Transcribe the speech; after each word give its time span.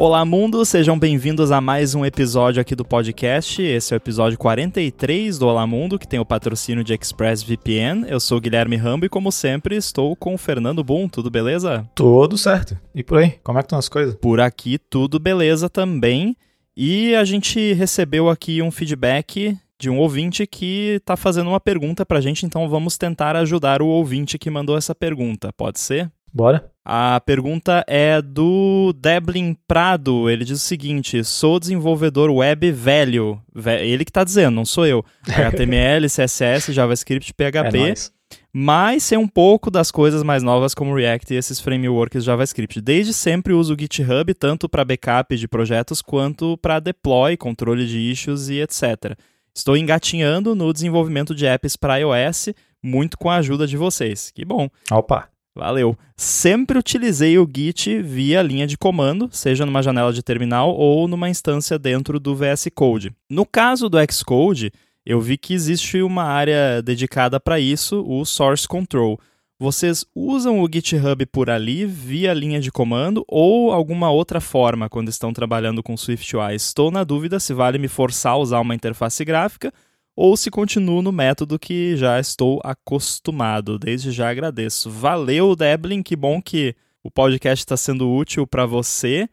Olá, 0.00 0.24
mundo! 0.24 0.64
Sejam 0.64 0.96
bem-vindos 0.96 1.50
a 1.50 1.60
mais 1.60 1.92
um 1.92 2.04
episódio 2.04 2.60
aqui 2.60 2.76
do 2.76 2.84
podcast. 2.84 3.60
Esse 3.60 3.92
é 3.92 3.96
o 3.96 3.98
episódio 3.98 4.38
43 4.38 5.36
do 5.36 5.48
Olá 5.48 5.66
Mundo, 5.66 5.98
que 5.98 6.06
tem 6.06 6.20
o 6.20 6.24
patrocínio 6.24 6.84
de 6.84 6.94
ExpressVPN. 6.94 8.06
Eu 8.08 8.20
sou 8.20 8.38
o 8.38 8.40
Guilherme 8.40 8.76
Rambo 8.76 9.06
e, 9.06 9.08
como 9.08 9.32
sempre, 9.32 9.74
estou 9.74 10.14
com 10.14 10.34
o 10.34 10.38
Fernando 10.38 10.84
Boom. 10.84 11.08
Tudo 11.08 11.32
beleza? 11.32 11.84
Tudo 11.96 12.38
certo. 12.38 12.78
E 12.94 13.02
por 13.02 13.18
aí? 13.18 13.40
Como 13.42 13.58
é 13.58 13.62
que 13.62 13.66
estão 13.66 13.76
as 13.76 13.88
coisas? 13.88 14.14
Por 14.14 14.38
aqui, 14.38 14.78
tudo 14.78 15.18
beleza 15.18 15.68
também. 15.68 16.36
E 16.76 17.12
a 17.16 17.24
gente 17.24 17.72
recebeu 17.72 18.30
aqui 18.30 18.62
um 18.62 18.70
feedback 18.70 19.58
de 19.80 19.90
um 19.90 19.98
ouvinte 19.98 20.46
que 20.46 20.98
está 21.00 21.16
fazendo 21.16 21.50
uma 21.50 21.58
pergunta 21.58 22.06
para 22.06 22.18
a 22.18 22.20
gente, 22.20 22.46
então 22.46 22.68
vamos 22.68 22.96
tentar 22.96 23.34
ajudar 23.34 23.82
o 23.82 23.88
ouvinte 23.88 24.38
que 24.38 24.48
mandou 24.48 24.78
essa 24.78 24.94
pergunta. 24.94 25.52
Pode 25.52 25.80
ser? 25.80 26.08
Bora. 26.32 26.70
A 26.84 27.20
pergunta 27.20 27.84
é 27.86 28.22
do 28.22 28.94
Deblin 28.94 29.56
Prado. 29.66 30.30
Ele 30.30 30.44
diz 30.44 30.62
o 30.62 30.64
seguinte: 30.64 31.22
sou 31.22 31.60
desenvolvedor 31.60 32.30
web 32.30 32.70
velho. 32.72 33.42
Ele 33.82 34.04
que 34.04 34.10
está 34.10 34.24
dizendo, 34.24 34.54
não 34.54 34.64
sou 34.64 34.86
eu. 34.86 35.04
HTML, 35.26 36.06
CSS, 36.06 36.72
JavaScript, 36.72 37.34
PHP. 37.34 37.78
É 37.78 38.18
mas 38.52 39.04
sei 39.04 39.18
um 39.18 39.28
pouco 39.28 39.70
das 39.70 39.90
coisas 39.90 40.22
mais 40.22 40.42
novas 40.42 40.74
como 40.74 40.94
React 40.94 41.32
e 41.32 41.36
esses 41.36 41.60
frameworks 41.60 42.24
JavaScript. 42.24 42.80
Desde 42.80 43.12
sempre 43.12 43.52
uso 43.52 43.74
o 43.74 43.78
GitHub 43.78 44.32
tanto 44.34 44.68
para 44.68 44.84
backup 44.84 45.36
de 45.36 45.46
projetos 45.46 46.02
quanto 46.02 46.56
para 46.58 46.80
deploy, 46.80 47.36
controle 47.36 47.86
de 47.86 47.98
issues 47.98 48.48
e 48.48 48.60
etc. 48.60 49.16
Estou 49.54 49.76
engatinhando 49.76 50.54
no 50.54 50.72
desenvolvimento 50.72 51.34
de 51.34 51.46
apps 51.46 51.76
para 51.76 51.98
iOS, 51.98 52.50
muito 52.82 53.18
com 53.18 53.30
a 53.30 53.36
ajuda 53.36 53.66
de 53.66 53.76
vocês. 53.76 54.30
Que 54.30 54.44
bom. 54.44 54.68
Opa. 54.90 55.28
Valeu. 55.58 55.98
Sempre 56.16 56.78
utilizei 56.78 57.36
o 57.36 57.48
Git 57.52 58.00
via 58.00 58.40
linha 58.42 58.64
de 58.64 58.78
comando, 58.78 59.28
seja 59.32 59.66
numa 59.66 59.82
janela 59.82 60.12
de 60.12 60.22
terminal 60.22 60.72
ou 60.72 61.08
numa 61.08 61.28
instância 61.28 61.76
dentro 61.76 62.20
do 62.20 62.36
VS 62.36 62.68
Code. 62.72 63.12
No 63.28 63.44
caso 63.44 63.88
do 63.88 63.98
Xcode, 64.08 64.70
eu 65.04 65.20
vi 65.20 65.36
que 65.36 65.52
existe 65.52 66.00
uma 66.00 66.22
área 66.22 66.80
dedicada 66.80 67.40
para 67.40 67.58
isso, 67.58 68.04
o 68.06 68.24
Source 68.24 68.68
Control. 68.68 69.18
Vocês 69.58 70.06
usam 70.14 70.60
o 70.60 70.68
GitHub 70.72 71.26
por 71.26 71.50
ali 71.50 71.84
via 71.84 72.32
linha 72.32 72.60
de 72.60 72.70
comando 72.70 73.24
ou 73.26 73.72
alguma 73.72 74.12
outra 74.12 74.40
forma 74.40 74.88
quando 74.88 75.08
estão 75.08 75.32
trabalhando 75.32 75.82
com 75.82 75.96
SwiftUI? 75.96 76.54
Estou 76.54 76.92
na 76.92 77.02
dúvida 77.02 77.40
se 77.40 77.52
vale 77.52 77.78
me 77.78 77.88
forçar 77.88 78.34
a 78.34 78.36
usar 78.36 78.60
uma 78.60 78.76
interface 78.76 79.24
gráfica 79.24 79.72
ou 80.20 80.36
se 80.36 80.50
continuo 80.50 81.00
no 81.00 81.12
método 81.12 81.60
que 81.60 81.96
já 81.96 82.18
estou 82.18 82.60
acostumado. 82.64 83.78
Desde 83.78 84.10
já 84.10 84.28
agradeço. 84.28 84.90
Valeu, 84.90 85.54
Deblin, 85.54 86.02
que 86.02 86.16
bom 86.16 86.42
que 86.42 86.74
o 87.04 87.08
podcast 87.08 87.62
está 87.62 87.76
sendo 87.76 88.12
útil 88.12 88.44
para 88.44 88.66
você. 88.66 89.28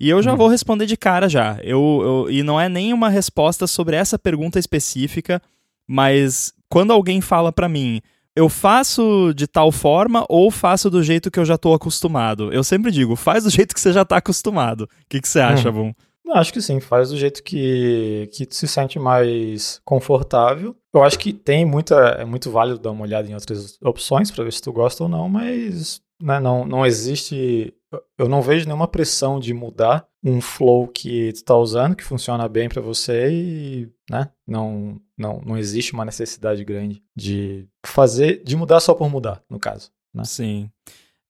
E 0.00 0.08
eu 0.08 0.22
já 0.22 0.30
uhum. 0.30 0.38
vou 0.38 0.48
responder 0.48 0.86
de 0.86 0.96
cara 0.96 1.28
já. 1.28 1.58
Eu, 1.62 2.00
eu, 2.02 2.30
e 2.30 2.42
não 2.42 2.58
é 2.58 2.70
nem 2.70 2.94
uma 2.94 3.10
resposta 3.10 3.66
sobre 3.66 3.96
essa 3.96 4.18
pergunta 4.18 4.58
específica, 4.58 5.42
mas 5.86 6.54
quando 6.70 6.94
alguém 6.94 7.20
fala 7.20 7.52
para 7.52 7.68
mim, 7.68 8.00
eu 8.34 8.48
faço 8.48 9.34
de 9.36 9.46
tal 9.46 9.70
forma 9.70 10.24
ou 10.26 10.50
faço 10.50 10.88
do 10.88 11.02
jeito 11.02 11.30
que 11.30 11.38
eu 11.38 11.44
já 11.44 11.56
estou 11.56 11.74
acostumado? 11.74 12.50
Eu 12.50 12.64
sempre 12.64 12.90
digo, 12.90 13.14
faz 13.14 13.44
do 13.44 13.50
jeito 13.50 13.74
que 13.74 13.80
você 13.80 13.92
já 13.92 14.02
está 14.02 14.16
acostumado. 14.16 14.84
O 14.84 14.88
que, 15.06 15.20
que 15.20 15.28
você 15.28 15.40
acha, 15.40 15.68
hum. 15.68 15.72
Bom? 15.72 15.94
Acho 16.32 16.52
que 16.52 16.60
sim, 16.60 16.78
faz 16.80 17.10
do 17.10 17.16
jeito 17.16 17.42
que, 17.42 18.28
que 18.32 18.46
se 18.50 18.68
sente 18.68 18.98
mais 18.98 19.80
confortável. 19.84 20.76
Eu 20.94 21.02
acho 21.02 21.18
que 21.18 21.32
tem 21.32 21.64
muita, 21.64 21.96
é 22.18 22.24
muito 22.24 22.50
válido 22.50 22.78
dar 22.78 22.90
uma 22.90 23.02
olhada 23.02 23.28
em 23.28 23.34
outras 23.34 23.78
opções 23.82 24.30
para 24.30 24.44
ver 24.44 24.52
se 24.52 24.62
tu 24.62 24.72
gosta 24.72 25.02
ou 25.02 25.08
não, 25.08 25.28
mas 25.28 26.00
né, 26.22 26.38
não, 26.38 26.64
não 26.64 26.84
existe, 26.84 27.74
eu 28.18 28.28
não 28.28 28.42
vejo 28.42 28.66
nenhuma 28.66 28.86
pressão 28.86 29.40
de 29.40 29.54
mudar 29.54 30.06
um 30.22 30.40
flow 30.40 30.86
que 30.86 31.32
tu 31.32 31.36
está 31.36 31.56
usando, 31.56 31.96
que 31.96 32.04
funciona 32.04 32.46
bem 32.48 32.68
para 32.68 32.82
você 32.82 33.30
e 33.32 33.88
né, 34.10 34.30
não, 34.46 35.00
não, 35.16 35.40
não 35.44 35.56
existe 35.56 35.94
uma 35.94 36.04
necessidade 36.04 36.64
grande 36.64 37.02
de 37.16 37.66
fazer, 37.84 38.42
de 38.44 38.56
mudar 38.56 38.80
só 38.80 38.94
por 38.94 39.08
mudar, 39.08 39.42
no 39.48 39.58
caso. 39.58 39.90
Né? 40.14 40.24
Sim. 40.24 40.70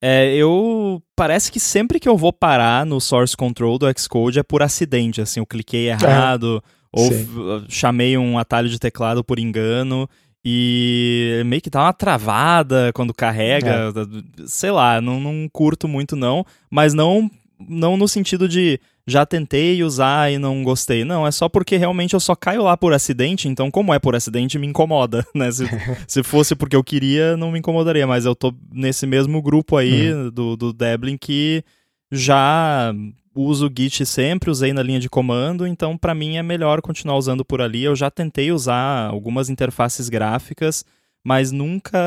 É, 0.03 0.34
eu. 0.34 1.03
Parece 1.15 1.53
que 1.53 1.61
sempre 1.61 2.00
que 2.00 2.09
eu 2.09 2.16
vou 2.16 2.33
parar 2.33 2.87
no 2.87 3.00
source 3.00 3.37
control 3.37 3.78
do 3.78 3.87
Xcode 3.99 4.38
é 4.38 4.43
por 4.43 4.62
acidente, 4.62 5.21
assim, 5.21 5.41
eu 5.41 5.47
cliquei 5.47 5.88
é. 5.88 5.93
errado, 5.93 6.62
ou 6.91 7.11
chamei 7.69 8.16
um 8.16 8.39
atalho 8.39 8.69
de 8.69 8.78
teclado 8.78 9.22
por 9.22 9.39
engano. 9.39 10.09
E 10.43 11.43
meio 11.44 11.60
que 11.60 11.69
dá 11.69 11.83
uma 11.83 11.93
travada 11.93 12.91
quando 12.94 13.12
carrega, 13.12 13.93
é. 13.94 14.44
sei 14.47 14.71
lá, 14.71 14.99
não, 14.99 15.21
não 15.21 15.47
curto 15.53 15.87
muito 15.87 16.16
não, 16.16 16.47
mas 16.71 16.94
não 16.94 17.31
não 17.69 17.97
no 17.97 18.09
sentido 18.09 18.48
de 18.48 18.81
já 19.06 19.26
tentei 19.26 19.82
usar 19.82 20.32
e 20.32 20.38
não 20.38 20.62
gostei. 20.62 21.04
Não, 21.04 21.26
é 21.26 21.31
só 21.31 21.48
porque 21.48 21.76
realmente 21.76 22.15
eu 22.15 22.21
só 22.21 22.34
caio 22.34 22.62
lá 22.62 22.76
por 22.76 22.93
acidente, 22.93 23.48
então 23.48 23.71
como 23.71 23.93
é 23.93 23.98
por 23.98 24.15
acidente 24.15 24.59
me 24.59 24.66
incomoda, 24.66 25.26
né? 25.34 25.50
Se, 25.50 25.65
se 26.06 26.22
fosse 26.22 26.54
porque 26.54 26.76
eu 26.76 26.84
queria, 26.84 27.37
não 27.37 27.50
me 27.50 27.59
incomodaria, 27.59 28.06
mas 28.06 28.25
eu 28.25 28.34
tô 28.34 28.54
nesse 28.72 29.06
mesmo 29.06 29.43
grupo 29.43 29.76
aí 29.76 30.12
uhum. 30.12 30.31
do, 30.31 30.56
do 30.56 30.72
Deblin 30.72 31.16
que 31.19 31.65
já 32.10 32.93
uso 33.34 33.69
o 33.69 33.72
Git 33.75 34.04
sempre, 34.04 34.50
usei 34.50 34.72
na 34.72 34.82
linha 34.82 34.98
de 34.98 35.09
comando, 35.09 35.66
então 35.66 35.97
para 35.97 36.15
mim 36.15 36.37
é 36.37 36.42
melhor 36.42 36.81
continuar 36.81 37.16
usando 37.16 37.44
por 37.44 37.60
ali. 37.60 37.84
Eu 37.84 37.97
já 37.97 38.10
tentei 38.10 38.53
usar 38.53 39.09
algumas 39.09 39.48
interfaces 39.48 40.09
gráficas, 40.09 40.84
mas 41.25 41.53
nunca 41.53 41.98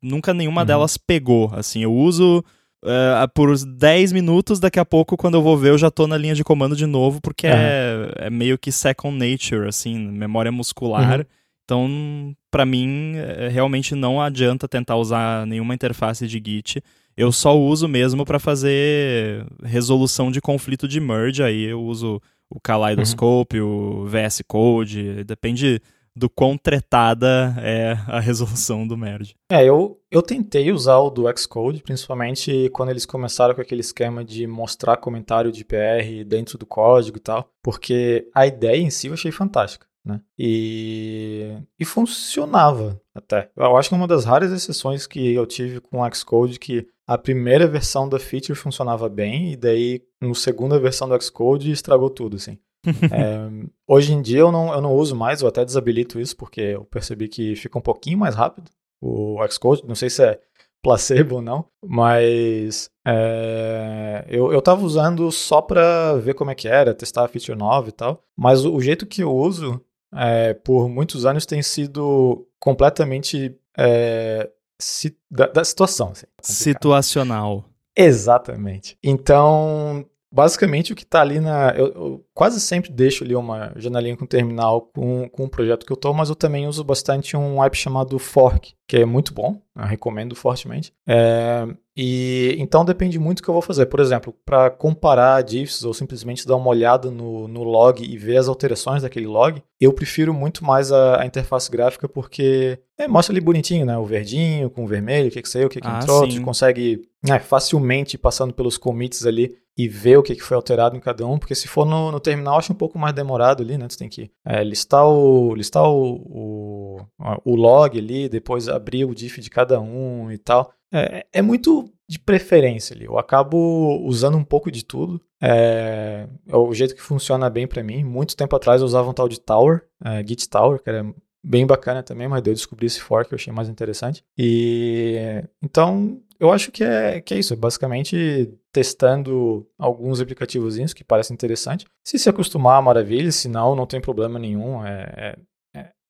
nunca 0.00 0.34
nenhuma 0.34 0.62
uhum. 0.62 0.66
delas 0.66 0.96
pegou. 0.96 1.52
Assim, 1.54 1.82
eu 1.82 1.92
uso 1.92 2.44
uh, 2.84 3.28
por 3.34 3.56
10 3.56 4.12
minutos, 4.12 4.60
daqui 4.60 4.78
a 4.78 4.84
pouco, 4.84 5.16
quando 5.16 5.34
eu 5.34 5.42
vou 5.42 5.56
ver, 5.56 5.70
eu 5.70 5.78
já 5.78 5.90
tô 5.90 6.06
na 6.06 6.16
linha 6.16 6.34
de 6.34 6.44
comando 6.44 6.76
de 6.76 6.86
novo, 6.86 7.20
porque 7.20 7.46
uhum. 7.46 7.52
é, 7.52 8.12
é, 8.16 8.30
meio 8.30 8.58
que 8.58 8.72
second 8.72 9.16
nature, 9.16 9.68
assim, 9.68 9.96
memória 9.98 10.52
muscular. 10.52 11.20
Uhum. 11.20 11.24
Então, 11.64 12.36
para 12.50 12.66
mim, 12.66 13.14
é, 13.16 13.48
realmente 13.48 13.94
não 13.94 14.20
adianta 14.20 14.68
tentar 14.68 14.96
usar 14.96 15.46
nenhuma 15.46 15.74
interface 15.74 16.26
de 16.26 16.42
Git. 16.44 16.82
Eu 17.16 17.30
só 17.30 17.58
uso 17.58 17.86
mesmo 17.88 18.24
para 18.24 18.38
fazer 18.38 19.46
resolução 19.62 20.30
de 20.30 20.40
conflito 20.40 20.88
de 20.88 20.98
merge. 21.00 21.42
Aí 21.42 21.64
eu 21.64 21.82
uso 21.82 22.20
o 22.50 22.60
Kaleidoscope, 22.60 23.60
uhum. 23.60 24.02
o 24.02 24.06
VS 24.06 24.42
Code, 24.46 25.24
depende 25.24 25.80
do 26.14 26.28
quão 26.28 26.56
tretada 26.56 27.54
é 27.58 27.96
a 28.06 28.20
resolução 28.20 28.86
do 28.86 28.96
merge. 28.96 29.34
É, 29.50 29.64
eu, 29.64 30.00
eu 30.10 30.22
tentei 30.22 30.70
usar 30.70 30.98
o 30.98 31.10
do 31.10 31.24
Xcode, 31.36 31.82
principalmente 31.82 32.68
quando 32.70 32.90
eles 32.90 33.06
começaram 33.06 33.54
com 33.54 33.60
aquele 33.60 33.80
esquema 33.80 34.24
de 34.24 34.46
mostrar 34.46 34.96
comentário 34.98 35.50
de 35.50 35.64
PR 35.64 36.24
dentro 36.26 36.58
do 36.58 36.66
código 36.66 37.16
e 37.16 37.20
tal, 37.20 37.48
porque 37.62 38.28
a 38.34 38.46
ideia 38.46 38.80
em 38.80 38.90
si 38.90 39.08
eu 39.08 39.14
achei 39.14 39.32
fantástica. 39.32 39.86
Né? 40.04 40.20
E, 40.36 41.56
e 41.78 41.84
funcionava 41.84 43.00
até. 43.14 43.50
Eu 43.56 43.76
acho 43.76 43.88
que 43.88 43.94
é 43.94 43.98
uma 43.98 44.08
das 44.08 44.24
raras 44.24 44.50
exceções 44.50 45.06
que 45.06 45.32
eu 45.32 45.46
tive 45.46 45.80
com 45.80 46.00
o 46.00 46.14
Xcode 46.14 46.58
que 46.58 46.88
a 47.06 47.16
primeira 47.16 47.68
versão 47.68 48.08
da 48.08 48.18
feature 48.18 48.58
funcionava 48.58 49.08
bem 49.08 49.52
e 49.52 49.56
daí 49.56 50.02
no 50.20 50.34
segunda 50.34 50.78
versão 50.78 51.08
do 51.08 51.20
Xcode 51.22 51.70
estragou 51.70 52.10
tudo, 52.10 52.36
assim. 52.36 52.58
é, 53.12 53.68
hoje 53.86 54.12
em 54.12 54.20
dia 54.20 54.40
eu 54.40 54.52
não, 54.52 54.72
eu 54.72 54.80
não 54.80 54.94
uso 54.94 55.14
mais, 55.14 55.40
eu 55.40 55.48
até 55.48 55.64
desabilito 55.64 56.20
isso 56.20 56.36
porque 56.36 56.60
eu 56.60 56.84
percebi 56.84 57.28
que 57.28 57.54
fica 57.56 57.78
um 57.78 57.82
pouquinho 57.82 58.18
mais 58.18 58.34
rápido 58.34 58.70
o 59.00 59.36
Xcode. 59.50 59.84
Não 59.86 59.94
sei 59.94 60.08
se 60.08 60.24
é 60.24 60.40
placebo 60.82 61.36
ou 61.36 61.42
não, 61.42 61.64
mas 61.84 62.90
é, 63.06 64.24
eu, 64.28 64.52
eu 64.52 64.60
tava 64.60 64.84
usando 64.84 65.30
só 65.30 65.62
pra 65.62 66.14
ver 66.14 66.34
como 66.34 66.50
é 66.50 66.54
que 66.54 66.66
era, 66.66 66.94
testar 66.94 67.24
a 67.24 67.28
feature 67.28 67.56
nova 67.56 67.88
e 67.88 67.92
tal, 67.92 68.22
mas 68.36 68.64
o, 68.64 68.74
o 68.74 68.80
jeito 68.80 69.06
que 69.06 69.22
eu 69.22 69.32
uso 69.32 69.80
é, 70.14 70.54
por 70.54 70.88
muitos 70.88 71.24
anos 71.24 71.46
tem 71.46 71.62
sido 71.62 72.46
completamente 72.58 73.56
é, 73.78 74.50
si, 74.80 75.16
da, 75.30 75.46
da, 75.46 75.64
situação. 75.64 76.10
Assim, 76.10 76.26
Situacional. 76.42 77.64
Exatamente. 77.96 78.98
Então, 79.02 80.04
basicamente 80.32 80.92
o 80.92 80.96
que 80.96 81.02
está 81.02 81.20
ali 81.20 81.38
na. 81.38 81.70
Eu, 81.72 81.86
eu, 81.88 82.26
quase 82.32 82.60
sempre 82.60 82.90
deixo 82.90 83.22
ali 83.22 83.36
uma 83.36 83.72
janelinha 83.76 84.16
com 84.16 84.24
terminal 84.24 84.80
com, 84.80 85.28
com 85.28 85.44
o 85.44 85.48
projeto 85.48 85.84
que 85.84 85.92
eu 85.92 85.96
estou, 85.96 86.14
mas 86.14 86.30
eu 86.30 86.34
também 86.34 86.66
uso 86.66 86.82
bastante 86.82 87.36
um 87.36 87.62
app 87.62 87.76
chamado 87.76 88.18
Fork, 88.18 88.74
que 88.88 88.96
é 88.96 89.04
muito 89.04 89.34
bom, 89.34 89.60
recomendo 89.76 90.34
fortemente. 90.34 90.92
É, 91.06 91.66
e 91.96 92.56
então 92.58 92.84
depende 92.84 93.18
muito 93.18 93.38
do 93.38 93.42
que 93.42 93.48
eu 93.50 93.54
vou 93.54 93.62
fazer. 93.62 93.86
Por 93.86 94.00
exemplo, 94.00 94.34
para 94.44 94.70
comparar 94.70 95.42
diffs 95.42 95.84
ou 95.84 95.92
simplesmente 95.92 96.46
dar 96.46 96.56
uma 96.56 96.68
olhada 96.68 97.10
no, 97.10 97.46
no 97.46 97.62
log 97.62 98.02
e 98.02 98.16
ver 98.16 98.38
as 98.38 98.48
alterações 98.48 99.02
daquele 99.02 99.26
log, 99.26 99.62
eu 99.80 99.92
prefiro 99.92 100.32
muito 100.32 100.64
mais 100.64 100.90
a, 100.90 101.20
a 101.20 101.26
interface 101.26 101.70
gráfica 101.70 102.08
porque 102.08 102.78
é, 102.98 103.06
mostra 103.06 103.32
ali 103.32 103.40
bonitinho, 103.40 103.84
né? 103.84 103.98
O 103.98 104.06
verdinho 104.06 104.70
com 104.70 104.84
o 104.84 104.86
vermelho, 104.86 105.28
o 105.28 105.30
que, 105.30 105.42
que 105.42 105.48
saiu, 105.48 105.66
o 105.66 105.70
que, 105.70 105.80
que 105.80 105.86
ah, 105.86 105.98
entrou. 106.00 106.30
Sim. 106.30 106.40
consegue 106.42 107.02
né, 107.22 107.38
facilmente 107.38 108.16
passando 108.16 108.54
pelos 108.54 108.78
commits 108.78 109.26
ali 109.26 109.54
e 109.76 109.88
ver 109.88 110.18
o 110.18 110.22
que, 110.22 110.34
que 110.34 110.42
foi 110.42 110.54
alterado 110.54 110.96
em 110.96 111.00
cada 111.00 111.26
um, 111.26 111.38
porque 111.38 111.54
se 111.54 111.66
for 111.66 111.86
no, 111.86 112.12
no 112.12 112.20
terminal, 112.20 112.58
acho 112.58 112.72
um 112.72 112.76
pouco 112.76 112.98
mais 112.98 113.14
demorado 113.14 113.62
ali, 113.62 113.78
né? 113.78 113.86
Você 113.88 113.98
tem 113.98 114.08
que 114.08 114.30
é, 114.44 114.62
listar, 114.62 115.06
o, 115.06 115.54
listar 115.54 115.84
o, 115.84 116.14
o, 116.14 116.96
o, 117.44 117.56
log 117.56 117.98
ali, 117.98 118.28
depois 118.28 118.68
abrir 118.68 119.04
o 119.04 119.14
diff 119.14 119.40
de 119.40 119.48
cada 119.48 119.80
um 119.80 120.30
e 120.30 120.36
tal. 120.36 120.72
É, 120.92 121.26
é 121.32 121.42
muito 121.42 121.90
de 122.08 122.18
preferência 122.18 122.94
ali. 122.94 123.06
Eu 123.06 123.18
acabo 123.18 123.98
usando 124.04 124.36
um 124.36 124.44
pouco 124.44 124.70
de 124.70 124.84
tudo. 124.84 125.20
É, 125.40 126.26
é 126.46 126.56
o 126.56 126.72
jeito 126.74 126.94
que 126.94 127.02
funciona 127.02 127.48
bem 127.48 127.66
para 127.66 127.82
mim. 127.82 128.04
Muito 128.04 128.36
tempo 128.36 128.54
atrás 128.54 128.80
eu 128.80 128.86
usava 128.86 129.08
um 129.08 129.14
tal 129.14 129.28
de 129.28 129.40
Tower, 129.40 129.82
é, 130.04 130.18
Git 130.26 130.48
Tower, 130.48 130.82
que 130.82 130.90
era 130.90 131.04
bem 131.44 131.66
bacana 131.66 132.02
também, 132.02 132.28
mas 132.28 132.46
eu 132.46 132.52
descobri 132.52 132.86
esse 132.86 133.00
fork 133.00 133.28
que 133.28 133.34
eu 133.34 133.36
achei 133.36 133.52
mais 133.52 133.68
interessante. 133.68 134.22
E 134.38 135.42
então 135.62 136.20
eu 136.38 136.52
acho 136.52 136.70
que 136.70 136.84
é, 136.84 137.20
que 137.20 137.34
é 137.34 137.38
isso, 137.38 137.56
basicamente 137.56 138.52
testando 138.72 139.66
alguns 139.78 140.20
aplicativos 140.20 140.92
que 140.92 141.04
parecem 141.04 141.34
interessantes. 141.34 141.86
Se 142.04 142.18
se 142.18 142.28
acostumar, 142.28 142.82
maravilha, 142.82 143.30
se 143.30 143.48
não, 143.48 143.76
não 143.76 143.86
tem 143.86 144.00
problema 144.00 144.38
nenhum. 144.38 144.84
É, 144.84 145.36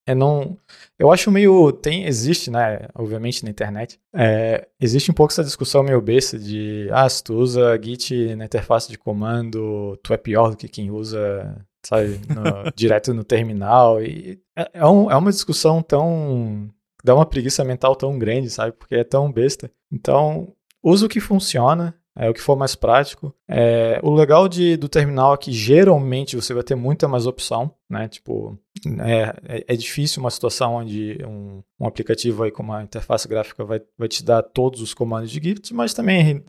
é, 0.07 0.15
não. 0.15 0.57
Eu 0.99 1.13
acho 1.13 1.31
meio. 1.31 1.73
Tem, 1.73 2.07
existe, 2.07 2.51
né? 2.51 2.89
Obviamente 2.95 3.45
na 3.45 3.51
internet. 3.51 4.01
É, 4.15 4.67
existe 4.81 5.11
um 5.11 5.15
pouco 5.15 5.33
essa 5.33 5.45
discussão 5.45 5.83
meio 5.83 6.01
besta 6.01 6.39
de 6.39 6.89
ah, 6.91 7.09
se 7.09 7.23
tu 7.23 7.35
usa 7.35 7.79
Git 7.81 8.35
na 8.35 8.47
interface 8.47 8.91
de 8.91 8.99
comando, 8.99 9.97
tu 10.03 10.13
é 10.13 10.17
pior 10.17 10.51
do 10.51 10.57
que 10.57 10.69
quem 10.69 10.91
usa 10.91 11.65
sabe, 11.85 12.21
no, 12.29 12.71
direto 12.75 13.15
no 13.15 13.25
terminal. 13.25 14.03
E 14.03 14.41
é, 14.57 14.71
é, 14.75 14.87
um, 14.87 15.11
é 15.11 15.17
uma 15.17 15.31
discussão 15.31 15.83
tão. 15.83 16.69
dá 17.05 17.15
uma 17.15 17.27
preguiça 17.27 17.65
mental 17.65 17.95
tão 17.95 18.19
grande, 18.19 18.51
sabe? 18.51 18.73
Porque 18.73 18.97
é 18.97 19.05
tão 19.05 19.31
besta. 19.31 19.71
Então, 19.93 20.53
usa 20.83 21.07
o 21.07 21.09
que 21.09 21.21
funciona, 21.21 21.95
é 22.17 22.29
o 22.29 22.35
que 22.35 22.41
for 22.41 22.57
mais 22.57 22.75
prático. 22.75 23.35
É, 23.49 23.99
o 24.03 24.13
legal 24.13 24.49
de, 24.49 24.77
do 24.77 24.89
terminal 24.89 25.35
é 25.35 25.39
que 25.39 25.51
geralmente 25.51 26.37
você 26.37 26.53
vai 26.53 26.63
ter 26.63 26.75
muita 26.75 27.09
mais 27.09 27.27
opção, 27.27 27.75
né? 27.89 28.09
Tipo, 28.09 28.59
é, 29.01 29.59
é, 29.59 29.65
é 29.69 29.77
difícil 29.77 30.21
uma 30.21 30.31
situação 30.31 30.75
onde 30.75 31.19
um, 31.27 31.63
um, 31.81 31.87
aplicativo 31.87 32.43
aí 32.43 32.51
com 32.51 32.63
uma 32.63 32.83
interface 32.83 33.27
gráfica 33.27 33.65
vai, 33.65 33.81
vai 33.97 34.09
te 34.09 34.25
dar 34.25 34.43
todos 34.43 34.81
os 34.81 34.93
comandos 34.93 35.31
de 35.31 35.41
Git, 35.41 35.73
mas 35.73 35.95
também 35.95 36.45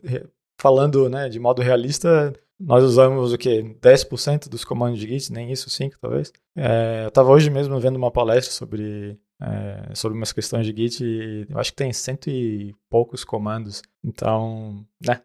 falando 0.60 1.08
né, 1.08 1.28
de 1.28 1.40
modo 1.40 1.62
realista, 1.62 2.32
nós 2.58 2.84
usamos 2.84 3.32
o 3.32 3.38
que? 3.38 3.62
10% 3.80 4.48
dos 4.48 4.64
comandos 4.64 4.98
de 4.98 5.08
Git, 5.08 5.32
nem 5.32 5.50
isso, 5.50 5.68
5 5.70 5.96
talvez. 6.00 6.32
É, 6.56 7.04
eu 7.04 7.08
estava 7.08 7.30
hoje 7.30 7.50
mesmo 7.50 7.78
vendo 7.80 7.96
uma 7.96 8.10
palestra 8.10 8.52
sobre, 8.52 9.18
é, 9.40 9.94
sobre 9.94 10.16
umas 10.16 10.32
questões 10.32 10.66
de 10.66 10.74
Git 10.74 11.46
eu 11.48 11.58
acho 11.58 11.70
que 11.70 11.76
tem 11.76 11.92
cento 11.92 12.28
e 12.28 12.74
poucos 12.88 13.24
comandos. 13.24 13.82
Então, 14.04 14.84
né? 15.06 15.20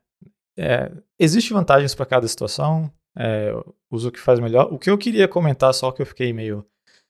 É, 0.59 0.91
Existem 1.17 1.55
vantagens 1.55 1.93
para 1.93 2.05
cada 2.05 2.27
situação, 2.27 2.89
é, 3.17 3.53
uso 3.91 4.07
o 4.09 4.11
que 4.11 4.19
faz 4.19 4.39
melhor. 4.39 4.71
O 4.71 4.79
que 4.79 4.89
eu 4.89 4.97
queria 4.97 5.27
comentar, 5.27 5.73
só 5.73 5.91
que 5.91 6.01
eu 6.01 6.05
fiquei 6.05 6.31
meio 6.31 6.65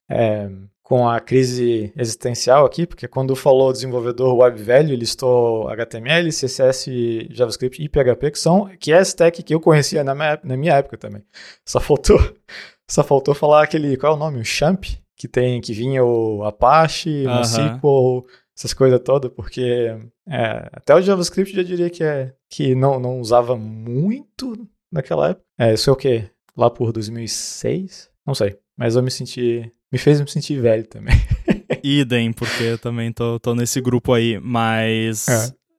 é, 0.10 0.50
com 0.82 1.08
a 1.08 1.20
crise 1.20 1.94
existencial 1.96 2.66
aqui, 2.66 2.88
porque 2.88 3.08
quando 3.08 3.36
falou 3.36 3.72
desenvolvedor 3.72 4.36
web 4.36 4.60
velho, 4.62 4.90
ele 4.90 4.96
listou 4.96 5.68
HTML, 5.70 6.30
CSS, 6.30 7.28
JavaScript 7.30 7.80
e 7.80 7.88
PHP, 7.88 8.32
que 8.32 8.40
são 8.40 8.68
que 8.80 8.92
é 8.92 8.98
a 8.98 9.02
stack 9.02 9.44
que 9.44 9.54
eu 9.54 9.60
conhecia 9.60 10.04
na 10.04 10.16
minha, 10.16 10.40
na 10.44 10.58
minha 10.58 10.74
época 10.74 10.98
também. 10.98 11.24
Só 11.64 11.80
faltou 11.80 12.18
só 12.90 13.04
faltou 13.04 13.36
falar 13.36 13.64
aquele, 13.64 13.96
qual 13.96 14.14
é 14.14 14.16
o 14.16 14.20
nome? 14.20 14.40
O 14.40 14.46
Champ, 14.46 14.84
que 15.16 15.28
tem 15.28 15.62
que 15.62 15.74
vinha 15.74 16.04
o 16.04 16.44
Apache, 16.44 17.28
o 17.28 17.36
MySQL, 17.36 18.26
essas 18.60 18.74
coisas 18.74 19.00
todas, 19.00 19.32
porque 19.32 19.96
é, 20.28 20.70
até 20.74 20.94
o 20.94 21.02
JavaScript 21.02 21.58
eu 21.58 21.64
diria 21.64 21.90
que 21.90 22.04
é 22.04 22.34
que 22.50 22.76
não, 22.76 23.00
não 23.00 23.22
usava 23.22 23.56
muito 23.56 24.68
naquela 24.92 25.30
época. 25.30 25.46
É, 25.58 25.74
isso 25.74 25.90
é 25.90 25.94
o 25.94 25.96
quê? 25.96 26.30
Lá 26.58 26.70
por 26.70 26.92
2006? 26.92 28.10
Não 28.28 28.36
sei, 28.36 28.58
mas 28.78 28.98
eu 28.98 29.02
me 29.02 29.10
senti 29.10 29.72
me 29.90 29.98
fez 29.98 30.20
me 30.20 30.30
sentir 30.30 30.60
velho 30.60 30.86
também. 30.86 31.16
Idem, 31.82 32.34
porque 32.34 32.64
eu 32.64 32.78
também 32.78 33.14
tô, 33.14 33.40
tô 33.40 33.56
nesse 33.56 33.80
grupo 33.80 34.14
aí. 34.14 34.40
Mas 34.40 35.28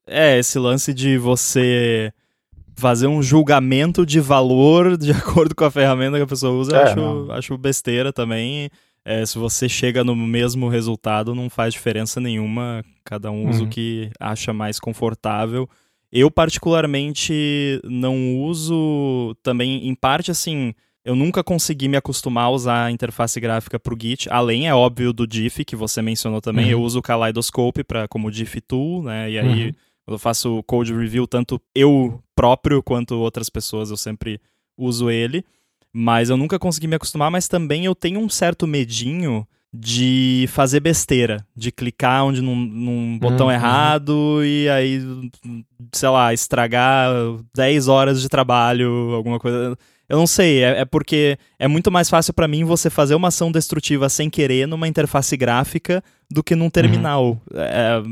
é. 0.06 0.34
é, 0.34 0.38
esse 0.38 0.58
lance 0.58 0.94
de 0.94 1.18
você 1.18 2.12
fazer 2.76 3.06
um 3.06 3.22
julgamento 3.22 4.06
de 4.06 4.18
valor 4.20 4.96
de 4.96 5.12
acordo 5.12 5.54
com 5.54 5.64
a 5.64 5.70
ferramenta 5.70 6.16
que 6.16 6.22
a 6.22 6.26
pessoa 6.26 6.54
usa, 6.54 6.74
é, 6.74 6.80
eu 6.80 6.82
acho, 6.82 7.32
acho 7.32 7.58
besteira 7.58 8.12
também. 8.12 8.70
É, 9.04 9.24
se 9.24 9.38
você 9.38 9.68
chega 9.68 10.04
no 10.04 10.14
mesmo 10.14 10.68
resultado, 10.68 11.34
não 11.34 11.48
faz 11.48 11.74
diferença 11.74 12.20
nenhuma. 12.20 12.84
Cada 13.04 13.30
um 13.30 13.48
usa 13.48 13.60
uhum. 13.60 13.66
o 13.66 13.70
que 13.70 14.10
acha 14.18 14.52
mais 14.52 14.78
confortável. 14.78 15.68
Eu, 16.12 16.30
particularmente, 16.30 17.80
não 17.84 18.36
uso 18.36 19.34
também, 19.42 19.86
em 19.88 19.94
parte, 19.94 20.30
assim 20.30 20.74
eu 21.04 21.16
nunca 21.16 21.42
consegui 21.42 21.88
me 21.88 21.96
acostumar 21.96 22.44
a 22.44 22.50
usar 22.50 22.84
a 22.84 22.90
interface 22.90 23.40
gráfica 23.40 23.80
para 23.80 23.94
o 23.94 23.98
Git, 23.98 24.28
além, 24.30 24.68
é 24.68 24.74
óbvio, 24.74 25.12
do 25.12 25.26
diff, 25.26 25.64
que 25.64 25.74
você 25.74 26.02
mencionou 26.02 26.40
também. 26.40 26.66
Uhum. 26.66 26.72
Eu 26.72 26.82
uso 26.82 26.98
o 26.98 27.02
Kaleidoscope 27.02 27.82
pra, 27.82 28.06
como 28.06 28.30
diff 28.30 28.60
tool, 28.60 29.02
né? 29.02 29.30
E 29.30 29.38
aí, 29.38 29.66
uhum. 29.68 29.72
eu 30.08 30.18
faço 30.18 30.62
code 30.64 30.94
review, 30.94 31.26
tanto 31.26 31.60
eu 31.74 32.22
próprio 32.34 32.82
quanto 32.82 33.14
outras 33.14 33.48
pessoas, 33.48 33.90
eu 33.90 33.96
sempre 33.96 34.40
uso 34.76 35.10
ele. 35.10 35.44
Mas 35.92 36.30
eu 36.30 36.36
nunca 36.36 36.58
consegui 36.58 36.86
me 36.86 36.96
acostumar, 36.96 37.30
mas 37.30 37.48
também 37.48 37.84
eu 37.84 37.94
tenho 37.94 38.20
um 38.20 38.28
certo 38.28 38.66
medinho 38.66 39.46
de 39.72 40.46
fazer 40.48 40.80
besteira, 40.80 41.46
de 41.54 41.70
clicar 41.70 42.24
onde 42.24 42.42
num, 42.42 42.56
num 42.56 43.18
botão 43.18 43.46
uhum. 43.46 43.52
errado 43.52 44.44
e 44.44 44.68
aí, 44.68 45.00
sei 45.92 46.08
lá, 46.08 46.34
estragar 46.34 47.10
10 47.54 47.86
horas 47.86 48.20
de 48.20 48.28
trabalho, 48.28 49.12
alguma 49.14 49.38
coisa. 49.38 49.76
Eu 50.08 50.18
não 50.18 50.26
sei, 50.26 50.64
é, 50.64 50.80
é 50.80 50.84
porque 50.84 51.38
é 51.56 51.68
muito 51.68 51.90
mais 51.90 52.10
fácil 52.10 52.34
para 52.34 52.48
mim 52.48 52.64
você 52.64 52.90
fazer 52.90 53.14
uma 53.14 53.28
ação 53.28 53.52
destrutiva 53.52 54.08
sem 54.08 54.28
querer 54.28 54.66
numa 54.66 54.88
interface 54.88 55.36
gráfica 55.36 56.02
do 56.28 56.42
que 56.42 56.56
num 56.56 56.68
terminal. 56.68 57.40
Uhum. 57.52 57.60
É, 57.60 58.02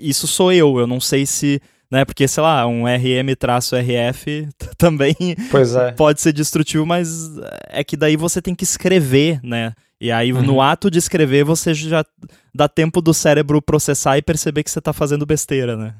isso 0.00 0.26
sou 0.26 0.50
eu, 0.52 0.78
eu 0.78 0.86
não 0.86 1.00
sei 1.00 1.26
se. 1.26 1.60
Né, 1.94 2.04
porque, 2.04 2.26
sei 2.26 2.42
lá, 2.42 2.66
um 2.66 2.86
RM-RF 2.88 4.48
também 4.76 5.14
é. 5.20 5.92
pode 5.92 6.20
ser 6.20 6.32
destrutivo, 6.32 6.84
mas 6.84 7.30
é 7.68 7.84
que 7.84 7.96
daí 7.96 8.16
você 8.16 8.42
tem 8.42 8.52
que 8.52 8.64
escrever, 8.64 9.38
né? 9.44 9.72
E 10.00 10.10
aí, 10.10 10.32
uhum. 10.32 10.42
no 10.42 10.60
ato 10.60 10.90
de 10.90 10.98
escrever, 10.98 11.44
você 11.44 11.72
já 11.72 12.04
dá 12.52 12.68
tempo 12.68 13.00
do 13.00 13.14
cérebro 13.14 13.62
processar 13.62 14.18
e 14.18 14.22
perceber 14.22 14.64
que 14.64 14.72
você 14.72 14.80
tá 14.80 14.92
fazendo 14.92 15.24
besteira, 15.24 15.76
né? 15.76 15.94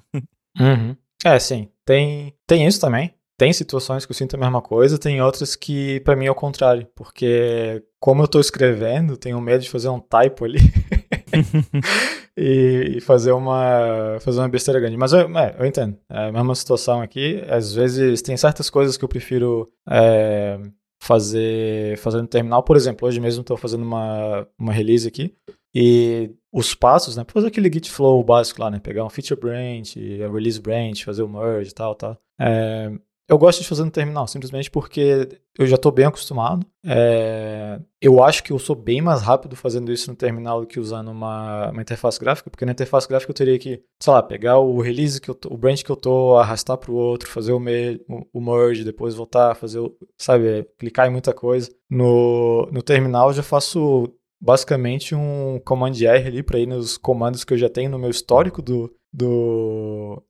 Uhum. 0.58 0.96
É, 1.24 1.38
sim. 1.38 1.68
Tem, 1.84 2.34
tem 2.44 2.66
isso 2.66 2.80
também. 2.80 3.14
Tem 3.38 3.52
situações 3.52 4.04
que 4.04 4.10
eu 4.10 4.16
sinto 4.16 4.34
a 4.34 4.38
mesma 4.40 4.60
coisa, 4.60 4.98
tem 4.98 5.22
outras 5.22 5.54
que 5.54 6.00
para 6.00 6.16
mim 6.16 6.26
é 6.26 6.30
o 6.30 6.34
contrário, 6.34 6.88
porque 6.96 7.84
como 8.00 8.20
eu 8.20 8.26
tô 8.26 8.40
escrevendo, 8.40 9.16
tenho 9.16 9.40
medo 9.40 9.62
de 9.62 9.70
fazer 9.70 9.90
um 9.90 10.00
typo 10.00 10.44
ali 10.44 10.58
e, 12.36 13.00
fazer 13.00 13.32
uma 13.32 14.18
fazer 14.20 14.40
uma 14.40 14.48
besteira 14.48 14.80
grande. 14.80 14.96
Mas 14.96 15.12
eu, 15.12 15.20
é, 15.38 15.56
eu 15.58 15.66
entendo, 15.66 15.96
é 16.10 16.26
a 16.26 16.32
mesma 16.32 16.54
situação 16.54 17.00
aqui. 17.00 17.42
Às 17.48 17.74
vezes 17.74 18.22
tem 18.22 18.36
certas 18.36 18.68
coisas 18.68 18.96
que 18.96 19.04
eu 19.04 19.08
prefiro 19.08 19.70
é, 19.88 20.58
fazer 21.00 21.96
fazer 21.98 22.20
no 22.20 22.28
terminal. 22.28 22.62
Por 22.62 22.76
exemplo, 22.76 23.06
hoje 23.06 23.20
mesmo 23.20 23.42
estou 23.42 23.56
fazendo 23.56 23.82
uma, 23.82 24.46
uma 24.58 24.72
release 24.72 25.06
aqui 25.06 25.34
e 25.74 26.30
os 26.52 26.74
passos, 26.74 27.16
né? 27.16 27.24
Pra 27.24 27.34
fazer 27.34 27.48
aquele 27.48 27.72
git 27.72 27.90
flow 27.90 28.22
básico 28.22 28.60
lá, 28.60 28.70
né? 28.70 28.78
Pegar 28.78 29.04
um 29.04 29.10
feature 29.10 29.38
branch, 29.38 29.96
a 30.22 30.32
release 30.32 30.60
branch, 30.60 31.04
fazer 31.04 31.22
o 31.22 31.28
merge 31.28 31.70
e 31.70 31.74
tal, 31.74 31.94
tal. 31.94 32.16
É, 32.40 32.92
eu 33.28 33.38
gosto 33.38 33.62
de 33.62 33.68
fazer 33.68 33.84
no 33.84 33.90
terminal, 33.90 34.26
simplesmente 34.26 34.70
porque 34.70 35.28
eu 35.58 35.66
já 35.66 35.76
estou 35.76 35.90
bem 35.90 36.04
acostumado. 36.04 36.66
É, 36.84 37.80
eu 38.00 38.22
acho 38.22 38.42
que 38.42 38.52
eu 38.52 38.58
sou 38.58 38.76
bem 38.76 39.00
mais 39.00 39.22
rápido 39.22 39.56
fazendo 39.56 39.90
isso 39.90 40.10
no 40.10 40.16
terminal 40.16 40.60
do 40.60 40.66
que 40.66 40.78
usando 40.78 41.10
uma, 41.10 41.70
uma 41.70 41.80
interface 41.80 42.20
gráfica, 42.20 42.50
porque 42.50 42.66
na 42.66 42.72
interface 42.72 43.08
gráfica 43.08 43.30
eu 43.30 43.34
teria 43.34 43.58
que, 43.58 43.82
sei 43.98 44.12
lá, 44.12 44.22
pegar 44.22 44.58
o 44.58 44.80
release 44.80 45.20
que 45.20 45.30
eu 45.30 45.34
tô, 45.34 45.52
o 45.52 45.56
branch 45.56 45.82
que 45.82 45.90
eu 45.90 45.96
tô, 45.96 46.36
arrastar 46.36 46.76
para 46.76 46.92
o 46.92 46.96
outro, 46.96 47.28
fazer 47.28 47.52
o, 47.52 47.58
me, 47.58 47.98
o, 48.32 48.40
merge, 48.40 48.84
depois 48.84 49.14
voltar, 49.14 49.54
fazer 49.54 49.78
o, 49.78 49.96
sabe, 50.18 50.66
clicar 50.78 51.08
em 51.08 51.12
muita 51.12 51.32
coisa. 51.32 51.70
No, 51.88 52.68
no 52.70 52.82
terminal 52.82 53.28
eu 53.28 53.34
já 53.34 53.42
faço 53.42 54.12
basicamente 54.38 55.14
um 55.14 55.58
command 55.64 55.94
R 55.98 56.28
ali 56.28 56.42
para 56.42 56.58
ir 56.58 56.66
nos 56.66 56.98
comandos 56.98 57.44
que 57.44 57.54
eu 57.54 57.58
já 57.58 57.70
tenho 57.70 57.90
no 57.90 57.98
meu 57.98 58.10
histórico 58.10 58.60
do, 58.60 58.94
do, 59.10 60.22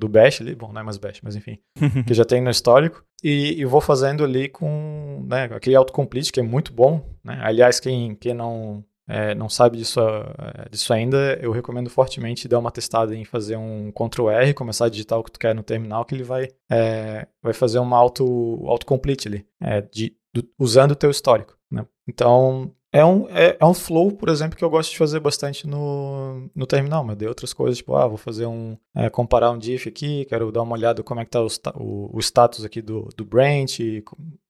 do 0.00 0.08
Bash 0.08 0.40
ali, 0.40 0.54
bom, 0.54 0.72
não 0.72 0.80
é 0.80 0.84
mais 0.84 0.96
Bash, 0.96 1.20
mas 1.22 1.36
enfim, 1.36 1.58
que 2.06 2.14
já 2.14 2.24
tem 2.24 2.40
no 2.40 2.50
histórico, 2.50 3.04
e, 3.22 3.60
e 3.60 3.64
vou 3.64 3.80
fazendo 3.80 4.24
ali 4.24 4.48
com 4.48 5.24
né, 5.28 5.44
aquele 5.44 5.76
autocomplete 5.76 6.32
que 6.32 6.40
é 6.40 6.42
muito 6.42 6.72
bom, 6.72 7.04
né? 7.22 7.38
Aliás, 7.42 7.78
quem, 7.78 8.14
quem 8.14 8.32
não, 8.32 8.82
é, 9.06 9.34
não 9.34 9.48
sabe 9.48 9.76
disso, 9.76 10.00
é, 10.00 10.68
disso 10.70 10.92
ainda, 10.92 11.38
eu 11.42 11.52
recomendo 11.52 11.90
fortemente 11.90 12.48
dar 12.48 12.58
uma 12.58 12.70
testada 12.70 13.14
em 13.14 13.24
fazer 13.24 13.56
um 13.56 13.92
Ctrl 13.92 14.30
R, 14.30 14.54
começar 14.54 14.86
a 14.86 14.88
digitar 14.88 15.18
o 15.18 15.22
que 15.22 15.32
tu 15.32 15.38
quer 15.38 15.54
no 15.54 15.62
terminal, 15.62 16.04
que 16.04 16.14
ele 16.14 16.24
vai, 16.24 16.48
é, 16.70 17.26
vai 17.42 17.52
fazer 17.52 17.78
uma 17.78 17.98
auto, 17.98 18.24
autocomplete 18.66 19.28
ali, 19.28 19.46
é, 19.60 19.82
de, 19.82 20.16
do, 20.32 20.48
usando 20.58 20.92
o 20.92 20.96
teu 20.96 21.10
histórico, 21.10 21.58
né? 21.70 21.84
Então, 22.08 22.72
é 22.92 23.04
um, 23.04 23.28
é, 23.28 23.56
é, 23.60 23.64
um 23.64 23.72
flow, 23.72 24.10
por 24.10 24.28
exemplo, 24.28 24.56
que 24.56 24.64
eu 24.64 24.70
gosto 24.70 24.90
de 24.90 24.98
fazer 24.98 25.20
bastante 25.20 25.66
no, 25.66 26.50
no 26.54 26.66
terminal, 26.66 27.04
mas 27.04 27.16
de 27.16 27.26
outras 27.26 27.52
coisas, 27.52 27.78
tipo, 27.78 27.94
ah, 27.94 28.06
vou 28.06 28.16
fazer 28.16 28.46
um. 28.46 28.76
É, 28.94 29.08
comparar 29.08 29.50
um 29.52 29.58
diff 29.58 29.88
aqui, 29.88 30.24
quero 30.24 30.50
dar 30.50 30.62
uma 30.62 30.74
olhada 30.74 31.02
como 31.02 31.20
é 31.20 31.24
que 31.24 31.30
tá 31.30 31.40
o, 31.40 31.48
o, 31.76 32.16
o 32.16 32.20
status 32.20 32.64
aqui 32.64 32.82
do, 32.82 33.08
do 33.16 33.24
branch. 33.24 34.02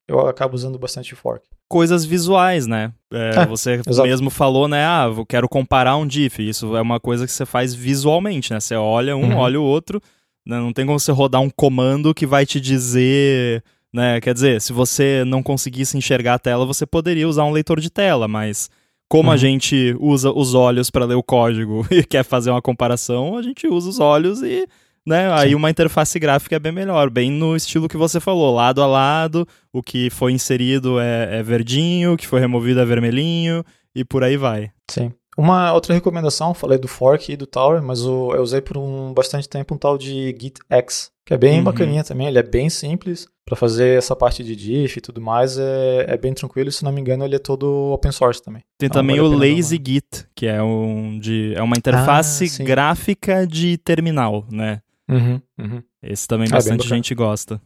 Eu 0.09 0.21
acabo 0.27 0.55
usando 0.55 0.79
bastante 0.79 1.15
fork. 1.15 1.47
Coisas 1.69 2.05
visuais, 2.05 2.67
né? 2.67 2.93
É, 3.13 3.43
é, 3.43 3.47
você 3.47 3.81
mesmo 4.03 4.31
falou, 4.31 4.67
né? 4.67 4.85
Ah, 4.87 5.13
eu 5.15 5.27
quero 5.27 5.49
comparar 5.49 5.97
um 5.97 6.07
diff. 6.07 6.43
Isso 6.47 6.75
é 6.75 6.81
uma 6.81 6.99
coisa 6.99 7.27
que 7.27 7.33
você 7.33 7.45
faz 7.45 7.75
visualmente, 7.75 8.53
né? 8.53 8.59
Você 8.59 8.75
olha 8.75 9.17
um, 9.17 9.33
uhum. 9.33 9.37
olha 9.37 9.61
o 9.61 9.65
outro. 9.65 10.01
Né? 10.47 10.59
Não 10.59 10.73
tem 10.73 10.87
como 10.87 10.99
você 10.99 11.13
rodar 11.13 11.43
um 11.43 11.51
comando 11.51 12.15
que 12.15 12.27
vai 12.27 12.47
te 12.47 12.59
dizer 12.59 13.63
né? 13.93 14.21
Quer 14.21 14.35
dizer, 14.35 14.61
se 14.61 14.73
você 14.73 15.25
não 15.27 15.43
conseguisse 15.43 15.97
enxergar 15.97 16.35
a 16.35 16.39
tela, 16.39 16.67
você 16.67 16.87
poderia 16.87 17.29
usar 17.29 17.45
um 17.45 17.53
leitor 17.53 17.81
de 17.81 17.91
tela, 17.91 18.29
mas 18.29 18.71
como 19.09 19.29
uhum. 19.29 19.35
a 19.35 19.37
gente 19.37 19.97
usa 19.99 20.31
os 20.31 20.55
olhos 20.55 20.91
para 20.91 21.05
ler 21.05 21.17
o 21.17 21.23
código 21.23 21.87
e 21.91 22.05
quer 22.05 22.25
fazer 22.25 22.51
uma 22.51 22.63
comparação, 22.63 23.37
a 23.37 23.43
gente 23.43 23.67
usa 23.67 23.91
os 23.91 24.01
olhos 24.01 24.43
e 24.43 24.67
né? 25.07 25.33
Aí 25.33 25.55
uma 25.55 25.71
interface 25.71 26.19
gráfica 26.19 26.57
é 26.57 26.59
bem 26.59 26.73
melhor, 26.73 27.09
bem 27.09 27.31
no 27.31 27.57
estilo 27.57 27.89
que 27.89 27.97
você 27.97 28.21
falou, 28.21 28.55
lado 28.55 28.83
a 28.83 28.87
lado, 28.87 29.49
o 29.73 29.83
que 29.83 30.11
foi 30.11 30.33
inserido 30.33 31.01
é, 31.01 31.39
é 31.39 31.43
verdinho, 31.43 32.13
o 32.13 32.17
que 32.17 32.27
foi 32.27 32.39
removido 32.39 32.81
é 32.81 32.85
vermelhinho 32.85 33.65
e 33.95 34.05
por 34.05 34.23
aí 34.23 34.37
vai. 34.37 34.71
Sim. 34.91 35.11
Uma 35.41 35.73
outra 35.73 35.95
recomendação, 35.95 36.53
falei 36.53 36.77
do 36.77 36.87
Fork 36.87 37.33
e 37.33 37.37
do 37.37 37.47
Tower, 37.47 37.83
mas 37.83 38.01
eu, 38.01 38.31
eu 38.35 38.43
usei 38.43 38.61
por 38.61 38.77
um 38.77 39.15
bastante 39.15 39.49
tempo 39.49 39.75
um 39.75 39.79
tal 39.79 39.97
de 39.97 40.37
GitX, 40.39 41.11
que 41.25 41.33
é 41.33 41.39
bem 41.39 41.57
uhum. 41.57 41.65
bacaninha 41.65 42.05
também, 42.05 42.27
ele 42.27 42.39
é 42.39 42.43
bem 42.43 42.69
simples 42.69 43.27
para 43.47 43.57
fazer 43.57 43.97
essa 43.97 44.15
parte 44.15 44.45
de 44.45 44.55
diff 44.55 44.99
e 44.99 45.01
tudo 45.01 45.19
mais, 45.19 45.57
é, 45.59 46.05
é 46.09 46.19
bem 46.19 46.35
tranquilo, 46.35 46.69
e 46.69 46.73
se 46.73 46.85
não 46.85 46.93
me 46.93 47.01
engano 47.01 47.25
ele 47.25 47.37
é 47.37 47.39
todo 47.39 47.91
open 47.91 48.13
source 48.13 48.43
também. 48.43 48.63
Tem 48.77 48.89
então, 48.89 49.01
também 49.01 49.17
vale 49.17 49.35
o 49.35 49.39
Lazy 49.39 49.81
Git, 49.83 50.27
que 50.37 50.45
é, 50.45 50.63
um 50.63 51.19
de, 51.19 51.55
é 51.57 51.63
uma 51.63 51.79
interface 51.79 52.61
ah, 52.61 52.63
gráfica 52.63 53.47
de 53.47 53.79
terminal, 53.79 54.45
né? 54.53 54.83
Uhum, 55.09 55.41
uhum. 55.59 55.83
Esse 56.03 56.29
também 56.29 56.49
ah, 56.49 56.57
bastante 56.57 56.87
gente 56.87 57.15
gosta. 57.15 57.59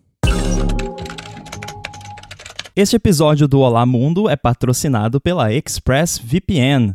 Este 2.76 2.94
episódio 2.94 3.48
do 3.48 3.58
Olá 3.58 3.84
Mundo 3.84 4.30
é 4.30 4.36
patrocinado 4.36 5.20
pela 5.20 5.52
ExpressVPN. 5.52 6.94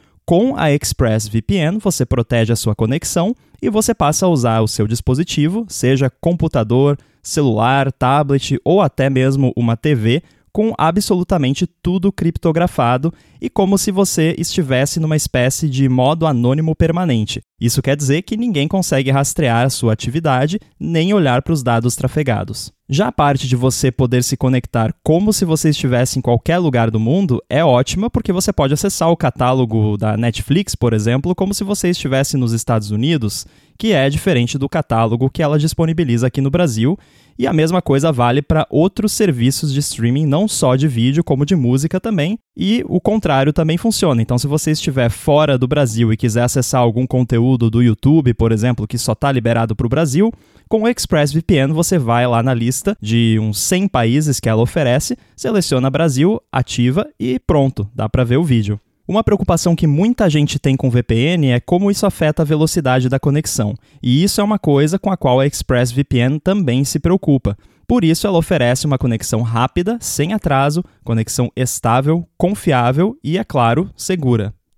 Com 0.31 0.55
a 0.55 0.71
ExpressVPN, 0.71 1.77
você 1.77 2.05
protege 2.05 2.53
a 2.53 2.55
sua 2.55 2.73
conexão 2.73 3.35
e 3.61 3.69
você 3.69 3.93
passa 3.93 4.25
a 4.25 4.29
usar 4.29 4.61
o 4.61 4.67
seu 4.67 4.87
dispositivo, 4.87 5.65
seja 5.67 6.09
computador, 6.09 6.97
celular, 7.21 7.91
tablet 7.91 8.57
ou 8.63 8.79
até 8.79 9.09
mesmo 9.09 9.51
uma 9.57 9.75
TV, 9.75 10.23
com 10.53 10.73
absolutamente 10.77 11.67
tudo 11.67 12.13
criptografado 12.13 13.13
e 13.41 13.49
como 13.49 13.77
se 13.77 13.91
você 13.91 14.33
estivesse 14.37 15.01
numa 15.01 15.17
espécie 15.17 15.67
de 15.67 15.89
modo 15.89 16.25
anônimo 16.25 16.73
permanente. 16.77 17.41
Isso 17.61 17.79
quer 17.79 17.95
dizer 17.95 18.23
que 18.23 18.35
ninguém 18.35 18.67
consegue 18.67 19.11
rastrear 19.11 19.69
sua 19.69 19.93
atividade 19.93 20.59
nem 20.79 21.13
olhar 21.13 21.43
para 21.43 21.53
os 21.53 21.61
dados 21.61 21.95
trafegados. 21.95 22.73
Já 22.89 23.07
a 23.07 23.11
parte 23.11 23.47
de 23.47 23.55
você 23.55 23.89
poder 23.89 24.23
se 24.23 24.35
conectar 24.35 24.93
como 25.03 25.31
se 25.31 25.45
você 25.45 25.69
estivesse 25.69 26.17
em 26.17 26.21
qualquer 26.21 26.57
lugar 26.57 26.89
do 26.89 26.99
mundo 26.99 27.41
é 27.47 27.63
ótima 27.63 28.09
porque 28.09 28.33
você 28.33 28.51
pode 28.51 28.73
acessar 28.73 29.09
o 29.09 29.15
catálogo 29.15 29.95
da 29.95 30.17
Netflix, 30.17 30.75
por 30.75 30.91
exemplo, 30.91 31.35
como 31.35 31.53
se 31.53 31.63
você 31.63 31.89
estivesse 31.89 32.35
nos 32.35 32.51
Estados 32.51 32.89
Unidos, 32.89 33.45
que 33.77 33.93
é 33.93 34.09
diferente 34.09 34.57
do 34.57 34.67
catálogo 34.67 35.29
que 35.29 35.41
ela 35.41 35.57
disponibiliza 35.57 36.27
aqui 36.27 36.41
no 36.41 36.51
Brasil. 36.51 36.97
E 37.39 37.47
a 37.47 37.53
mesma 37.53 37.81
coisa 37.81 38.11
vale 38.11 38.41
para 38.41 38.67
outros 38.69 39.13
serviços 39.13 39.73
de 39.73 39.79
streaming, 39.79 40.27
não 40.27 40.47
só 40.47 40.75
de 40.75 40.87
vídeo, 40.87 41.23
como 41.23 41.45
de 41.45 41.55
música 41.55 41.99
também. 41.99 42.37
E 42.55 42.83
o 42.87 43.01
contrário 43.01 43.51
também 43.51 43.77
funciona. 43.77 44.21
Então, 44.21 44.37
se 44.37 44.45
você 44.45 44.69
estiver 44.69 45.09
fora 45.09 45.57
do 45.57 45.67
Brasil 45.67 46.13
e 46.13 46.17
quiser 46.17 46.43
acessar 46.43 46.81
algum 46.81 47.07
conteúdo 47.07 47.50
do 47.57 47.81
YouTube, 47.81 48.33
por 48.33 48.51
exemplo, 48.51 48.87
que 48.87 48.97
só 48.97 49.13
está 49.13 49.31
liberado 49.31 49.75
para 49.75 49.85
o 49.85 49.89
Brasil, 49.89 50.31
com 50.69 50.83
o 50.83 50.87
ExpressVPN 50.87 51.73
você 51.73 51.97
vai 51.97 52.25
lá 52.25 52.41
na 52.41 52.53
lista 52.53 52.95
de 53.01 53.37
uns 53.41 53.59
100 53.59 53.87
países 53.87 54.39
que 54.39 54.47
ela 54.47 54.61
oferece, 54.61 55.17
seleciona 55.35 55.89
Brasil, 55.89 56.41
ativa 56.51 57.07
e 57.19 57.39
pronto, 57.39 57.89
dá 57.93 58.07
para 58.07 58.23
ver 58.23 58.37
o 58.37 58.43
vídeo. 58.43 58.79
Uma 59.07 59.23
preocupação 59.23 59.75
que 59.75 59.87
muita 59.87 60.29
gente 60.29 60.57
tem 60.57 60.77
com 60.77 60.89
VPN 60.89 61.49
é 61.49 61.59
como 61.59 61.91
isso 61.91 62.05
afeta 62.05 62.43
a 62.43 62.45
velocidade 62.45 63.09
da 63.09 63.19
conexão, 63.19 63.75
e 64.01 64.23
isso 64.23 64.39
é 64.39 64.43
uma 64.43 64.57
coisa 64.57 64.97
com 64.97 65.11
a 65.11 65.17
qual 65.17 65.39
a 65.39 65.45
ExpressVPN 65.45 66.39
também 66.39 66.85
se 66.85 66.99
preocupa. 66.99 67.57
Por 67.91 68.05
isso, 68.05 68.25
ela 68.25 68.37
oferece 68.37 68.85
uma 68.85 68.97
conexão 68.97 69.41
rápida, 69.41 69.97
sem 69.99 70.31
atraso, 70.31 70.81
conexão 71.03 71.51
estável, 71.57 72.25
confiável 72.37 73.17
e, 73.21 73.37
é 73.37 73.43
claro, 73.43 73.89
segura. 73.97 74.53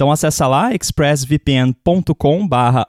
Então 0.00 0.10
acessa 0.10 0.46
lá 0.46 0.74
expressvpn.com 0.74 2.48
barra 2.48 2.88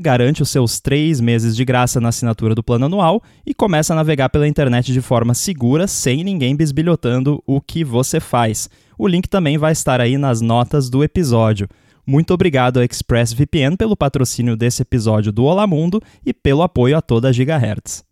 garante 0.00 0.42
os 0.42 0.48
seus 0.48 0.80
três 0.80 1.20
meses 1.20 1.54
de 1.54 1.62
graça 1.62 2.00
na 2.00 2.08
assinatura 2.08 2.54
do 2.54 2.62
plano 2.62 2.86
anual 2.86 3.22
e 3.44 3.52
começa 3.52 3.92
a 3.92 3.96
navegar 3.96 4.30
pela 4.30 4.48
internet 4.48 4.94
de 4.94 5.02
forma 5.02 5.34
segura, 5.34 5.86
sem 5.86 6.24
ninguém 6.24 6.56
bisbilhotando 6.56 7.42
o 7.46 7.60
que 7.60 7.84
você 7.84 8.18
faz. 8.18 8.70
O 8.96 9.06
link 9.06 9.28
também 9.28 9.58
vai 9.58 9.72
estar 9.72 10.00
aí 10.00 10.16
nas 10.16 10.40
notas 10.40 10.88
do 10.88 11.04
episódio. 11.04 11.68
Muito 12.06 12.32
obrigado 12.32 12.80
a 12.80 12.84
ExpressVPN 12.86 13.76
pelo 13.76 13.94
patrocínio 13.94 14.56
desse 14.56 14.80
episódio 14.80 15.30
do 15.30 15.44
Olá 15.44 15.66
Mundo 15.66 16.00
e 16.24 16.32
pelo 16.32 16.62
apoio 16.62 16.96
a 16.96 17.02
toda 17.02 17.28
a 17.28 17.32
Gigahertz. 17.32 18.02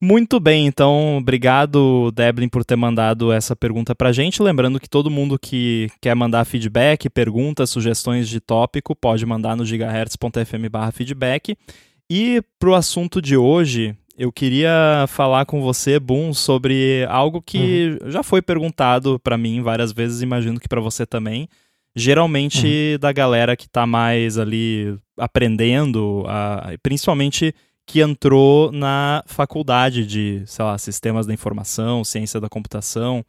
Muito 0.00 0.38
bem, 0.38 0.66
então 0.66 1.16
obrigado, 1.16 2.12
Deblin, 2.12 2.50
por 2.50 2.64
ter 2.64 2.76
mandado 2.76 3.32
essa 3.32 3.56
pergunta 3.56 3.94
pra 3.94 4.12
gente. 4.12 4.42
Lembrando 4.42 4.78
que 4.78 4.88
todo 4.88 5.10
mundo 5.10 5.38
que 5.38 5.90
quer 6.02 6.14
mandar 6.14 6.44
feedback, 6.44 7.08
perguntas, 7.08 7.70
sugestões 7.70 8.28
de 8.28 8.38
tópico, 8.38 8.94
pode 8.94 9.24
mandar 9.24 9.56
no 9.56 9.64
gigahertz.fm 9.64 10.92
feedback. 10.92 11.56
E 12.10 12.42
pro 12.58 12.74
assunto 12.74 13.22
de 13.22 13.38
hoje, 13.38 13.96
eu 14.18 14.30
queria 14.30 15.06
falar 15.08 15.46
com 15.46 15.62
você, 15.62 15.98
Boom, 15.98 16.34
sobre 16.34 17.06
algo 17.08 17.40
que 17.40 17.98
uhum. 18.02 18.10
já 18.10 18.22
foi 18.22 18.42
perguntado 18.42 19.18
para 19.18 19.38
mim 19.38 19.62
várias 19.62 19.92
vezes, 19.92 20.20
imagino 20.20 20.60
que 20.60 20.68
para 20.68 20.80
você 20.80 21.06
também. 21.06 21.48
Geralmente 21.94 22.92
uhum. 22.92 22.98
da 22.98 23.12
galera 23.12 23.56
que 23.56 23.66
tá 23.66 23.86
mais 23.86 24.36
ali 24.36 24.94
aprendendo, 25.18 26.24
a, 26.28 26.74
principalmente 26.82 27.54
que 27.86 28.00
entrou 28.00 28.72
na 28.72 29.22
faculdade 29.26 30.04
de, 30.04 30.42
sei 30.46 30.64
lá, 30.64 30.76
sistemas 30.76 31.26
da 31.26 31.32
informação, 31.32 32.02
ciência 32.02 32.40
da 32.40 32.48
computação, 32.48 33.24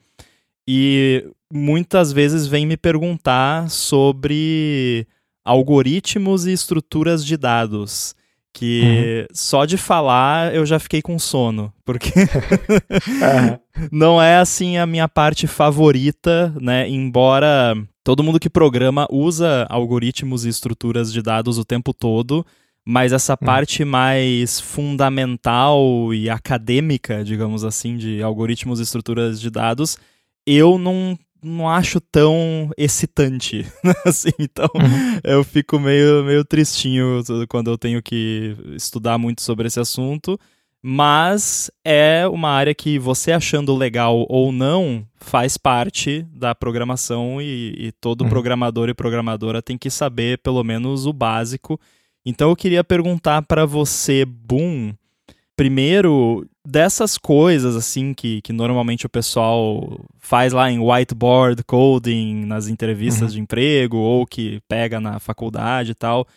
e 0.67 1.23
muitas 1.53 2.11
vezes 2.11 2.47
vem 2.47 2.65
me 2.65 2.75
perguntar 2.75 3.69
sobre 3.69 5.07
algoritmos 5.45 6.45
e 6.45 6.51
estruturas 6.51 7.23
de 7.23 7.37
dados. 7.37 8.15
Que 8.53 9.27
uhum. 9.29 9.35
só 9.35 9.65
de 9.65 9.77
falar 9.77 10.55
eu 10.55 10.65
já 10.65 10.79
fiquei 10.79 10.99
com 10.99 11.19
sono, 11.19 11.71
porque 11.85 12.11
não 13.91 14.19
é 14.19 14.37
assim 14.37 14.77
a 14.77 14.85
minha 14.87 15.07
parte 15.07 15.45
favorita, 15.45 16.51
né? 16.59 16.89
Embora 16.89 17.75
todo 18.03 18.23
mundo 18.23 18.39
que 18.39 18.49
programa 18.49 19.05
usa 19.11 19.67
algoritmos 19.69 20.43
e 20.43 20.49
estruturas 20.49 21.13
de 21.13 21.21
dados 21.21 21.59
o 21.59 21.65
tempo 21.65 21.93
todo, 21.93 22.43
mas 22.89 23.11
essa 23.11 23.33
hum. 23.33 23.45
parte 23.45 23.83
mais 23.83 24.61
fundamental 24.61 26.13
e 26.13 26.29
acadêmica, 26.29 27.21
digamos 27.21 27.65
assim, 27.65 27.97
de 27.97 28.23
algoritmos 28.23 28.79
e 28.79 28.83
estruturas 28.83 29.41
de 29.41 29.49
dados, 29.49 29.97
eu 30.45 30.77
não, 30.77 31.19
não 31.43 31.69
acho 31.69 31.99
tão 31.99 32.71
excitante, 32.77 33.65
assim, 34.07 34.29
então 34.39 34.69
uhum. 34.73 35.19
eu 35.21 35.43
fico 35.43 35.77
meio, 35.77 36.23
meio 36.23 36.45
tristinho 36.45 37.21
quando 37.49 37.69
eu 37.69 37.77
tenho 37.77 38.01
que 38.01 38.55
estudar 38.77 39.17
muito 39.17 39.41
sobre 39.41 39.67
esse 39.67 39.81
assunto, 39.81 40.39
mas 40.81 41.69
é 41.83 42.25
uma 42.25 42.51
área 42.51 42.73
que 42.73 42.97
você 42.97 43.33
achando 43.33 43.75
legal 43.75 44.25
ou 44.29 44.49
não 44.53 45.05
faz 45.17 45.57
parte 45.57 46.25
da 46.31 46.55
programação 46.55 47.41
e, 47.41 47.75
e 47.77 47.91
todo 47.99 48.21
uhum. 48.21 48.29
programador 48.29 48.87
e 48.87 48.93
programadora 48.93 49.61
tem 49.61 49.77
que 49.77 49.89
saber 49.89 50.37
pelo 50.37 50.63
menos 50.63 51.05
o 51.05 51.11
básico 51.11 51.77
então 52.29 52.49
eu 52.49 52.55
queria 52.55 52.83
perguntar 52.83 53.41
para 53.43 53.65
você, 53.65 54.25
Boom, 54.25 54.93
primeiro 55.55 56.45
dessas 56.67 57.17
coisas 57.17 57.73
assim 57.73 58.13
que, 58.13 58.41
que 58.41 58.51
normalmente 58.51 59.05
o 59.05 59.09
pessoal 59.09 59.97
faz 60.19 60.51
lá 60.51 60.69
em 60.69 60.77
whiteboard 60.79 61.63
coding 61.63 62.45
nas 62.45 62.67
entrevistas 62.67 63.29
uhum. 63.29 63.35
de 63.35 63.41
emprego 63.41 63.95
ou 63.95 64.25
que 64.25 64.59
pega 64.67 64.99
na 64.99 65.19
faculdade 65.19 65.91
e 65.91 65.95
tal, 65.95 66.27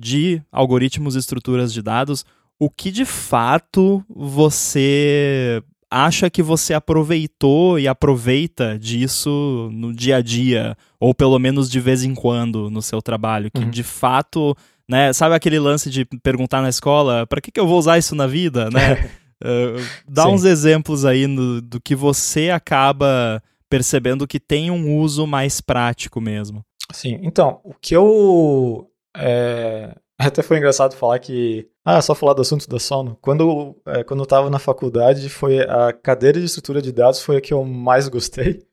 de 0.00 0.42
algoritmos 0.50 1.14
e 1.14 1.20
estruturas 1.20 1.72
de 1.72 1.80
dados, 1.80 2.24
o 2.58 2.68
que 2.68 2.90
de 2.90 3.04
fato 3.04 4.04
você 4.08 5.62
acha 5.88 6.28
que 6.28 6.42
você 6.42 6.74
aproveitou 6.74 7.78
e 7.78 7.86
aproveita 7.86 8.78
disso 8.78 9.70
no 9.72 9.92
dia 9.94 10.16
a 10.16 10.20
dia, 10.20 10.76
ou 10.98 11.14
pelo 11.14 11.38
menos 11.38 11.70
de 11.70 11.78
vez 11.78 12.02
em 12.02 12.14
quando 12.14 12.68
no 12.68 12.82
seu 12.82 13.00
trabalho, 13.00 13.50
que 13.50 13.62
uhum. 13.62 13.70
de 13.70 13.82
fato, 13.82 14.56
né, 14.88 15.12
sabe 15.12 15.34
aquele 15.34 15.58
lance 15.58 15.90
de 15.90 16.04
perguntar 16.22 16.62
na 16.62 16.68
escola, 16.68 17.26
para 17.26 17.40
que, 17.40 17.50
que 17.50 17.60
eu 17.60 17.66
vou 17.66 17.78
usar 17.78 17.98
isso 17.98 18.14
na 18.14 18.26
vida, 18.26 18.70
né? 18.70 19.10
uh, 19.42 19.80
dá 20.08 20.24
Sim. 20.24 20.28
uns 20.28 20.44
exemplos 20.44 21.04
aí 21.04 21.26
no, 21.26 21.60
do 21.60 21.80
que 21.80 21.94
você 21.94 22.50
acaba 22.50 23.42
percebendo 23.68 24.26
que 24.26 24.38
tem 24.38 24.70
um 24.70 24.96
uso 24.96 25.26
mais 25.26 25.60
prático 25.60 26.20
mesmo. 26.20 26.64
Sim, 26.92 27.18
então, 27.22 27.60
o 27.64 27.74
que 27.74 27.96
eu 27.96 28.88
é, 29.16 29.92
até 30.18 30.42
foi 30.42 30.58
engraçado 30.58 30.94
falar 30.94 31.18
que. 31.18 31.68
Ah, 31.84 32.00
só 32.00 32.14
falar 32.14 32.34
do 32.34 32.42
assunto 32.42 32.68
da 32.68 32.78
sono. 32.78 33.16
Quando, 33.20 33.76
é, 33.86 34.02
quando 34.02 34.20
eu 34.20 34.24
estava 34.24 34.50
na 34.50 34.58
faculdade, 34.58 35.28
foi 35.28 35.60
a 35.60 35.92
cadeira 35.92 36.38
de 36.38 36.46
estrutura 36.46 36.82
de 36.82 36.90
dados 36.90 37.20
foi 37.20 37.36
a 37.36 37.40
que 37.40 37.52
eu 37.52 37.64
mais 37.64 38.08
gostei. 38.08 38.65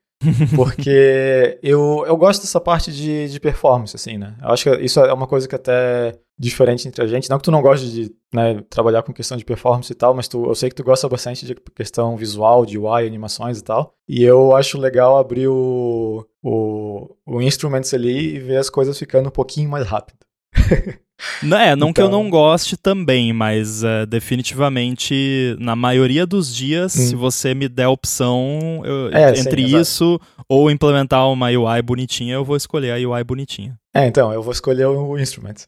Porque 0.56 1.60
eu, 1.62 2.04
eu 2.08 2.18
gosto 2.18 2.42
dessa 2.42 2.60
parte 2.60 2.92
de, 2.92 3.30
de 3.30 3.40
performance, 3.40 3.96
assim, 3.96 4.18
né? 4.18 4.36
Eu 4.42 4.50
acho 4.50 4.64
que 4.64 4.84
isso 4.84 5.00
é 5.00 5.14
uma 5.14 5.28
coisa 5.28 5.48
que 5.48 5.56
até 5.56 6.18
diferente 6.38 6.88
entre 6.88 7.04
a 7.04 7.08
gente. 7.08 7.30
Não 7.30 7.38
que 7.38 7.44
tu 7.44 7.52
não 7.52 7.62
goste 7.62 7.90
de 7.92 8.12
né, 8.34 8.62
trabalhar 8.70 9.04
com 9.04 9.14
questão 9.14 9.38
de 9.38 9.46
performance 9.46 9.92
e 9.92 9.96
tal, 9.96 10.14
mas 10.14 10.28
tu, 10.28 10.46
eu 10.46 10.56
sei 10.56 10.70
que 10.70 10.76
tu 10.76 10.84
gosta 10.84 11.08
bastante 11.08 11.46
de 11.46 11.56
questão 11.76 12.18
visual, 12.18 12.66
de 12.66 12.78
UI, 12.78 13.06
animações 13.06 13.60
e 13.60 13.64
tal. 13.64 13.96
E 14.08 14.24
eu 14.24 14.56
acho 14.56 14.78
legal 14.78 15.18
abrir 15.18 15.48
o, 15.48 16.26
o, 16.42 17.16
o 17.26 17.42
Instruments 17.42 17.94
ali 17.94 18.36
e 18.36 18.40
ver 18.40 18.58
as 18.58 18.70
coisas 18.70 18.98
ficando 18.98 19.28
um 19.28 19.32
pouquinho 19.32 19.70
mais 19.70 19.86
rápido. 19.86 20.18
Não, 21.42 21.58
é, 21.58 21.76
não 21.76 21.90
então... 21.90 21.94
que 21.94 22.02
eu 22.02 22.10
não 22.10 22.28
então 22.28 22.32
goste 22.32 22.76
também, 22.76 23.32
mas 23.32 23.84
uh, 23.84 24.06
definitivamente, 24.08 25.56
na 25.60 25.76
maioria 25.76 26.26
dos 26.26 26.54
dias, 26.54 26.96
hum. 26.96 27.08
se 27.08 27.16
você 27.16 27.54
me 27.54 27.70
der 27.70 27.84
a 27.84 27.90
opção 27.90 28.82
eu, 28.84 29.10
é, 29.12 29.30
entre 29.40 29.68
sim, 29.68 29.80
isso 29.80 30.20
ou 30.50 30.70
implementar 30.70 31.30
uma 31.30 31.48
UI 31.48 31.82
bonitinha, 31.82 32.34
eu 32.34 32.44
vou 32.44 32.58
escolher 32.58 32.92
a 32.92 33.10
UI 33.10 33.24
bonitinha. 33.24 33.78
É, 33.96 34.06
então, 34.06 34.34
eu 34.34 34.42
vou 34.42 34.52
escolher 34.52 34.86
o 34.88 35.18
instrument. 35.18 35.66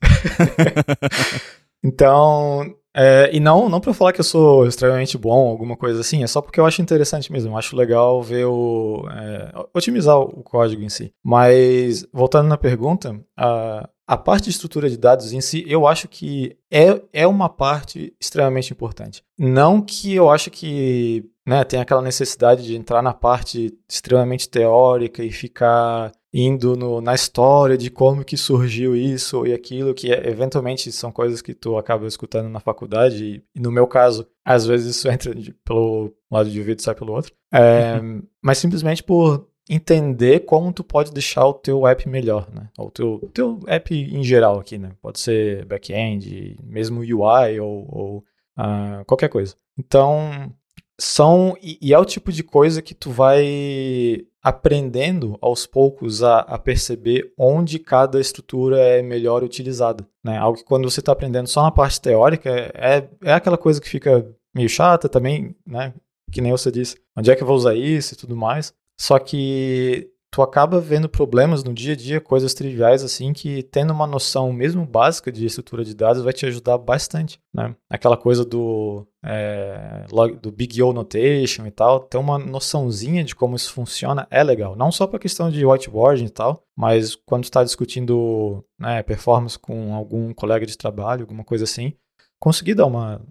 então, 1.84 2.76
é, 2.98 3.30
e 3.34 3.42
não, 3.42 3.68
não 3.68 3.82
para 3.82 3.94
falar 3.94 4.14
que 4.14 4.22
eu 4.22 4.26
sou 4.26 4.66
extremamente 4.66 5.18
bom, 5.18 5.50
alguma 5.50 5.76
coisa 5.76 6.00
assim, 6.00 6.24
é 6.24 6.28
só 6.28 6.42
porque 6.42 6.60
eu 6.60 6.66
acho 6.66 6.82
interessante 6.82 7.30
mesmo. 7.30 7.52
Eu 7.52 7.58
acho 7.58 7.76
legal 7.76 8.24
ver 8.24 8.46
o. 8.46 9.06
É, 9.12 9.52
otimizar 9.74 10.18
o 10.18 10.42
código 10.42 10.82
em 10.82 10.88
si. 10.88 11.12
Mas, 11.24 12.08
voltando 12.14 12.48
na 12.48 12.58
pergunta, 12.58 13.20
a, 13.38 13.88
a 14.08 14.16
parte 14.16 14.46
de 14.46 14.52
estrutura 14.52 14.90
de 14.90 14.98
dados 14.98 15.34
em 15.34 15.42
si, 15.42 15.64
eu 15.68 15.88
acho 15.88 16.08
que 16.08 16.58
é, 16.72 17.02
é 17.12 17.28
uma 17.28 17.50
parte 17.50 18.14
extremamente 18.20 18.72
importante. 18.72 19.24
Não 19.38 19.82
que 19.82 20.14
eu 20.14 20.30
acho 20.30 20.52
que 20.52 21.26
né, 21.46 21.64
tem 21.64 21.80
aquela 21.80 22.02
necessidade 22.02 22.64
de 22.64 22.76
entrar 22.76 23.02
na 23.02 23.14
parte 23.14 23.78
extremamente 23.90 24.50
teórica 24.50 25.24
e 25.24 25.32
ficar 25.32 26.12
indo 26.34 26.76
no, 26.76 27.00
na 27.00 27.16
história 27.16 27.78
de 27.78 27.90
como 27.90 28.26
que 28.26 28.36
surgiu 28.36 28.94
isso 28.96 29.48
e 29.48 29.54
aquilo, 29.54 29.94
que 29.94 30.12
é, 30.12 30.30
eventualmente 30.30 30.92
são 30.92 31.12
coisas 31.12 31.42
que 31.42 31.54
tu 31.54 31.78
acaba 31.78 32.06
escutando 32.08 32.50
na 32.50 32.60
faculdade, 32.60 33.42
e, 33.56 33.60
no 33.60 33.72
meu 33.72 33.88
caso, 33.88 34.28
às 34.44 34.66
vezes 34.66 34.98
isso 34.98 35.08
entra 35.10 35.34
de, 35.34 35.54
pelo 35.64 36.14
lado 36.30 36.50
de 36.50 36.60
um 36.60 36.64
vídeo 36.64 36.82
e 36.82 36.84
sai 36.84 36.94
pelo 36.94 37.14
outro, 37.14 37.32
é, 37.54 38.00
uhum. 38.02 38.22
mas 38.42 38.58
simplesmente 38.58 39.02
por 39.02 39.48
entender 39.70 40.42
como 40.42 40.72
tu 40.72 40.84
pode 40.84 41.12
deixar 41.12 41.46
o 41.46 41.54
teu 41.54 41.88
app 41.88 42.08
melhor, 42.08 42.48
né? 42.54 42.70
O 42.78 42.92
teu, 42.92 43.30
teu 43.34 43.60
app 43.68 43.96
em 43.96 44.24
geral 44.24 44.60
aqui, 44.60 44.78
né? 44.78 44.92
Pode 45.02 45.20
ser 45.20 45.66
back-end, 45.66 46.58
mesmo 46.64 47.02
UI 47.02 47.60
ou, 47.60 47.88
ou 47.90 48.18
uh, 48.58 49.04
qualquer 49.06 49.30
coisa. 49.30 49.56
Então, 49.78 50.52
são... 51.00 51.58
E, 51.62 51.78
e, 51.82 51.94
é 51.94 52.00
o 52.00 52.06
tipo 52.06 52.32
de 52.32 52.44
coisa 52.44 52.82
que 52.82 52.94
tu 52.94 53.10
vai 53.10 54.26
aprendendo 54.42 55.38
aos 55.42 55.66
poucos 55.66 56.22
a, 56.22 56.42
a 56.42 56.60
perceber 56.60 57.34
onde 57.36 57.80
cada 57.80 58.20
estrutura 58.22 58.78
é 58.78 59.02
melhor 59.02 59.44
utilizada, 59.44 60.08
né? 60.24 60.38
Algo 60.38 60.60
que 60.60 60.64
quando 60.64 60.90
você 60.90 61.00
está 61.00 61.12
aprendendo 61.12 61.48
só 61.48 61.64
na 61.64 61.72
parte 61.72 62.00
teórica 62.00 62.52
é, 62.76 63.08
é 63.24 63.34
aquela 63.34 63.58
coisa 63.58 63.82
que 63.82 63.90
fica 63.90 64.24
meio 64.54 64.70
chata 64.70 65.10
também, 65.10 65.56
né? 65.66 65.92
Que 66.32 66.42
nem 66.42 66.52
você 66.52 66.72
disse. 66.72 66.98
Onde 67.18 67.32
é 67.32 67.36
que 67.36 67.42
eu 67.42 67.48
vou 67.48 67.56
usar 67.56 67.74
isso 67.74 68.14
e 68.14 68.18
tudo 68.18 68.36
mais. 68.36 68.72
Só 68.98 69.20
que 69.20 70.10
tu 70.36 70.42
acaba 70.42 70.82
vendo 70.82 71.08
problemas 71.08 71.64
no 71.64 71.74
dia 71.74 71.94
a 71.94 71.96
dia, 71.96 72.20
coisas 72.20 72.54
triviais 72.54 73.06
assim, 73.06 73.32
que 73.32 73.64
tendo 73.64 73.94
uma 73.94 74.06
noção 74.06 74.52
mesmo 74.52 74.86
básica 74.86 75.32
de 75.32 75.46
estrutura 75.46 75.82
de 75.82 75.96
dados 75.96 76.22
vai 76.22 76.34
te 76.34 76.46
ajudar 76.46 76.78
bastante, 76.78 77.40
né? 77.54 77.74
Aquela 77.90 78.18
coisa 78.18 78.44
do, 78.44 79.08
é, 79.24 80.06
do 80.42 80.52
Big 80.52 80.84
O 80.84 80.92
Notation 80.92 81.66
e 81.66 81.72
tal, 81.72 82.02
ter 82.02 82.18
uma 82.18 82.38
noçãozinha 82.38 83.24
de 83.24 83.34
como 83.34 83.56
isso 83.56 83.72
funciona 83.72 84.28
é 84.30 84.44
legal. 84.44 84.76
Não 84.76 84.92
só 84.92 85.08
para 85.08 85.20
questão 85.20 85.50
de 85.50 85.66
whiteboarding 85.66 86.26
e 86.26 86.30
tal, 86.30 86.62
mas 86.76 87.16
quando 87.16 87.46
está 87.46 87.64
discutindo 87.64 88.62
né, 88.78 89.02
performance 89.04 89.58
com 89.58 89.96
algum 89.96 90.34
colega 90.34 90.66
de 90.66 90.78
trabalho, 90.78 91.22
alguma 91.22 91.46
coisa 91.46 91.64
assim, 91.64 91.94
conseguir 92.42 92.76
dar 92.76 92.88
uma 92.88 93.22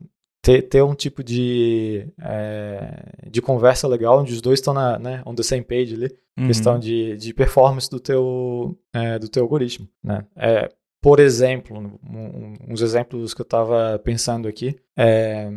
ter, 0.45 0.61
ter 0.61 0.83
um 0.83 0.95
tipo 0.95 1.25
de, 1.25 2.07
é, 2.21 3.31
de 3.31 3.41
conversa 3.41 3.89
legal, 3.89 4.21
onde 4.21 4.35
os 4.35 4.43
dois 4.43 4.59
estão 4.59 4.75
na, 4.75 4.99
né, 4.99 5.23
on 5.25 5.35
the 5.35 5.43
same 5.43 5.65
page 5.65 5.95
ali, 5.95 6.15
uhum. 6.39 6.47
questão 6.47 6.79
de, 6.79 7.17
de 7.17 7.33
performance 7.33 7.89
do 7.89 7.99
teu, 7.99 8.79
é, 8.93 9.19
do 9.19 9.27
teu 9.27 9.43
algoritmo, 9.43 9.89
né? 10.03 10.27
É, 10.37 10.71
por 11.01 11.19
exemplo, 11.19 11.79
um, 11.79 12.57
uns 12.69 12.83
exemplos 12.83 13.33
que 13.33 13.41
eu 13.41 13.45
estava 13.45 13.99
pensando 14.05 14.47
aqui, 14.47 14.77
é, 14.95 15.51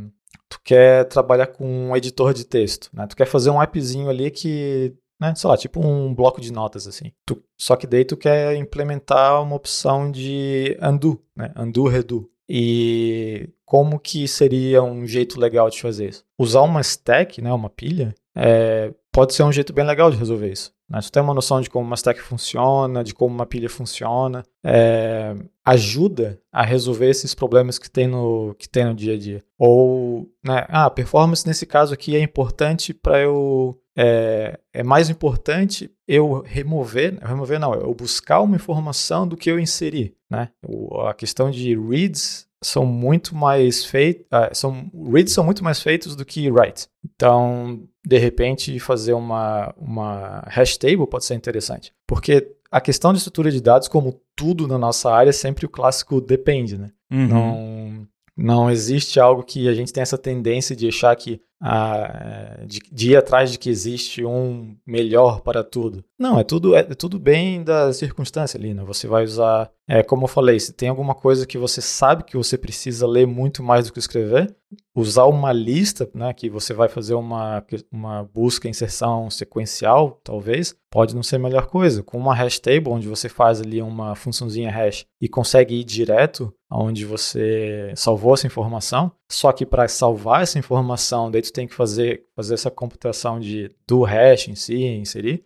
tu 0.48 0.58
quer 0.64 1.04
trabalhar 1.06 1.48
com 1.48 1.90
um 1.90 1.96
editor 1.96 2.34
de 2.34 2.46
texto, 2.46 2.90
né? 2.94 3.06
Tu 3.08 3.16
quer 3.18 3.26
fazer 3.26 3.50
um 3.50 3.60
appzinho 3.60 4.10
ali 4.10 4.32
que, 4.32 4.96
né, 5.20 5.36
sei 5.36 5.50
lá, 5.50 5.58
tipo 5.58 5.86
um 5.86 6.16
bloco 6.16 6.40
de 6.40 6.52
notas 6.52 6.88
assim. 6.88 7.12
Tu, 7.26 7.44
só 7.58 7.76
que 7.76 7.86
daí 7.86 8.06
tu 8.06 8.16
quer 8.16 8.56
implementar 8.56 9.44
uma 9.44 9.56
opção 9.56 10.10
de 10.10 10.78
undo, 10.82 11.22
né? 11.36 11.54
Undo, 11.58 11.88
redo. 11.88 12.30
E 12.50 13.50
como 13.66 14.00
que 14.00 14.28
seria 14.28 14.82
um 14.82 15.06
jeito 15.06 15.40
legal 15.40 15.70
de 15.70 15.82
fazer 15.82 16.10
isso? 16.10 16.26
Usar 16.38 16.62
uma 16.62 16.82
stack, 16.82 17.42
né, 17.42 17.52
uma 17.52 17.70
pilha, 17.70 18.16
é, 18.36 18.94
pode 19.12 19.34
ser 19.34 19.44
um 19.44 19.52
jeito 19.52 19.74
bem 19.74 19.86
legal 19.86 20.10
de 20.10 20.18
resolver 20.18 20.52
isso. 20.52 20.72
Né? 20.90 21.00
Tem 21.12 21.22
uma 21.22 21.34
noção 21.34 21.60
de 21.60 21.70
como 21.70 21.86
uma 21.86 21.96
stack 21.96 22.22
funciona, 22.22 23.04
de 23.04 23.14
como 23.14 23.34
uma 23.34 23.46
pilha 23.46 23.70
funciona, 23.70 24.44
é, 24.64 25.36
ajuda 25.66 26.40
a 26.52 26.64
resolver 26.64 27.10
esses 27.10 27.36
problemas 27.36 27.78
que 27.78 27.92
tem 27.92 28.08
no, 28.08 28.56
que 28.58 28.70
tem 28.70 28.86
no 28.86 28.96
dia 28.96 29.16
a 29.16 29.18
dia. 29.18 29.44
Ou, 29.58 30.30
né, 30.44 30.66
ah, 30.70 30.90
performance 30.90 31.46
nesse 31.46 31.66
caso 31.66 31.94
aqui 31.94 32.16
é 32.16 32.22
importante 32.22 32.94
para 32.94 33.20
eu 33.20 33.78
é, 33.98 34.60
é, 34.72 34.84
mais 34.84 35.10
importante 35.10 35.90
eu 36.08 36.44
remover, 36.46 37.18
remover 37.20 37.60
não, 37.60 37.74
eu 37.74 37.94
buscar 37.96 38.42
uma 38.42 38.56
informação 38.56 39.28
do 39.28 39.36
que 39.36 39.50
eu 39.50 39.60
inserir, 39.60 40.14
né? 40.30 40.50
O, 40.66 41.02
a 41.02 41.16
questão 41.16 41.50
de 41.50 41.76
reads 41.76 42.48
são 42.64 42.86
muito 42.86 43.36
mais 43.36 43.84
feitos, 43.84 44.24
uh, 44.26 44.36
ah, 44.36 44.50
são 44.54 44.92
reads 45.12 45.34
são 45.34 45.44
muito 45.44 45.64
mais 45.64 45.82
feitos 45.82 46.16
do 46.16 46.24
que 46.24 46.52
writes. 46.52 46.88
Então, 47.04 47.88
de 48.06 48.18
repente, 48.20 48.80
fazer 48.80 49.14
uma 49.14 49.74
uma 49.76 50.44
hash 50.48 50.78
table 50.78 51.08
pode 51.08 51.26
ser 51.26 51.34
interessante, 51.34 51.92
porque 52.08 52.56
a 52.72 52.80
questão 52.80 53.12
de 53.12 53.18
estrutura 53.18 53.50
de 53.50 53.62
dados, 53.62 53.88
como 53.88 54.22
tudo 54.36 54.68
na 54.68 54.78
nossa 54.78 55.12
área, 55.12 55.30
é 55.30 55.34
sempre 55.34 55.66
o 55.66 55.70
clássico 55.70 56.22
depende, 56.22 56.78
né? 56.78 56.92
Uhum. 57.12 57.28
Não 57.28 58.08
não 58.38 58.70
existe 58.70 59.20
algo 59.20 59.42
que 59.42 59.68
a 59.68 59.74
gente 59.74 59.92
tem 59.92 60.04
essa 60.04 60.18
tendência 60.18 60.76
de 60.76 60.88
achar 60.88 61.16
que 61.16 61.42
ah, 61.62 62.60
de, 62.66 62.80
de, 62.92 63.12
ir 63.12 63.16
atrás 63.18 63.52
de 63.52 63.58
que 63.58 63.70
existe 63.70 64.24
um 64.24 64.76
melhor 64.86 65.42
para 65.42 65.64
tudo. 65.64 66.04
Não, 66.18 66.40
é 66.40 66.44
tudo 66.44 66.76
é 66.76 66.84
tudo 66.84 67.20
bem 67.20 67.64
da 67.64 67.92
circunstância 67.92 68.58
ali, 68.58 68.74
né? 68.74 68.84
Você 68.84 69.08
vai 69.08 69.24
usar, 69.24 69.72
é, 69.88 70.04
como 70.04 70.26
eu 70.26 70.28
falei, 70.28 70.60
se 70.60 70.74
tem 70.74 70.90
alguma 70.90 71.16
coisa 71.16 71.48
que 71.48 71.58
você 71.58 71.82
sabe 71.82 72.24
que 72.24 72.38
você 72.38 72.58
precisa 72.58 73.08
ler 73.08 73.26
muito 73.26 73.64
mais 73.64 73.88
do 73.88 73.94
que 73.94 74.00
escrever, 74.00 74.56
usar 74.98 75.26
uma 75.26 75.54
lista, 75.54 76.10
né, 76.12 76.34
que 76.34 76.50
você 76.50 76.74
vai 76.74 76.90
fazer 76.90 77.14
uma, 77.14 77.64
uma 77.92 78.24
busca, 78.24 78.68
inserção 78.68 79.30
sequencial, 79.30 80.20
talvez, 80.24 80.76
pode 80.90 81.16
não 81.16 81.22
ser 81.22 81.36
a 81.36 81.40
melhor 81.40 81.68
coisa. 81.68 82.02
Com 82.02 82.18
uma 82.18 82.34
hash 82.34 82.58
table, 82.58 82.90
onde 82.90 83.08
você 83.08 83.30
faz 83.30 83.62
ali 83.62 83.80
uma 83.80 84.16
funçãozinha 84.16 84.72
hash 84.72 85.06
e 85.22 85.30
consegue 85.30 85.76
ir 85.76 85.84
direto 85.84 86.52
aonde 86.68 87.06
você 87.06 87.94
salvou 87.96 88.34
essa 88.34 88.48
informação, 88.48 89.12
só 89.32 89.52
que 89.52 89.68
para 89.68 89.88
salvar 89.88 90.42
essa 90.42 90.58
informação, 90.58 91.30
daí 91.30 91.44
tu 91.44 91.54
tem 91.54 91.68
que 91.68 91.76
fazer, 91.76 92.24
fazer 92.36 92.56
essa 92.56 92.72
computação 92.72 93.40
de 93.40 93.72
do 93.88 94.02
hash 94.02 94.48
em 94.48 94.56
si, 94.56 94.84
inserir, 94.84 95.46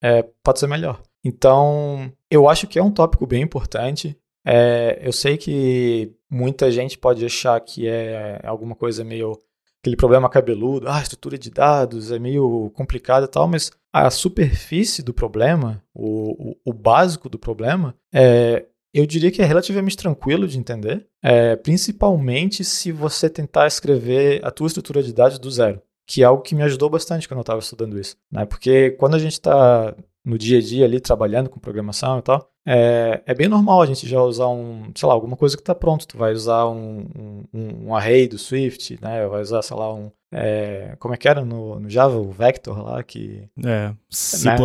é, 0.00 0.22
pode 0.44 0.60
ser 0.60 0.68
melhor. 0.68 1.02
Então, 1.24 2.12
eu 2.30 2.48
acho 2.48 2.68
que 2.68 2.78
é 2.78 2.82
um 2.82 2.92
tópico 2.92 3.26
bem 3.26 3.42
importante. 3.42 4.16
É, 4.46 5.00
eu 5.02 5.12
sei 5.12 5.36
que 5.36 6.12
muita 6.30 6.70
gente 6.70 6.98
pode 6.98 7.24
achar 7.24 7.58
que 7.60 7.86
é 7.86 8.40
alguma 8.44 8.74
coisa 8.74 9.04
meio 9.04 9.40
aquele 9.80 9.96
problema 9.96 10.28
cabeludo, 10.28 10.88
ah, 10.88 11.00
estrutura 11.00 11.38
de 11.38 11.50
dados 11.50 12.10
é 12.10 12.18
meio 12.18 12.70
complicado 12.74 13.24
e 13.24 13.28
tal, 13.28 13.46
mas 13.46 13.70
a 13.92 14.10
superfície 14.10 15.02
do 15.02 15.14
problema, 15.14 15.82
o, 15.94 16.50
o, 16.50 16.56
o 16.66 16.72
básico 16.72 17.28
do 17.28 17.38
problema, 17.38 17.94
é, 18.12 18.66
eu 18.92 19.06
diria 19.06 19.30
que 19.30 19.40
é 19.40 19.44
relativamente 19.44 19.96
tranquilo 19.96 20.48
de 20.48 20.58
entender, 20.58 21.06
é, 21.22 21.56
principalmente 21.56 22.64
se 22.64 22.90
você 22.90 23.30
tentar 23.30 23.66
escrever 23.66 24.44
a 24.44 24.50
tua 24.50 24.66
estrutura 24.66 25.02
de 25.02 25.12
dados 25.12 25.38
do 25.38 25.50
zero. 25.50 25.80
que 26.06 26.22
é 26.22 26.24
algo 26.24 26.42
que 26.42 26.54
me 26.54 26.62
ajudou 26.62 26.88
bastante 26.88 27.28
quando 27.28 27.38
eu 27.38 27.42
estava 27.42 27.60
estudando 27.60 27.98
isso, 27.98 28.16
né? 28.32 28.46
Porque 28.46 28.92
quando 28.92 29.14
a 29.14 29.18
gente 29.18 29.34
está 29.34 29.94
no 30.28 30.36
dia 30.36 30.58
a 30.58 30.60
dia 30.60 30.84
ali 30.84 31.00
trabalhando 31.00 31.48
com 31.48 31.58
programação 31.58 32.18
e 32.18 32.22
tal, 32.22 32.50
é, 32.66 33.22
é, 33.24 33.34
bem 33.34 33.48
normal 33.48 33.80
a 33.80 33.86
gente 33.86 34.06
já 34.06 34.20
usar 34.20 34.48
um, 34.48 34.92
sei 34.94 35.08
lá, 35.08 35.14
alguma 35.14 35.38
coisa 35.38 35.56
que 35.56 35.62
está 35.62 35.74
pronto. 35.74 36.06
Tu 36.06 36.18
vai 36.18 36.34
usar 36.34 36.68
um, 36.68 37.44
um, 37.50 37.86
um, 37.86 37.94
array 37.94 38.28
do 38.28 38.36
Swift, 38.36 38.98
né? 39.00 39.26
Vai 39.26 39.40
usar, 39.40 39.62
sei 39.62 39.74
lá, 39.74 39.94
um. 39.94 40.10
É, 40.30 40.94
como 40.98 41.14
é 41.14 41.16
que 41.16 41.26
era 41.26 41.42
no, 41.42 41.80
no, 41.80 41.88
Java? 41.88 42.18
O 42.18 42.30
Vector 42.30 42.84
lá 42.84 43.02
que. 43.02 43.48
É, 43.64 43.94
C 44.10 44.46
né? 44.46 44.56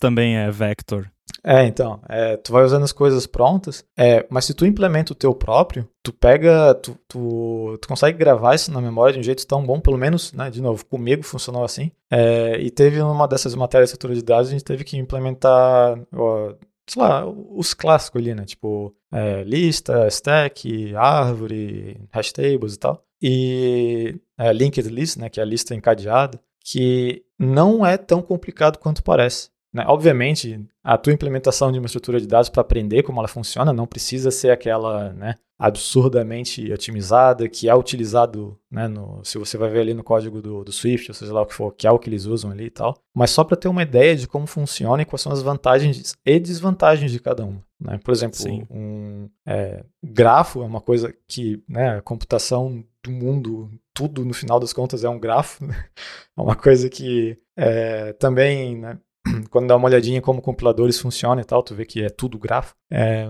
também 0.00 0.36
é 0.36 0.48
Vector. 0.52 1.10
É, 1.44 1.64
então, 1.64 2.00
é, 2.08 2.36
tu 2.36 2.52
vai 2.52 2.64
usando 2.64 2.82
as 2.82 2.92
coisas 2.92 3.26
prontas, 3.26 3.84
é, 3.96 4.26
mas 4.28 4.44
se 4.44 4.54
tu 4.54 4.66
implementa 4.66 5.12
o 5.12 5.16
teu 5.16 5.34
próprio, 5.34 5.88
tu 6.02 6.12
pega, 6.12 6.74
tu, 6.74 6.98
tu, 7.06 7.78
tu, 7.80 7.88
consegue 7.88 8.18
gravar 8.18 8.54
isso 8.54 8.72
na 8.72 8.80
memória 8.80 9.14
de 9.14 9.20
um 9.20 9.22
jeito 9.22 9.46
tão 9.46 9.64
bom, 9.64 9.80
pelo 9.80 9.96
menos, 9.96 10.32
né, 10.32 10.50
de 10.50 10.60
novo, 10.60 10.84
comigo 10.86 11.22
funcionou 11.22 11.64
assim, 11.64 11.90
é, 12.10 12.58
e 12.60 12.70
teve 12.70 13.00
uma 13.00 13.28
dessas 13.28 13.54
matérias 13.54 13.90
de 13.90 13.94
estrutura 13.94 14.14
de 14.14 14.24
dados, 14.24 14.48
a 14.48 14.52
gente 14.52 14.64
teve 14.64 14.84
que 14.84 14.96
implementar, 14.96 15.98
ó, 16.12 16.54
sei 16.86 17.02
lá, 17.02 17.26
os 17.26 17.72
clássicos 17.72 18.20
ali, 18.20 18.34
né, 18.34 18.44
tipo 18.44 18.94
é, 19.12 19.42
lista, 19.44 20.06
stack, 20.08 20.94
árvore, 20.96 22.00
hash 22.10 22.32
tables 22.32 22.74
e 22.74 22.78
tal, 22.78 23.04
e 23.22 24.20
é, 24.36 24.52
linked 24.52 24.88
list, 24.88 25.18
né, 25.18 25.28
que 25.28 25.40
é 25.40 25.42
a 25.42 25.46
lista 25.46 25.74
encadeada, 25.74 26.40
que 26.64 27.22
não 27.38 27.86
é 27.86 27.96
tão 27.96 28.20
complicado 28.20 28.78
quanto 28.78 29.02
parece. 29.02 29.50
Né? 29.72 29.84
Obviamente, 29.86 30.64
a 30.82 30.96
tua 30.96 31.12
implementação 31.12 31.70
de 31.70 31.78
uma 31.78 31.86
estrutura 31.86 32.20
de 32.20 32.26
dados 32.26 32.48
para 32.48 32.62
aprender 32.62 33.02
como 33.02 33.18
ela 33.18 33.28
funciona 33.28 33.72
não 33.72 33.86
precisa 33.86 34.30
ser 34.30 34.50
aquela 34.50 35.12
né, 35.12 35.34
absurdamente 35.58 36.72
otimizada 36.72 37.48
que 37.48 37.68
é 37.68 37.74
utilizado, 37.74 38.58
né, 38.70 38.86
no, 38.86 39.20
se 39.24 39.36
você 39.36 39.58
vai 39.58 39.68
ver 39.68 39.80
ali 39.80 39.92
no 39.94 40.04
código 40.04 40.40
do, 40.40 40.62
do, 40.62 40.72
Swift, 40.72 41.10
ou 41.10 41.14
seja 41.14 41.32
lá 41.32 41.42
o 41.42 41.46
que 41.46 41.54
for, 41.54 41.72
que 41.72 41.86
é 41.86 41.90
o 41.90 41.98
que 41.98 42.08
eles 42.08 42.24
usam 42.24 42.50
ali 42.50 42.66
e 42.66 42.70
tal, 42.70 42.96
mas 43.12 43.30
só 43.30 43.42
para 43.42 43.56
ter 43.56 43.68
uma 43.68 43.82
ideia 43.82 44.14
de 44.14 44.28
como 44.28 44.46
funciona 44.46 45.02
e 45.02 45.04
quais 45.04 45.20
são 45.20 45.32
as 45.32 45.42
vantagens 45.42 46.14
e 46.24 46.38
desvantagens 46.38 47.10
de 47.10 47.18
cada 47.18 47.44
uma. 47.44 47.62
Né? 47.80 47.98
Por 48.02 48.12
exemplo, 48.12 48.38
Sim. 48.38 48.64
um 48.70 49.28
é, 49.46 49.84
grafo 50.02 50.62
é 50.62 50.64
uma 50.64 50.80
coisa 50.80 51.12
que 51.26 51.62
né, 51.68 51.96
a 51.96 52.02
computação 52.02 52.84
do 53.02 53.10
mundo, 53.10 53.70
tudo 53.92 54.24
no 54.24 54.34
final 54.34 54.60
das 54.60 54.72
contas 54.72 55.04
é 55.04 55.08
um 55.08 55.18
grafo, 55.18 55.64
né? 55.64 55.74
é 56.36 56.40
uma 56.40 56.56
coisa 56.56 56.88
que 56.88 57.38
é, 57.56 58.12
também 58.14 58.76
né, 58.76 58.98
quando 59.50 59.68
dá 59.68 59.76
uma 59.76 59.86
olhadinha 59.88 60.20
como 60.20 60.42
compiladores 60.42 60.98
funcionam 60.98 61.40
e 61.40 61.44
tal, 61.44 61.62
tu 61.62 61.74
vê 61.74 61.84
que 61.84 62.02
é 62.02 62.08
tudo 62.08 62.38
grafo. 62.38 62.74
É, 62.90 63.28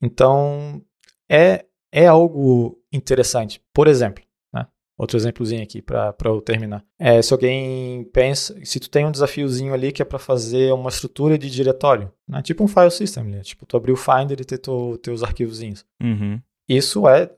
então, 0.00 0.82
é, 1.30 1.64
é 1.92 2.06
algo 2.06 2.78
interessante. 2.92 3.62
Por 3.72 3.86
exemplo, 3.86 4.24
né? 4.52 4.66
outro 4.98 5.16
exemplozinho 5.16 5.62
aqui 5.62 5.82
para 5.82 6.14
eu 6.24 6.40
terminar. 6.40 6.84
É, 6.98 7.20
se 7.20 7.32
alguém 7.32 8.04
pensa, 8.12 8.54
se 8.64 8.80
tu 8.80 8.90
tem 8.90 9.06
um 9.06 9.12
desafiozinho 9.12 9.74
ali 9.74 9.92
que 9.92 10.02
é 10.02 10.04
para 10.04 10.18
fazer 10.18 10.72
uma 10.72 10.90
estrutura 10.90 11.38
de 11.38 11.50
diretório, 11.50 12.12
né? 12.28 12.42
tipo 12.42 12.64
um 12.64 12.68
file 12.68 12.90
system, 12.90 13.24
né? 13.24 13.40
tipo 13.42 13.66
tu 13.66 13.76
abrir 13.76 13.92
o 13.92 13.96
Finder 13.96 14.40
e 14.40 14.44
ter 14.44 14.58
teu, 14.58 14.98
teus 15.02 15.22
arquivozinhos. 15.22 15.84
Uhum. 16.02 16.40
Isso 16.68 17.06
é, 17.08 17.30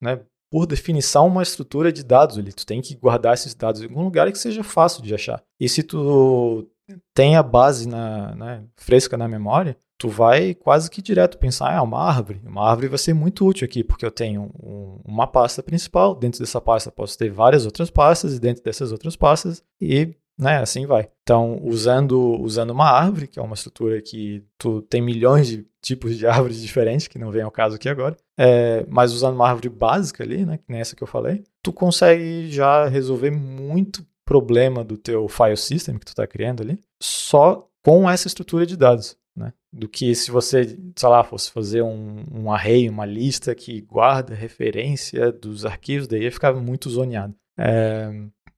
né, 0.00 0.20
por 0.52 0.66
definição, 0.66 1.28
uma 1.28 1.42
estrutura 1.42 1.90
de 1.90 2.04
dados 2.04 2.36
ali. 2.36 2.52
Tu 2.52 2.66
tem 2.66 2.82
que 2.82 2.94
guardar 2.94 3.32
esses 3.32 3.54
dados 3.54 3.80
em 3.80 3.84
algum 3.84 4.04
lugar 4.04 4.30
que 4.30 4.38
seja 4.38 4.62
fácil 4.62 5.02
de 5.02 5.14
achar. 5.14 5.42
E 5.58 5.66
se 5.66 5.82
tu 5.82 6.68
tem 7.14 7.36
a 7.36 7.42
base 7.42 7.88
na, 7.88 8.34
né, 8.34 8.64
fresca 8.76 9.16
na 9.16 9.28
memória, 9.28 9.76
tu 9.98 10.08
vai 10.08 10.54
quase 10.54 10.90
que 10.90 11.00
direto 11.00 11.38
pensar, 11.38 11.76
ah, 11.76 11.82
uma 11.82 12.00
árvore. 12.00 12.40
Uma 12.44 12.68
árvore 12.68 12.88
vai 12.88 12.98
ser 12.98 13.14
muito 13.14 13.46
útil 13.46 13.64
aqui, 13.64 13.84
porque 13.84 14.04
eu 14.04 14.10
tenho 14.10 14.50
um, 14.60 15.00
uma 15.04 15.26
pasta 15.26 15.62
principal, 15.62 16.14
dentro 16.14 16.40
dessa 16.40 16.60
pasta 16.60 16.90
posso 16.90 17.16
ter 17.16 17.30
várias 17.30 17.64
outras 17.64 17.90
pastas, 17.90 18.34
e 18.34 18.40
dentro 18.40 18.64
dessas 18.64 18.90
outras 18.90 19.14
pastas, 19.14 19.62
e 19.80 20.14
né, 20.36 20.58
assim 20.58 20.86
vai. 20.86 21.08
Então, 21.22 21.60
usando, 21.62 22.18
usando 22.40 22.70
uma 22.70 22.90
árvore, 22.90 23.28
que 23.28 23.38
é 23.38 23.42
uma 23.42 23.54
estrutura 23.54 24.00
que 24.02 24.44
tu 24.58 24.82
tem 24.82 25.00
milhões 25.00 25.46
de 25.46 25.66
tipos 25.80 26.16
de 26.18 26.26
árvores 26.26 26.60
diferentes, 26.60 27.06
que 27.06 27.18
não 27.18 27.30
vem 27.30 27.42
ao 27.42 27.50
caso 27.50 27.76
aqui 27.76 27.88
agora, 27.88 28.16
é, 28.36 28.84
mas 28.88 29.12
usando 29.12 29.34
uma 29.34 29.48
árvore 29.48 29.68
básica 29.68 30.24
ali, 30.24 30.44
né, 30.44 30.58
que 30.58 30.64
nem 30.68 30.80
essa 30.80 30.96
que 30.96 31.02
eu 31.02 31.08
falei, 31.08 31.44
tu 31.62 31.72
consegue 31.72 32.50
já 32.50 32.88
resolver 32.88 33.30
muito 33.30 34.04
problema 34.24 34.84
do 34.84 34.96
teu 34.96 35.28
file 35.28 35.56
system 35.56 35.98
que 35.98 36.04
tu 36.04 36.10
está 36.10 36.26
criando 36.26 36.62
ali, 36.62 36.78
só 37.00 37.68
com 37.84 38.08
essa 38.08 38.26
estrutura 38.28 38.64
de 38.64 38.76
dados. 38.76 39.16
Né? 39.36 39.52
Do 39.72 39.88
que 39.88 40.14
se 40.14 40.30
você, 40.30 40.78
sei 40.94 41.08
lá, 41.08 41.24
fosse 41.24 41.50
fazer 41.50 41.82
um, 41.82 42.24
um 42.32 42.52
array, 42.52 42.88
uma 42.88 43.06
lista 43.06 43.54
que 43.54 43.80
guarda 43.80 44.34
referência 44.34 45.32
dos 45.32 45.64
arquivos, 45.64 46.06
daí 46.06 46.22
ia 46.22 46.32
ficar 46.32 46.52
muito 46.54 46.90
zoneado. 46.90 47.34
É, 47.58 48.10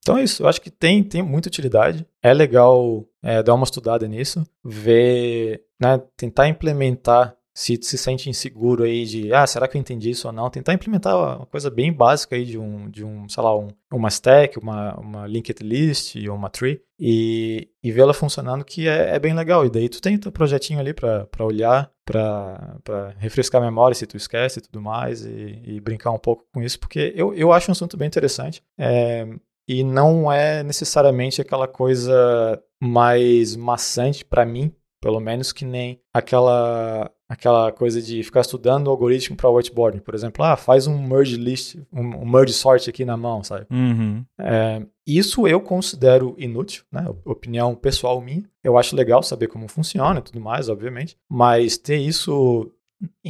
então 0.04 0.18
é 0.18 0.24
isso, 0.24 0.42
eu 0.42 0.48
acho 0.48 0.60
que 0.60 0.70
tem, 0.70 1.02
tem 1.02 1.22
muita 1.22 1.48
utilidade. 1.48 2.06
É 2.22 2.34
legal 2.34 3.06
é, 3.22 3.42
dar 3.42 3.54
uma 3.54 3.64
estudada 3.64 4.06
nisso, 4.06 4.46
ver, 4.62 5.64
né, 5.80 5.98
tentar 6.16 6.48
implementar 6.48 7.34
se 7.54 7.78
se 7.80 7.96
sente 7.96 8.28
inseguro 8.28 8.82
aí 8.82 9.04
de, 9.04 9.32
ah, 9.32 9.46
será 9.46 9.68
que 9.68 9.76
eu 9.76 9.80
entendi 9.80 10.10
isso 10.10 10.26
ou 10.26 10.32
não? 10.32 10.50
Tentar 10.50 10.74
implementar 10.74 11.16
uma 11.16 11.46
coisa 11.46 11.70
bem 11.70 11.92
básica 11.92 12.34
aí 12.34 12.44
de 12.44 12.58
um, 12.58 12.90
de 12.90 13.04
um 13.04 13.28
sei 13.28 13.42
lá, 13.42 13.56
um, 13.56 13.68
uma 13.92 14.08
stack, 14.08 14.58
uma, 14.58 14.98
uma 14.98 15.26
linked 15.28 15.62
list 15.62 16.16
ou 16.28 16.34
uma 16.34 16.50
tree 16.50 16.80
e, 16.98 17.68
e 17.80 17.92
vê-la 17.92 18.12
funcionando 18.12 18.64
que 18.64 18.88
é, 18.88 19.14
é, 19.14 19.18
bem 19.20 19.32
legal. 19.34 19.64
E 19.64 19.70
daí 19.70 19.88
tu 19.88 20.02
tem 20.02 20.18
teu 20.18 20.32
projetinho 20.32 20.80
ali 20.80 20.92
para 20.92 21.28
olhar, 21.40 21.92
para 22.04 23.14
refrescar 23.18 23.62
a 23.62 23.64
memória 23.64 23.94
se 23.94 24.06
tu 24.06 24.16
esquece 24.16 24.58
e 24.58 24.62
tudo 24.62 24.82
mais 24.82 25.24
e, 25.24 25.62
e, 25.64 25.80
brincar 25.80 26.10
um 26.10 26.18
pouco 26.18 26.44
com 26.52 26.60
isso, 26.60 26.78
porque 26.80 27.12
eu, 27.14 27.32
eu 27.34 27.52
acho 27.52 27.70
um 27.70 27.72
assunto 27.72 27.96
bem 27.96 28.08
interessante. 28.08 28.64
É, 28.76 29.28
e 29.68 29.84
não 29.84 30.30
é 30.30 30.62
necessariamente 30.64 31.40
aquela 31.40 31.68
coisa 31.68 32.60
mais 32.82 33.54
maçante 33.54 34.24
para 34.24 34.44
mim, 34.44 34.74
pelo 35.00 35.20
menos 35.20 35.52
que 35.52 35.64
nem 35.64 36.00
aquela 36.12 37.10
aquela 37.34 37.70
coisa 37.72 38.00
de 38.00 38.22
ficar 38.22 38.40
estudando 38.40 38.86
o 38.86 38.90
algoritmo 38.90 39.36
para 39.36 39.50
whiteboarding, 39.50 39.98
por 39.98 40.14
exemplo, 40.14 40.44
ah, 40.44 40.56
faz 40.56 40.86
um 40.86 40.98
merge 41.06 41.36
list, 41.36 41.76
um, 41.92 42.00
um 42.00 42.26
merge 42.26 42.52
sort 42.52 42.88
aqui 42.88 43.04
na 43.04 43.16
mão, 43.16 43.44
sabe? 43.44 43.66
Uhum. 43.70 44.24
É, 44.38 44.82
isso 45.06 45.46
eu 45.46 45.60
considero 45.60 46.34
inútil, 46.38 46.84
né? 46.90 47.06
Opinião 47.24 47.74
pessoal 47.74 48.20
minha. 48.20 48.44
Eu 48.62 48.78
acho 48.78 48.96
legal 48.96 49.22
saber 49.22 49.48
como 49.48 49.68
funciona 49.68 50.20
e 50.20 50.22
tudo 50.22 50.40
mais, 50.40 50.68
obviamente, 50.68 51.16
mas 51.28 51.76
ter 51.76 51.98
isso 51.98 52.72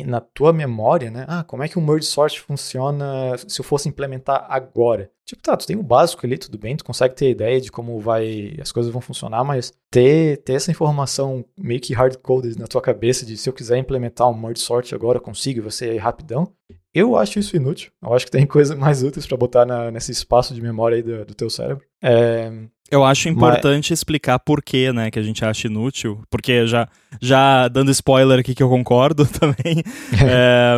na 0.07 0.21
tua 0.21 0.53
memória, 0.53 1.11
né? 1.11 1.25
Ah, 1.29 1.45
como 1.45 1.63
é 1.63 1.69
que 1.69 1.79
o 1.79 1.83
merge 1.83 2.07
sort 2.07 2.41
funciona 2.41 3.37
se 3.39 3.61
eu 3.61 3.65
fosse 3.65 3.89
implementar 3.89 4.47
agora? 4.49 5.11
Tipo, 5.25 5.43
tá, 5.43 5.57
tu 5.57 5.67
tem 5.67 5.77
o 5.77 5.83
básico 5.83 6.27
ali, 6.27 6.37
tudo 6.37 6.59
bem, 6.59 6.77
tu 6.77 6.85
consegue 6.85 7.15
ter 7.15 7.31
ideia 7.31 7.61
de 7.61 7.73
como 7.73 7.99
vai 7.99 8.57
as 8.61 8.71
coisas 8.71 8.93
vão 8.93 9.01
funcionar, 9.01 9.43
mas 9.43 9.73
ter, 9.91 10.39
ter 10.43 10.55
essa 10.55 10.71
informação 10.71 11.45
meio 11.57 11.81
que 11.81 11.95
hard-coded 11.95 12.59
na 12.59 12.67
tua 12.67 12.83
cabeça 12.83 13.25
de 13.25 13.37
se 13.37 13.49
eu 13.49 13.53
quiser 13.53 13.79
implementar 13.79 14.29
um 14.29 14.35
merge 14.35 14.61
sort 14.61 14.93
agora, 14.95 15.19
consigo, 15.19 15.63
vai 15.63 15.71
ser 15.71 15.97
rapidão. 15.97 16.53
Eu 16.95 17.17
acho 17.17 17.39
isso 17.39 17.57
inútil. 17.57 17.91
Eu 18.03 18.15
acho 18.15 18.25
que 18.27 18.31
tem 18.31 18.47
coisas 18.47 18.79
mais 18.79 19.03
úteis 19.03 19.27
para 19.27 19.37
botar 19.37 19.67
na, 19.67 19.91
nesse 19.91 20.13
espaço 20.13 20.55
de 20.55 20.63
memória 20.63 20.97
aí 20.97 21.03
do, 21.03 21.25
do 21.25 21.35
teu 21.35 21.51
cérebro. 21.51 21.85
É, 22.03 22.51
eu 22.91 23.03
acho 23.03 23.29
importante 23.29 23.91
Mas... 23.91 23.99
explicar 23.99 24.39
por 24.39 24.63
que, 24.63 24.93
né, 24.93 25.11
que 25.11 25.19
a 25.19 25.23
gente 25.23 25.45
acha 25.45 25.67
inútil, 25.67 26.23
porque 26.31 26.67
já, 26.67 26.87
já 27.21 27.67
dando 27.67 27.91
spoiler 27.91 28.39
aqui 28.39 28.55
que 28.55 28.63
eu 28.63 28.69
concordo 28.69 29.27
também, 29.41 29.83
é, 30.23 30.77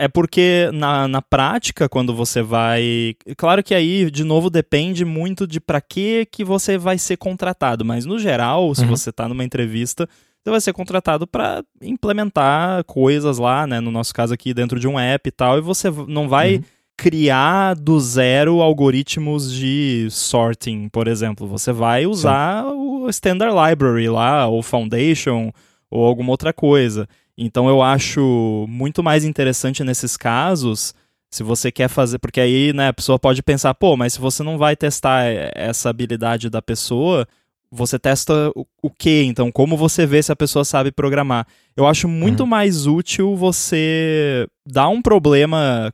é, 0.00 0.08
porque 0.08 0.68
na, 0.74 1.06
na 1.06 1.22
prática, 1.22 1.88
quando 1.88 2.12
você 2.12 2.42
vai... 2.42 3.14
Claro 3.36 3.62
que 3.62 3.74
aí, 3.74 4.10
de 4.10 4.24
novo, 4.24 4.50
depende 4.50 5.04
muito 5.04 5.46
de 5.46 5.60
para 5.60 5.80
que 5.80 6.26
que 6.26 6.42
você 6.42 6.76
vai 6.76 6.98
ser 6.98 7.16
contratado, 7.16 7.84
mas 7.84 8.04
no 8.04 8.18
geral, 8.18 8.74
se 8.74 8.82
uhum. 8.82 8.88
você 8.88 9.10
está 9.10 9.28
numa 9.28 9.44
entrevista, 9.44 10.08
você 10.44 10.50
vai 10.50 10.60
ser 10.60 10.72
contratado 10.72 11.26
para 11.26 11.62
implementar 11.82 12.84
coisas 12.84 13.38
lá, 13.38 13.66
né, 13.66 13.80
no 13.80 13.90
nosso 13.90 14.14
caso 14.14 14.32
aqui, 14.32 14.54
dentro 14.54 14.80
de 14.80 14.88
um 14.88 14.98
app 14.98 15.28
e 15.28 15.32
tal, 15.32 15.58
e 15.58 15.60
você 15.60 15.90
não 16.06 16.28
vai... 16.28 16.56
Uhum 16.56 16.62
criar 16.98 17.74
do 17.74 18.00
zero 18.00 18.60
algoritmos 18.60 19.54
de 19.54 20.08
sorting, 20.10 20.88
por 20.88 21.06
exemplo. 21.06 21.46
Você 21.46 21.72
vai 21.72 22.06
usar 22.06 22.64
Sim. 22.64 22.70
o 22.72 23.08
Standard 23.08 23.54
Library 23.54 24.08
lá, 24.08 24.48
ou 24.48 24.64
Foundation, 24.64 25.52
ou 25.88 26.04
alguma 26.04 26.30
outra 26.30 26.52
coisa. 26.52 27.08
Então 27.36 27.68
eu 27.68 27.80
acho 27.80 28.66
muito 28.68 29.00
mais 29.00 29.24
interessante 29.24 29.84
nesses 29.84 30.16
casos, 30.16 30.92
se 31.30 31.44
você 31.44 31.70
quer 31.70 31.88
fazer, 31.88 32.18
porque 32.18 32.40
aí 32.40 32.72
né, 32.72 32.88
a 32.88 32.92
pessoa 32.92 33.16
pode 33.16 33.44
pensar, 33.44 33.72
pô, 33.74 33.96
mas 33.96 34.14
se 34.14 34.20
você 34.20 34.42
não 34.42 34.58
vai 34.58 34.74
testar 34.74 35.24
essa 35.54 35.88
habilidade 35.88 36.50
da 36.50 36.60
pessoa, 36.60 37.28
você 37.70 37.98
testa 37.98 38.50
o, 38.54 38.66
o 38.82 38.90
que? 38.90 39.24
Então, 39.24 39.50
como 39.52 39.76
você 39.76 40.06
vê 40.06 40.22
se 40.22 40.32
a 40.32 40.36
pessoa 40.36 40.64
sabe 40.64 40.90
programar? 40.90 41.46
Eu 41.76 41.86
acho 41.86 42.08
muito 42.08 42.40
uhum. 42.40 42.46
mais 42.46 42.86
útil 42.86 43.36
você 43.36 44.46
dar 44.66 44.88
um 44.88 45.02
problema 45.02 45.92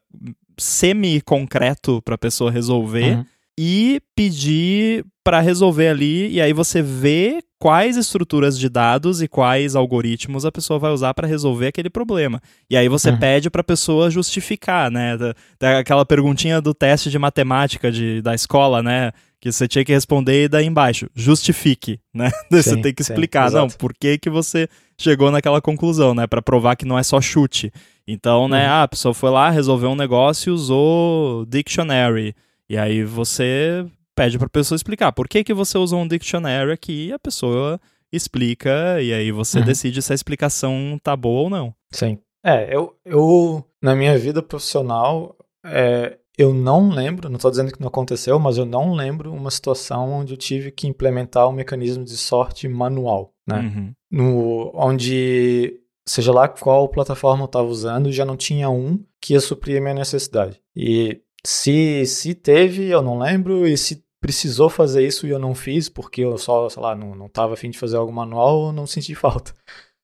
semi-concreto 0.58 2.00
para 2.02 2.14
a 2.14 2.18
pessoa 2.18 2.50
resolver. 2.50 3.16
Uhum. 3.16 3.26
E 3.58 4.00
pedir 4.16 5.04
para 5.24 5.40
resolver 5.40 5.88
ali, 5.88 6.32
e 6.32 6.40
aí 6.40 6.52
você 6.52 6.82
vê 6.82 7.42
quais 7.58 7.96
estruturas 7.96 8.58
de 8.58 8.68
dados 8.68 9.22
e 9.22 9.26
quais 9.26 9.74
algoritmos 9.74 10.44
a 10.44 10.52
pessoa 10.52 10.78
vai 10.78 10.92
usar 10.92 11.14
para 11.14 11.26
resolver 11.26 11.68
aquele 11.68 11.88
problema. 11.88 12.42
E 12.68 12.76
aí 12.76 12.90
você 12.90 13.08
uhum. 13.08 13.18
pede 13.18 13.48
para 13.48 13.62
a 13.62 13.64
pessoa 13.64 14.10
justificar, 14.10 14.90
né? 14.90 15.16
Da, 15.16 15.34
da, 15.58 15.78
aquela 15.78 16.04
perguntinha 16.04 16.60
do 16.60 16.74
teste 16.74 17.08
de 17.08 17.18
matemática 17.18 17.90
de, 17.90 18.20
da 18.20 18.34
escola, 18.34 18.82
né? 18.82 19.12
Que 19.40 19.50
você 19.50 19.66
tinha 19.66 19.82
que 19.82 19.94
responder 19.94 20.44
e 20.44 20.48
daí 20.48 20.66
embaixo, 20.66 21.08
justifique, 21.14 21.98
né? 22.12 22.28
Sim, 22.52 22.62
você 22.62 22.76
tem 22.82 22.92
que 22.92 23.00
explicar, 23.00 23.48
sim, 23.48 23.56
não, 23.56 23.68
por 23.68 23.94
que 23.94 24.18
que 24.18 24.28
você 24.28 24.68
chegou 24.98 25.30
naquela 25.30 25.62
conclusão, 25.62 26.14
né? 26.14 26.26
Para 26.26 26.42
provar 26.42 26.76
que 26.76 26.84
não 26.84 26.98
é 26.98 27.02
só 27.02 27.18
chute. 27.18 27.72
Então, 28.06 28.46
né, 28.46 28.66
uhum. 28.66 28.72
ah, 28.72 28.82
a 28.82 28.88
pessoa 28.88 29.14
foi 29.14 29.30
lá, 29.30 29.48
resolveu 29.48 29.88
um 29.88 29.96
negócio 29.96 30.50
e 30.50 30.52
usou 30.52 31.46
dictionary. 31.46 32.34
E 32.68 32.76
aí 32.76 33.04
você 33.04 33.86
pede 34.14 34.38
para 34.38 34.46
a 34.46 34.50
pessoa 34.50 34.76
explicar 34.76 35.12
por 35.12 35.28
que, 35.28 35.44
que 35.44 35.54
você 35.54 35.76
usou 35.76 36.00
um 36.00 36.08
dictionary 36.08 36.72
aqui 36.72 37.08
e 37.08 37.12
a 37.12 37.18
pessoa 37.18 37.80
explica 38.12 39.00
e 39.02 39.12
aí 39.12 39.32
você 39.32 39.58
uhum. 39.58 39.64
decide 39.64 40.00
se 40.00 40.12
a 40.12 40.14
explicação 40.14 40.98
tá 41.02 41.16
boa 41.16 41.42
ou 41.42 41.50
não. 41.50 41.74
Sim. 41.90 42.18
É, 42.44 42.74
eu, 42.74 42.94
eu 43.04 43.64
na 43.82 43.94
minha 43.94 44.16
vida 44.18 44.42
profissional, 44.42 45.36
é, 45.64 46.18
eu 46.36 46.52
não 46.52 46.90
lembro, 46.90 47.28
não 47.28 47.36
estou 47.36 47.50
dizendo 47.50 47.72
que 47.72 47.80
não 47.80 47.88
aconteceu, 47.88 48.38
mas 48.38 48.58
eu 48.58 48.64
não 48.64 48.92
lembro 48.92 49.32
uma 49.32 49.50
situação 49.50 50.12
onde 50.12 50.34
eu 50.34 50.36
tive 50.36 50.70
que 50.70 50.86
implementar 50.86 51.48
um 51.48 51.52
mecanismo 51.52 52.04
de 52.04 52.16
sorte 52.16 52.68
manual, 52.68 53.32
né? 53.46 53.60
Uhum. 53.60 53.92
No, 54.10 54.70
onde, 54.74 55.80
seja 56.06 56.32
lá 56.32 56.48
qual 56.48 56.88
plataforma 56.88 57.44
eu 57.44 57.46
estava 57.46 57.68
usando, 57.68 58.12
já 58.12 58.24
não 58.24 58.36
tinha 58.36 58.68
um 58.68 59.02
que 59.20 59.32
ia 59.32 59.40
suprir 59.40 59.78
a 59.78 59.80
minha 59.80 59.94
necessidade. 59.94 60.60
E 60.76 61.20
se, 61.46 62.06
se 62.06 62.34
teve, 62.34 62.88
eu 62.88 63.02
não 63.02 63.18
lembro, 63.18 63.66
e 63.66 63.76
se 63.76 64.04
precisou 64.20 64.70
fazer 64.70 65.06
isso 65.06 65.26
e 65.26 65.30
eu 65.30 65.38
não 65.38 65.54
fiz, 65.54 65.88
porque 65.88 66.22
eu 66.22 66.38
só, 66.38 66.68
sei 66.68 66.82
lá, 66.82 66.94
não, 66.94 67.14
não 67.14 67.28
tava 67.28 67.52
afim 67.52 67.68
de 67.68 67.78
fazer 67.78 67.96
algo 67.96 68.12
manual, 68.12 68.68
eu 68.68 68.72
não 68.72 68.86
senti 68.86 69.14
falta, 69.14 69.52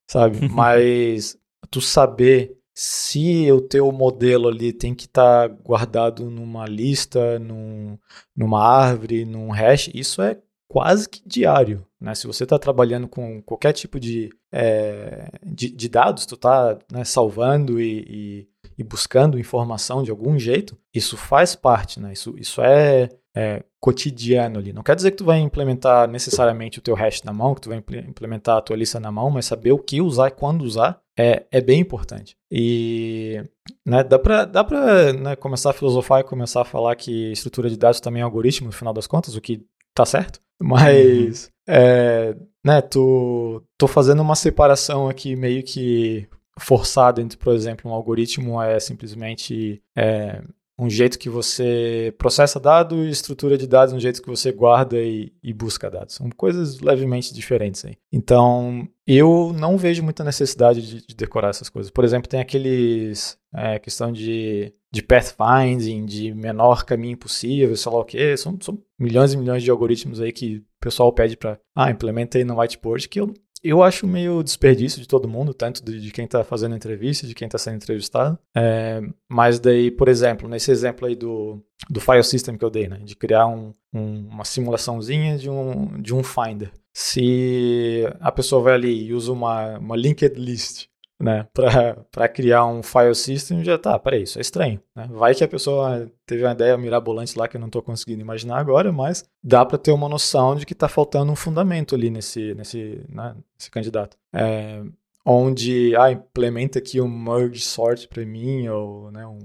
sabe? 0.09 0.47
Mas 0.47 1.37
tu 1.71 1.81
saber 1.81 2.55
se 2.73 3.51
o 3.51 3.59
teu 3.59 3.91
modelo 3.91 4.47
ali 4.47 4.71
tem 4.71 4.93
que 4.93 5.05
estar 5.05 5.49
tá 5.49 5.55
guardado 5.63 6.29
numa 6.29 6.65
lista, 6.65 7.39
num, 7.39 7.97
numa 8.35 8.63
árvore, 8.63 9.25
num 9.25 9.49
hash, 9.49 9.89
isso 9.93 10.21
é 10.21 10.39
quase 10.67 11.09
que 11.09 11.21
diário, 11.27 11.85
né? 11.99 12.15
Se 12.15 12.25
você 12.27 12.43
está 12.43 12.57
trabalhando 12.57 13.07
com 13.07 13.41
qualquer 13.41 13.73
tipo 13.73 13.99
de, 13.99 14.29
é, 14.51 15.29
de, 15.45 15.69
de, 15.69 15.89
dados, 15.89 16.25
tu 16.25 16.35
está 16.35 16.79
né, 16.91 17.03
salvando 17.03 17.81
e, 17.81 18.47
e, 18.81 18.83
buscando 18.83 19.39
informação 19.39 20.03
de 20.03 20.11
algum 20.11 20.37
jeito, 20.37 20.77
isso 20.93 21.15
faz 21.15 21.55
parte, 21.55 21.99
né? 21.99 22.11
Isso, 22.11 22.35
isso 22.37 22.61
é, 22.61 23.09
é, 23.35 23.63
cotidiano 23.79 24.59
ali. 24.59 24.73
Não 24.73 24.83
quer 24.83 24.95
dizer 24.95 25.11
que 25.11 25.17
tu 25.17 25.25
vai 25.25 25.39
implementar 25.39 26.07
necessariamente 26.07 26.79
o 26.79 26.81
teu 26.81 26.95
hash 26.95 27.23
na 27.23 27.31
mão, 27.31 27.55
que 27.55 27.61
tu 27.61 27.69
vai 27.69 27.83
implementar 28.07 28.57
a 28.57 28.61
tua 28.61 28.75
lista 28.75 28.99
na 28.99 29.11
mão, 29.11 29.29
mas 29.29 29.45
saber 29.45 29.71
o 29.71 29.79
que 29.79 30.01
usar 30.01 30.27
e 30.27 30.31
quando 30.31 30.63
usar 30.63 30.99
é, 31.17 31.45
é 31.51 31.61
bem 31.61 31.79
importante. 31.79 32.35
E 32.51 33.43
né, 33.85 34.03
dá 34.03 34.19
para 34.19 34.45
dá 34.45 34.63
pra 34.63 35.13
né, 35.13 35.35
começar 35.35 35.69
a 35.69 35.73
filosofar 35.73 36.21
e 36.21 36.25
começar 36.25 36.61
a 36.61 36.65
falar 36.65 36.95
que 36.95 37.31
estrutura 37.31 37.69
de 37.69 37.77
dados 37.77 37.99
também 37.99 38.21
é 38.21 38.23
algoritmo, 38.23 38.67
no 38.67 38.73
final 38.73 38.93
das 38.93 39.07
contas, 39.07 39.35
o 39.35 39.41
que 39.41 39.65
tá 39.93 40.05
certo. 40.05 40.41
Mas, 40.61 41.45
uhum. 41.45 41.75
é, 41.75 42.35
né, 42.63 42.81
tô, 42.81 43.63
tô 43.77 43.87
fazendo 43.87 44.21
uma 44.21 44.35
separação 44.35 45.09
aqui 45.09 45.35
meio 45.35 45.63
que 45.63 46.27
forçada 46.59 47.21
entre, 47.21 47.37
por 47.37 47.53
exemplo, 47.53 47.89
um 47.89 47.93
algoritmo 47.93 48.61
é 48.61 48.79
simplesmente 48.79 49.81
é, 49.95 50.41
um 50.81 50.89
jeito 50.89 51.19
que 51.19 51.29
você 51.29 52.13
processa 52.17 52.59
dados 52.59 53.07
estrutura 53.07 53.55
de 53.55 53.67
dados, 53.67 53.93
um 53.93 53.99
jeito 53.99 54.19
que 54.19 54.29
você 54.29 54.51
guarda 54.51 54.97
e, 54.99 55.31
e, 55.43 55.53
busca 55.53 55.91
dados. 55.91 56.15
São 56.15 56.27
coisas 56.31 56.79
levemente 56.79 57.33
diferentes 57.35 57.85
aí. 57.85 57.95
Então, 58.11 58.87
eu 59.05 59.53
não 59.53 59.77
vejo 59.77 60.01
muita 60.01 60.23
necessidade 60.23 60.81
de, 60.81 61.05
de 61.05 61.15
decorar 61.15 61.49
essas 61.49 61.69
coisas. 61.69 61.91
Por 61.91 62.03
exemplo, 62.03 62.27
tem 62.27 62.39
aqueles 62.39 63.37
é, 63.53 63.77
questão 63.77 64.11
de, 64.11 64.73
de 64.91 65.03
pathfinding, 65.03 66.03
de 66.03 66.33
menor 66.33 66.83
caminho 66.83 67.17
possível, 67.17 67.75
sei 67.77 67.91
lá 67.91 67.99
o 67.99 68.05
quê. 68.05 68.35
São, 68.35 68.57
são 68.59 68.81
milhões 68.99 69.33
e 69.33 69.37
milhões 69.37 69.61
de 69.61 69.69
algoritmos 69.69 70.19
aí 70.19 70.31
que 70.31 70.57
o 70.57 70.63
pessoal 70.79 71.13
pede 71.13 71.37
para, 71.37 71.59
ah, 71.75 71.91
implementa 71.91 72.39
aí 72.39 72.43
no 72.43 72.59
whiteboard, 72.59 73.07
que 73.07 73.19
eu 73.19 73.31
eu 73.63 73.83
acho 73.83 74.07
meio 74.07 74.43
desperdício 74.43 74.99
de 74.99 75.07
todo 75.07 75.27
mundo, 75.27 75.53
tanto 75.53 75.83
de, 75.83 75.99
de 75.99 76.11
quem 76.11 76.25
está 76.25 76.43
fazendo 76.43 76.75
entrevista, 76.75 77.27
de 77.27 77.35
quem 77.35 77.45
está 77.45 77.57
sendo 77.57 77.75
entrevistado. 77.75 78.37
É, 78.55 79.01
mas 79.29 79.59
daí, 79.59 79.91
por 79.91 80.07
exemplo, 80.07 80.49
nesse 80.49 80.71
exemplo 80.71 81.07
aí 81.07 81.15
do, 81.15 81.61
do 81.89 81.99
file 81.99 82.23
system 82.23 82.57
que 82.57 82.65
eu 82.65 82.69
dei, 82.69 82.87
né, 82.87 82.99
de 83.03 83.15
criar 83.15 83.47
um, 83.47 83.73
um, 83.93 84.27
uma 84.29 84.45
simulaçãozinha 84.45 85.37
de 85.37 85.49
um, 85.49 86.01
de 86.01 86.13
um 86.13 86.23
Finder. 86.23 86.71
Se 86.93 88.05
a 88.19 88.31
pessoa 88.31 88.61
vai 88.61 88.73
ali 88.73 89.05
e 89.05 89.13
usa 89.13 89.31
uma, 89.31 89.77
uma 89.77 89.95
linked 89.95 90.35
list 90.35 90.90
né, 91.21 91.47
para 91.53 92.27
criar 92.27 92.65
um 92.65 92.81
file 92.81 93.13
system, 93.13 93.63
já 93.63 93.77
tá, 93.77 93.97
peraí, 93.99 94.23
isso 94.23 94.39
é 94.39 94.41
estranho. 94.41 94.81
Né? 94.95 95.07
Vai 95.11 95.35
que 95.35 95.43
a 95.43 95.47
pessoa 95.47 96.11
teve 96.25 96.43
uma 96.43 96.53
ideia 96.53 96.77
mirabolante 96.77 97.37
lá 97.37 97.47
que 97.47 97.55
eu 97.55 97.61
não 97.61 97.67
estou 97.67 97.81
conseguindo 97.81 98.21
imaginar 98.21 98.57
agora, 98.57 98.91
mas 98.91 99.23
dá 99.43 99.65
para 99.65 99.77
ter 99.77 99.91
uma 99.91 100.09
noção 100.09 100.55
de 100.55 100.65
que 100.65 100.73
está 100.73 100.87
faltando 100.87 101.31
um 101.31 101.35
fundamento 101.35 101.93
ali 101.95 102.09
nesse, 102.09 102.53
nesse, 102.55 103.05
né, 103.07 103.35
nesse 103.57 103.69
candidato. 103.69 104.17
É, 104.33 104.81
onde, 105.25 105.95
ah, 105.95 106.11
implementa 106.11 106.79
aqui 106.79 106.99
um 106.99 107.07
merge 107.07 107.61
sort 107.61 108.07
para 108.07 108.25
mim, 108.25 108.67
ou 108.67 109.11
né, 109.11 109.25
um, 109.27 109.39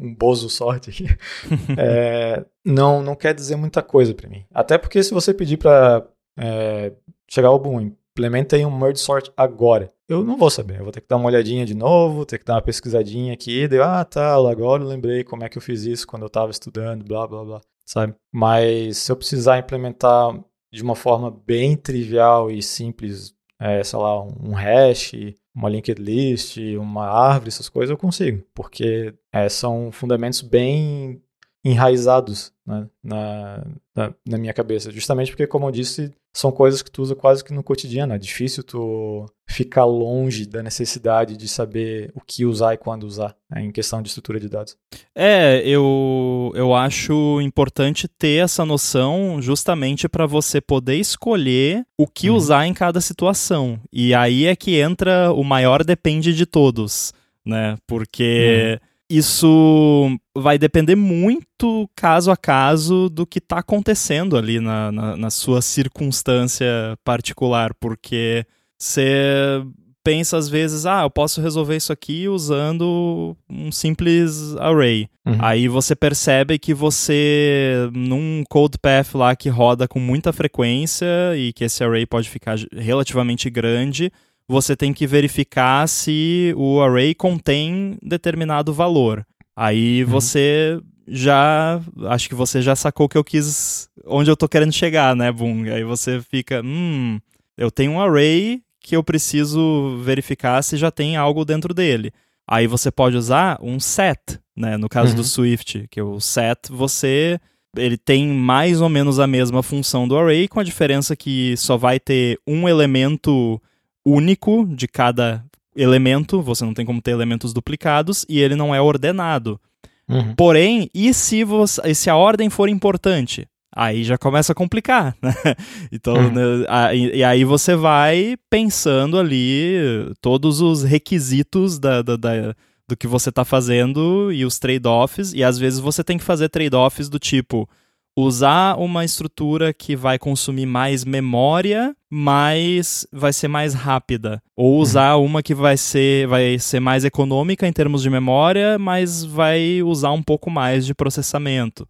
um 0.00 0.14
bozo 0.14 0.50
sort 0.50 0.88
aqui, 0.88 1.06
é, 1.78 2.44
não, 2.64 3.02
não 3.02 3.14
quer 3.14 3.34
dizer 3.34 3.56
muita 3.56 3.82
coisa 3.82 4.14
para 4.14 4.28
mim. 4.28 4.44
Até 4.52 4.76
porque 4.76 5.02
se 5.02 5.14
você 5.14 5.32
pedir 5.32 5.56
para 5.56 6.06
é, 6.36 6.92
chegar 7.28 7.48
ao 7.48 7.58
boom, 7.58 7.92
implementa 8.12 8.56
aí 8.56 8.64
um 8.64 8.76
merge 8.76 9.00
sort 9.00 9.30
agora 9.36 9.92
eu 10.12 10.22
não 10.24 10.36
vou 10.36 10.50
saber. 10.50 10.78
Eu 10.78 10.84
vou 10.84 10.92
ter 10.92 11.00
que 11.00 11.08
dar 11.08 11.16
uma 11.16 11.26
olhadinha 11.26 11.64
de 11.64 11.74
novo, 11.74 12.26
ter 12.26 12.38
que 12.38 12.44
dar 12.44 12.54
uma 12.54 12.62
pesquisadinha 12.62 13.32
aqui. 13.32 13.66
Daí, 13.66 13.80
ah, 13.80 14.04
tá, 14.04 14.34
agora 14.34 14.82
eu 14.82 14.88
lembrei 14.88 15.24
como 15.24 15.44
é 15.44 15.48
que 15.48 15.56
eu 15.58 15.62
fiz 15.62 15.84
isso 15.84 16.06
quando 16.06 16.22
eu 16.22 16.26
estava 16.26 16.50
estudando, 16.50 17.04
blá, 17.04 17.26
blá, 17.26 17.44
blá, 17.44 17.60
sabe? 17.84 18.14
Mas 18.30 18.98
se 18.98 19.10
eu 19.10 19.16
precisar 19.16 19.58
implementar 19.58 20.38
de 20.70 20.82
uma 20.82 20.94
forma 20.94 21.30
bem 21.30 21.76
trivial 21.76 22.50
e 22.50 22.62
simples, 22.62 23.34
é, 23.58 23.82
sei 23.82 23.98
lá, 23.98 24.22
um 24.22 24.52
hash, 24.52 25.12
uma 25.54 25.68
linked 25.68 26.00
list, 26.00 26.58
uma 26.78 27.06
árvore, 27.06 27.48
essas 27.48 27.68
coisas, 27.68 27.90
eu 27.90 27.98
consigo. 27.98 28.44
Porque 28.54 29.14
é, 29.32 29.48
são 29.48 29.90
fundamentos 29.90 30.42
bem 30.42 31.22
enraizados 31.64 32.52
né, 32.66 32.86
na, 33.02 33.64
na, 33.94 34.14
na, 34.26 34.38
minha 34.38 34.52
cabeça. 34.52 34.90
Justamente 34.90 35.30
porque, 35.30 35.46
como 35.46 35.66
eu 35.66 35.70
disse, 35.70 36.12
são 36.32 36.50
coisas 36.50 36.82
que 36.82 36.90
tu 36.90 37.02
usa 37.02 37.14
quase 37.14 37.44
que 37.44 37.52
no 37.52 37.62
cotidiano. 37.62 38.14
É 38.14 38.18
difícil 38.18 38.64
tu 38.64 39.26
ficar 39.46 39.84
longe 39.84 40.44
da 40.44 40.62
necessidade 40.62 41.36
de 41.36 41.46
saber 41.46 42.10
o 42.14 42.20
que 42.20 42.44
usar 42.44 42.74
e 42.74 42.78
quando 42.78 43.04
usar 43.04 43.36
né, 43.48 43.62
em 43.62 43.70
questão 43.70 44.02
de 44.02 44.08
estrutura 44.08 44.40
de 44.40 44.48
dados. 44.48 44.76
É, 45.14 45.62
eu, 45.64 46.52
eu 46.54 46.74
acho 46.74 47.40
importante 47.40 48.08
ter 48.08 48.42
essa 48.42 48.64
noção 48.64 49.40
justamente 49.40 50.08
para 50.08 50.26
você 50.26 50.60
poder 50.60 50.96
escolher 50.96 51.84
o 51.96 52.08
que 52.08 52.28
uhum. 52.28 52.36
usar 52.36 52.66
em 52.66 52.74
cada 52.74 53.00
situação. 53.00 53.78
E 53.92 54.14
aí 54.14 54.46
é 54.46 54.56
que 54.56 54.80
entra 54.80 55.32
o 55.32 55.44
maior 55.44 55.84
depende 55.84 56.34
de 56.34 56.44
todos, 56.44 57.12
né? 57.44 57.76
Porque. 57.86 58.78
Uhum 58.80 58.91
isso 59.16 60.16
vai 60.36 60.58
depender 60.58 60.96
muito, 60.96 61.88
caso 61.94 62.30
a 62.30 62.36
caso, 62.36 63.08
do 63.08 63.26
que 63.26 63.38
está 63.38 63.58
acontecendo 63.58 64.36
ali 64.36 64.60
na, 64.60 64.90
na, 64.90 65.16
na, 65.16 65.30
sua 65.30 65.60
circunstância 65.60 66.66
particular, 67.04 67.74
porque 67.74 68.46
você 68.78 69.62
pensa 70.04 70.36
às 70.36 70.48
vezes, 70.48 70.86
ah, 70.86 71.02
eu 71.02 71.10
posso 71.10 71.40
resolver 71.40 71.76
isso 71.76 71.92
aqui 71.92 72.28
usando 72.28 73.36
um 73.48 73.70
simples 73.70 74.56
array. 74.56 75.08
Uhum. 75.24 75.36
Aí 75.38 75.68
você 75.68 75.94
percebe 75.94 76.58
que 76.58 76.74
você, 76.74 77.88
num 77.92 78.42
code 78.48 78.78
path 78.78 79.14
lá 79.14 79.36
que 79.36 79.48
roda 79.48 79.86
com 79.86 80.00
muita 80.00 80.32
frequência 80.32 81.06
e 81.36 81.52
que 81.52 81.64
esse 81.64 81.84
array 81.84 82.04
pode 82.04 82.28
ficar 82.28 82.56
relativamente 82.72 83.48
grande, 83.48 84.10
você 84.48 84.76
tem 84.76 84.92
que 84.92 85.06
verificar 85.06 85.88
se 85.88 86.52
o 86.56 86.80
array 86.80 87.14
contém 87.14 87.96
determinado 88.02 88.72
valor. 88.72 89.26
Aí 89.56 90.02
uhum. 90.04 90.10
você 90.10 90.80
já. 91.06 91.80
Acho 92.08 92.28
que 92.28 92.34
você 92.34 92.62
já 92.62 92.74
sacou 92.74 93.08
que 93.08 93.16
eu 93.16 93.24
quis. 93.24 93.88
onde 94.06 94.30
eu 94.30 94.36
tô 94.36 94.48
querendo 94.48 94.72
chegar, 94.72 95.14
né, 95.14 95.30
Boom? 95.30 95.64
Aí 95.64 95.84
você 95.84 96.20
fica. 96.20 96.62
Hum, 96.64 97.18
eu 97.56 97.70
tenho 97.70 97.92
um 97.92 98.00
array 98.00 98.62
que 98.80 98.96
eu 98.96 99.02
preciso 99.02 99.98
verificar 100.02 100.62
se 100.62 100.76
já 100.76 100.90
tem 100.90 101.16
algo 101.16 101.44
dentro 101.44 101.72
dele. 101.72 102.12
Aí 102.48 102.66
você 102.66 102.90
pode 102.90 103.16
usar 103.16 103.58
um 103.62 103.78
set, 103.78 104.40
né? 104.56 104.76
No 104.76 104.88
caso 104.88 105.10
uhum. 105.10 105.16
do 105.16 105.24
Swift, 105.24 105.86
que 105.90 106.02
o 106.02 106.20
set 106.20 106.70
você 106.70 107.38
ele 107.76 107.96
tem 107.96 108.28
mais 108.28 108.80
ou 108.80 108.88
menos 108.88 109.18
a 109.18 109.26
mesma 109.26 109.62
função 109.62 110.06
do 110.06 110.16
array, 110.16 110.46
com 110.46 110.60
a 110.60 110.64
diferença 110.64 111.16
que 111.16 111.56
só 111.56 111.76
vai 111.76 111.98
ter 111.98 112.38
um 112.46 112.68
elemento 112.68 113.60
único 114.04 114.66
de 114.66 114.86
cada 114.88 115.44
elemento, 115.76 116.42
você 116.42 116.64
não 116.64 116.74
tem 116.74 116.84
como 116.84 117.00
ter 117.00 117.12
elementos 117.12 117.52
duplicados, 117.52 118.26
e 118.28 118.38
ele 118.40 118.54
não 118.56 118.74
é 118.74 118.80
ordenado. 118.80 119.60
Uhum. 120.08 120.34
Porém, 120.34 120.90
e 120.92 121.14
se, 121.14 121.44
você, 121.44 121.80
e 121.84 121.94
se 121.94 122.10
a 122.10 122.16
ordem 122.16 122.50
for 122.50 122.68
importante? 122.68 123.46
aí 123.74 124.04
já 124.04 124.18
começa 124.18 124.52
a 124.52 124.54
complicar, 124.54 125.16
né? 125.22 125.32
Então, 125.90 126.14
Uhum. 126.14 126.30
né, 126.30 126.66
a- 126.68 126.94
e, 126.94 127.16
e 127.16 127.24
aí 127.24 127.42
você 127.42 127.74
vai 127.74 128.36
pensando 128.50 129.18
ali 129.18 130.12
todos 130.20 130.60
os 130.60 130.82
requisitos 130.82 131.78
da, 131.78 132.02
da- 132.02 132.16
da- 132.16 132.54
do 132.86 132.94
que 132.94 133.06
você 133.06 133.30
está 133.30 133.46
fazendo 133.46 134.30
e 134.30 134.44
os 134.44 134.58
trade-offs, 134.58 135.32
e 135.32 135.42
às 135.42 135.58
vezes 135.58 135.78
você 135.80 136.04
tem 136.04 136.18
que 136.18 136.24
fazer 136.24 136.50
trade-offs 136.50 137.08
do 137.08 137.18
tipo 137.18 137.66
usar 138.16 138.76
uma 138.78 139.04
estrutura 139.04 139.72
que 139.72 139.96
vai 139.96 140.18
consumir 140.18 140.66
mais 140.66 141.04
memória, 141.04 141.94
mas 142.10 143.06
vai 143.10 143.32
ser 143.32 143.48
mais 143.48 143.72
rápida, 143.72 144.42
ou 144.54 144.78
usar 144.78 145.16
uma 145.16 145.42
que 145.42 145.54
vai 145.54 145.76
ser, 145.78 146.26
vai 146.26 146.58
ser 146.58 146.78
mais 146.80 147.04
econômica 147.04 147.66
em 147.66 147.72
termos 147.72 148.02
de 148.02 148.10
memória, 148.10 148.78
mas 148.78 149.24
vai 149.24 149.82
usar 149.82 150.10
um 150.12 150.22
pouco 150.22 150.50
mais 150.50 150.84
de 150.84 150.94
processamento. 150.94 151.88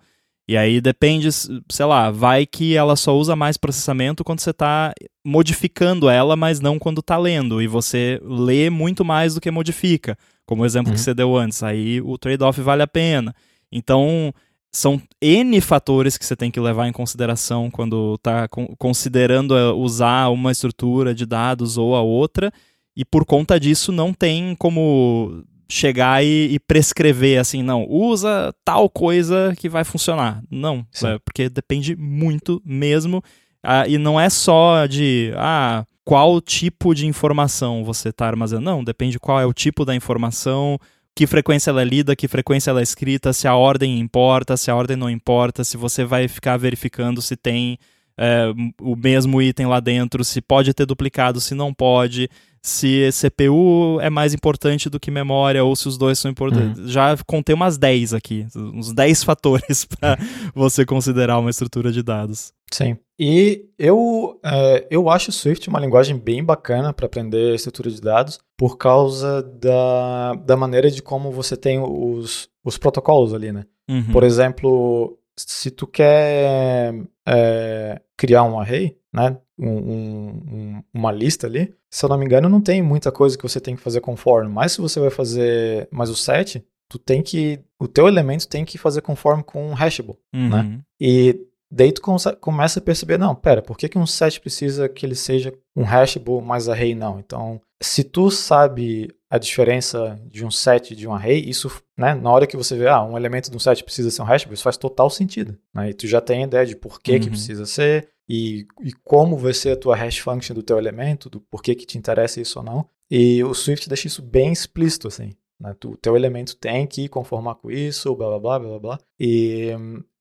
E 0.49 0.57
aí 0.57 0.81
depende, 0.81 1.29
sei 1.33 1.87
lá, 1.87 2.11
vai 2.11 2.45
que 2.47 2.77
ela 2.77 2.95
só 2.97 3.17
usa 3.17 3.35
mais 3.35 3.57
processamento 3.57 4.25
quando 4.25 4.41
você 4.41 4.51
está 4.51 4.93
modificando 5.25 6.09
ela, 6.09 6.37
mas 6.37 6.61
não 6.61 6.79
quando 6.79 6.99
está 6.99 7.17
lendo. 7.17 7.63
E 7.63 7.67
você 7.67 8.21
lê 8.25 8.69
muito 8.69 9.05
mais 9.05 9.35
do 9.35 9.41
que 9.41 9.51
modifica, 9.53 10.17
como 10.45 10.63
o 10.63 10.67
exemplo 10.67 10.91
Uhum. 10.91 10.95
que 10.95 11.01
você 11.01 11.15
deu 11.15 11.37
antes. 11.37 11.63
Aí 11.63 12.01
o 12.03 12.19
trade-off 12.19 12.61
vale 12.61 12.83
a 12.83 12.89
pena. 12.89 13.33
Então, 13.71 14.33
são 14.75 15.01
N 15.21 15.61
fatores 15.61 16.17
que 16.17 16.25
você 16.25 16.35
tem 16.35 16.51
que 16.51 16.59
levar 16.59 16.89
em 16.89 16.93
consideração 16.93 17.71
quando 17.71 18.15
está 18.15 18.49
considerando 18.79 19.57
eh, 19.57 19.71
usar 19.73 20.29
uma 20.29 20.51
estrutura 20.51 21.15
de 21.15 21.27
dados 21.27 21.77
ou 21.77 21.95
a 21.95 22.01
outra. 22.01 22.51
E 22.97 23.05
por 23.05 23.25
conta 23.25 23.61
disso, 23.61 23.93
não 23.93 24.13
tem 24.13 24.55
como 24.57 25.45
chegar 25.71 26.25
e, 26.25 26.53
e 26.53 26.59
prescrever 26.61 27.41
assim, 27.41 27.63
não, 27.63 27.87
usa 27.89 28.55
tal 28.65 28.89
coisa 28.91 29.55
que 29.57 29.69
vai 29.69 29.85
funcionar. 29.85 30.43
Não, 30.51 30.87
é, 31.03 31.19
porque 31.19 31.49
depende 31.49 31.97
muito 31.97 32.61
mesmo. 32.65 33.23
Ah, 33.63 33.87
e 33.87 33.97
não 33.97 34.21
é 34.21 34.29
só 34.29 34.87
de 34.87 35.33
ah, 35.37 35.85
qual 36.05 36.41
tipo 36.41 36.95
de 36.95 37.07
informação 37.07 37.85
você 37.85 38.09
está 38.09 38.27
armazenando. 38.27 38.65
Não, 38.65 38.85
depende 38.85 39.19
qual 39.19 39.41
é 39.41 39.47
o 39.47 39.53
tipo 39.53 39.85
da 39.85 39.95
informação, 39.95 40.79
que 41.15 41.27
frequência 41.27 41.71
ela 41.71 41.83
é 41.83 41.85
lida, 41.85 42.17
que 42.17 42.27
frequência 42.27 42.71
ela 42.71 42.81
é 42.81 42.83
escrita, 42.83 43.33
se 43.33 43.47
a 43.47 43.55
ordem 43.55 43.99
importa, 43.99 44.57
se 44.57 44.71
a 44.71 44.77
ordem 44.77 44.97
não 44.97 45.11
importa, 45.11 45.63
se 45.63 45.77
você 45.77 46.05
vai 46.05 46.27
ficar 46.27 46.57
verificando 46.57 47.21
se 47.21 47.37
tem 47.37 47.79
é, 48.17 48.53
o 48.81 48.97
mesmo 48.97 49.41
item 49.41 49.67
lá 49.67 49.81
dentro, 49.81 50.25
se 50.25 50.41
pode 50.41 50.73
ter 50.73 50.87
duplicado, 50.87 51.41
se 51.41 51.55
não 51.55 51.73
pode, 51.73 52.29
se 52.65 53.09
CPU 53.11 54.01
é 54.01 54.09
mais 54.09 54.33
importante 54.33 54.89
do 54.89 55.01
que 55.01 55.11
memória 55.11 55.65
ou 55.65 55.75
se 55.75 55.89
os 55.89 55.99
dois 55.99 56.19
são 56.19 56.31
importantes. 56.31 56.91
Já 56.91 57.17
contei 57.27 57.55
umas 57.55 57.77
10 57.77 58.15
aqui, 58.15 58.47
uns 58.55 58.93
10 58.93 59.25
fatores 59.25 59.85
para 59.85 60.17
você 60.55 60.87
considerar 60.87 61.39
uma 61.39 61.51
estrutura 61.51 61.91
de 61.91 62.03
dados. 62.03 62.53
Sim. 62.73 62.97
E 63.19 63.67
eu, 63.79 64.41
é, 64.45 64.87
eu 64.91 65.11
acho 65.11 65.31
o 65.31 65.33
Swift 65.33 65.69
uma 65.69 65.81
linguagem 65.81 66.17
bem 66.17 66.43
bacana 66.43 66.93
para 66.93 67.07
aprender 67.07 67.55
estrutura 67.55 67.91
de 67.91 68.01
dados 68.01 68.39
por 68.57 68.79
causa 68.79 69.43
da, 69.43 70.35
da 70.35 70.57
maneira 70.57 70.91
de 70.91 71.03
como 71.03 71.31
você 71.31 71.57
tem 71.57 71.79
os, 71.81 72.49
os 72.65 72.79
protocolos 72.79 73.35
ali, 73.35 73.53
né? 73.53 73.65
Uhum. 73.89 74.13
Por 74.13 74.23
exemplo, 74.23 75.19
se 75.37 75.71
tu 75.71 75.87
quer 75.87 76.95
é, 77.27 78.01
criar 78.17 78.45
um 78.45 78.59
array, 78.59 78.97
né? 79.13 79.37
Um, 79.63 79.69
um, 79.69 80.29
um, 80.29 80.83
uma 80.93 81.13
lista 81.13 81.47
ali, 81.47 81.73
se 81.89 82.05
eu 82.05 82.09
não 82.09 82.19
me 82.19 82.25
engano, 82.25 82.49
não 82.49 82.61
tem 82.61 82.83
muita 82.83 83.13
coisa 83.13 83.37
que 83.37 83.43
você 83.43 83.61
tem 83.61 83.77
que 83.77 83.83
fazer 83.83 84.01
conforme. 84.01 84.51
Mas 84.53 84.73
se 84.73 84.81
você 84.81 84.99
vai 84.99 85.11
fazer 85.11 85.89
mais 85.91 86.11
o 86.11 86.17
set, 86.17 86.65
tu 86.89 86.99
tem 86.99 87.23
que. 87.23 87.61
O 87.79 87.87
teu 87.87 88.09
elemento 88.09 88.49
tem 88.49 88.65
que 88.65 88.77
fazer 88.79 89.01
conforme 89.03 89.43
com 89.43 89.71
um 89.71 89.75
hashable. 89.75 90.17
Uhum. 90.35 90.49
né? 90.49 90.81
E 91.01 91.39
daí 91.71 91.93
tu 91.93 92.03
come- 92.03 92.19
começa 92.41 92.81
a 92.81 92.83
perceber, 92.83 93.19
não, 93.19 93.35
pera, 93.35 93.63
por 93.63 93.79
que, 93.79 93.89
que 93.89 93.99
um 93.99 94.07
set 94.07 94.41
precisa 94.41 94.89
que 94.89 95.07
ele 95.07 95.15
seja 95.15 95.53
um 95.77 95.85
hashable 95.85 96.43
mais 96.43 96.69
array 96.69 96.95
não? 96.95 97.19
Então, 97.21 97.61
se 97.83 98.03
tu 98.05 98.31
sabe 98.31 99.09
a 99.31 99.39
diferença 99.39 100.21
de 100.31 100.45
um 100.45 100.51
set 100.51 100.91
e 100.93 100.97
de 100.97 101.09
um 101.09 101.15
array, 101.15 101.39
isso, 101.49 101.71
né, 101.97 102.15
na 102.15 102.31
hora 102.31 102.47
que 102.47 102.57
você 102.57 102.77
vê, 102.77 102.87
ah, 102.89 103.03
um 103.03 103.17
elemento 103.17 103.51
de 103.51 103.57
um 103.57 103.61
set 103.61 103.83
precisa 103.83 104.11
ser 104.11 104.21
um 104.23 104.27
hashable, 104.27 104.55
isso 104.55 104.63
faz 104.63 104.77
total 104.77 105.09
sentido, 105.09 105.57
né? 105.75 105.89
E 105.91 105.95
tu 105.95 106.07
já 106.07 106.21
tem 106.21 106.43
a 106.43 106.47
ideia 106.47 106.67
de 106.67 106.77
por 106.77 107.01
que 107.01 107.19
que 107.19 107.27
Uhum. 107.27 107.33
precisa 107.33 107.65
ser 107.65 108.09
e, 108.35 108.67
e 108.83 108.93
como 109.05 109.37
vai 109.37 109.53
ser 109.53 109.73
a 109.73 109.77
tua 109.77 109.95
hash 109.95 110.17
function 110.17 110.55
do 110.55 110.63
teu 110.63 110.79
elemento, 110.79 111.29
do 111.29 111.39
porquê 111.39 111.75
que 111.75 111.85
te 111.85 111.99
interessa 111.99 112.41
isso 112.41 112.59
ou 112.59 112.65
não. 112.65 112.89
E 113.11 113.45
o 113.45 113.53
Swift 113.53 113.87
deixa 113.87 114.07
isso 114.07 114.23
bem 114.23 114.51
explícito, 114.51 115.07
assim. 115.07 115.33
Né? 115.61 115.77
O 115.85 115.99
teu 115.99 116.17
elemento 116.17 116.57
tem 116.57 116.87
que 116.87 117.11
conformar 117.11 117.57
com 117.57 117.71
isso, 117.71 118.17
blá 118.17 118.39
blá 118.39 118.41
blá 118.41 118.59
blá 118.59 118.79
blá. 118.79 118.99
E 119.21 119.69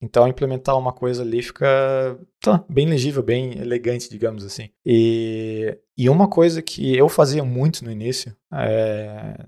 então 0.01 0.27
implementar 0.27 0.77
uma 0.77 0.91
coisa 0.91 1.23
ali 1.23 1.41
fica 1.41 2.19
tá, 2.41 2.63
bem 2.67 2.85
legível, 2.85 3.23
bem 3.23 3.57
elegante, 3.57 4.09
digamos 4.09 4.43
assim. 4.43 4.69
E, 4.85 5.77
e 5.97 6.09
uma 6.09 6.27
coisa 6.27 6.61
que 6.61 6.93
eu 6.95 7.07
fazia 7.07 7.45
muito 7.45 7.85
no 7.85 7.91
início, 7.91 8.35
é, 8.51 9.45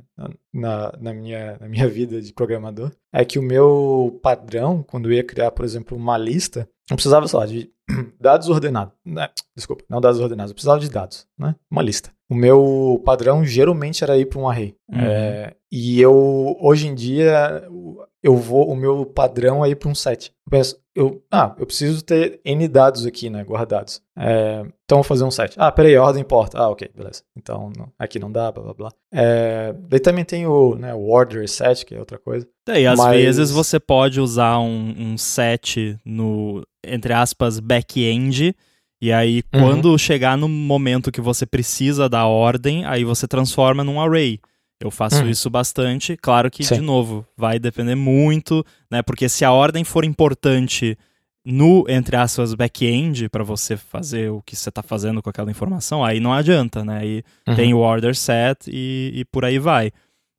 na, 0.53 0.93
na, 1.01 1.13
minha, 1.13 1.57
na 1.59 1.67
minha 1.67 1.87
vida 1.89 2.21
de 2.21 2.31
programador, 2.31 2.91
é 3.11 3.25
que 3.25 3.37
o 3.37 3.43
meu 3.43 4.19
padrão, 4.23 4.83
quando 4.83 5.09
eu 5.09 5.13
ia 5.13 5.23
criar, 5.23 5.51
por 5.51 5.65
exemplo, 5.65 5.97
uma 5.97 6.17
lista, 6.17 6.69
eu 6.89 6.95
precisava, 6.95 7.27
sei 7.27 7.39
lá, 7.39 7.45
de 7.45 7.71
dados 8.19 8.49
ordenados. 8.49 8.93
Né? 9.05 9.29
Desculpa, 9.55 9.83
não 9.89 10.01
dados 10.01 10.19
ordenados, 10.19 10.51
eu 10.51 10.55
precisava 10.55 10.79
de 10.79 10.89
dados, 10.89 11.27
né? 11.37 11.55
Uma 11.69 11.81
lista. 11.81 12.11
O 12.29 12.35
meu 12.35 13.01
padrão 13.05 13.45
geralmente 13.45 14.03
era 14.03 14.17
ir 14.17 14.25
para 14.25 14.39
um 14.39 14.49
array. 14.49 14.75
Uhum. 14.89 14.99
É, 14.99 15.55
e 15.71 16.01
eu, 16.01 16.57
hoje 16.59 16.87
em 16.87 16.95
dia, 16.95 17.67
eu 18.21 18.35
vou, 18.35 18.69
o 18.69 18.75
meu 18.75 19.05
padrão 19.05 19.63
é 19.63 19.69
ir 19.69 19.75
para 19.75 19.89
um 19.89 19.95
set. 19.95 20.33
Eu 20.45 20.49
penso, 20.49 20.79
eu, 20.95 21.23
ah, 21.31 21.55
eu 21.57 21.65
preciso 21.65 22.03
ter 22.03 22.39
N 22.45 22.67
dados 22.67 23.05
aqui, 23.05 23.29
né, 23.29 23.43
guardados. 23.43 24.01
É, 24.17 24.59
então 24.85 24.97
eu 24.99 25.01
vou 25.01 25.03
fazer 25.03 25.23
um 25.23 25.31
set. 25.31 25.55
Ah, 25.57 25.71
peraí, 25.71 25.95
a 25.95 26.03
ordem 26.03 26.21
importa. 26.21 26.57
Ah, 26.59 26.69
ok, 26.69 26.89
beleza. 26.95 27.23
Então 27.35 27.71
não- 27.77 27.91
aqui 27.97 28.19
não 28.19 28.31
dá, 28.31 28.51
blá 28.51 28.63
blá 28.63 28.73
blá. 28.73 28.91
É, 29.11 29.73
daí 29.89 29.99
também 29.99 30.23
tem 30.23 30.45
o, 30.45 30.75
né, 30.75 30.93
o 30.93 31.09
order 31.09 31.47
set, 31.49 31.85
que 31.85 31.95
é 31.95 31.99
outra 31.99 32.17
coisa. 32.19 32.47
É, 32.67 32.81
E 32.81 32.87
às 32.87 32.97
Mas- 32.99 33.15
vezes 33.21 33.51
você 33.51 33.79
pode 33.79 34.21
usar 34.21 34.59
um, 34.59 34.93
um 34.97 35.17
set 35.17 35.97
no, 36.05 36.63
entre 36.85 37.11
aspas, 37.13 37.59
back-end, 37.59 38.55
e 39.01 39.11
aí 39.11 39.43
Uhum. 39.53 39.61
quando 39.61 39.97
chegar 39.97 40.37
no 40.37 40.47
momento 40.47 41.11
que 41.11 41.19
você 41.21 41.45
precisa 41.45 42.07
da 42.07 42.25
ordem, 42.27 42.85
aí 42.85 43.03
você 43.03 43.27
transforma 43.27 43.83
num 43.83 43.99
array. 43.99 44.39
Eu 44.83 44.91
faço 44.91 45.23
Uhum. 45.23 45.29
isso 45.29 45.49
bastante. 45.49 46.17
Claro 46.17 46.51
que, 46.51 46.63
Sim. 46.63 46.75
de 46.75 46.81
novo, 46.81 47.25
vai 47.37 47.57
depender 47.57 47.95
muito, 47.95 48.65
né? 48.91 49.01
Porque 49.01 49.29
se 49.29 49.45
a 49.45 49.51
ordem 49.51 49.83
for 49.85 50.03
importante 50.03 50.97
no, 51.45 51.85
entre 51.87 52.15
aspas, 52.17 52.53
back-end, 52.53 53.29
para 53.29 53.43
você 53.43 53.77
fazer 53.77 54.29
o 54.29 54.41
que 54.41 54.55
você 54.55 54.67
está 54.69 54.81
fazendo 54.83 55.21
com 55.21 55.29
aquela 55.29 55.49
informação, 55.51 56.03
aí 56.03 56.19
não 56.19 56.33
adianta, 56.33 56.83
né? 56.83 56.99
Aí 56.99 57.23
Uhum. 57.47 57.55
tem 57.55 57.73
o 57.73 57.77
order 57.79 58.15
set 58.15 58.67
e, 58.69 59.11
e 59.15 59.25
por 59.25 59.45
aí 59.45 59.57
vai. 59.59 59.91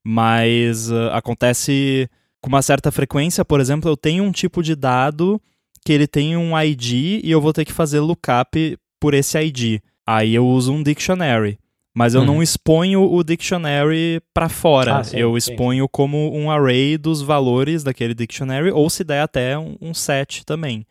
Mas 0.05 0.91
ah, 0.91 1.17
acontece 1.17 2.07
com 2.39 2.47
uma 2.49 2.61
certa 2.61 2.91
frequência, 2.91 3.43
por 3.43 3.59
exemplo, 3.59 3.89
eu 3.89 3.97
tenho 3.97 4.23
um 4.23 4.31
tipo 4.31 4.61
de 4.61 4.75
dado 4.75 5.41
que 5.83 5.91
ele 5.91 6.05
tem 6.07 6.37
um 6.37 6.57
ID 6.59 7.21
e 7.23 7.31
eu 7.31 7.41
vou 7.41 7.51
ter 7.51 7.65
que 7.65 7.73
fazer 7.73 7.99
lookup 7.99 8.77
por 8.99 9.15
esse 9.15 9.39
ID. 9.39 9.79
Aí 10.05 10.35
eu 10.35 10.47
uso 10.47 10.71
um 10.71 10.83
dictionary. 10.83 11.57
Mas 11.97 12.13
eu 12.13 12.19
Uhum. 12.19 12.27
não 12.27 12.43
exponho 12.43 13.01
o 13.09 13.23
dictionary 13.23 14.21
para 14.33 14.49
fora. 14.49 14.97
Ah, 14.97 15.03
sim, 15.03 15.17
eu 15.17 15.31
sim. 15.31 15.37
exponho 15.51 15.87
como 15.87 16.35
um 16.35 16.51
array 16.51 16.97
dos 16.97 17.21
valores 17.21 17.83
daquele 17.83 18.13
dictionary, 18.13 18.69
ou 18.69 18.89
se 18.89 19.01
der 19.03 19.21
até 19.21 19.57
um, 19.57 19.77
um 19.81 19.93
set 19.93 20.45
também. 20.45 20.85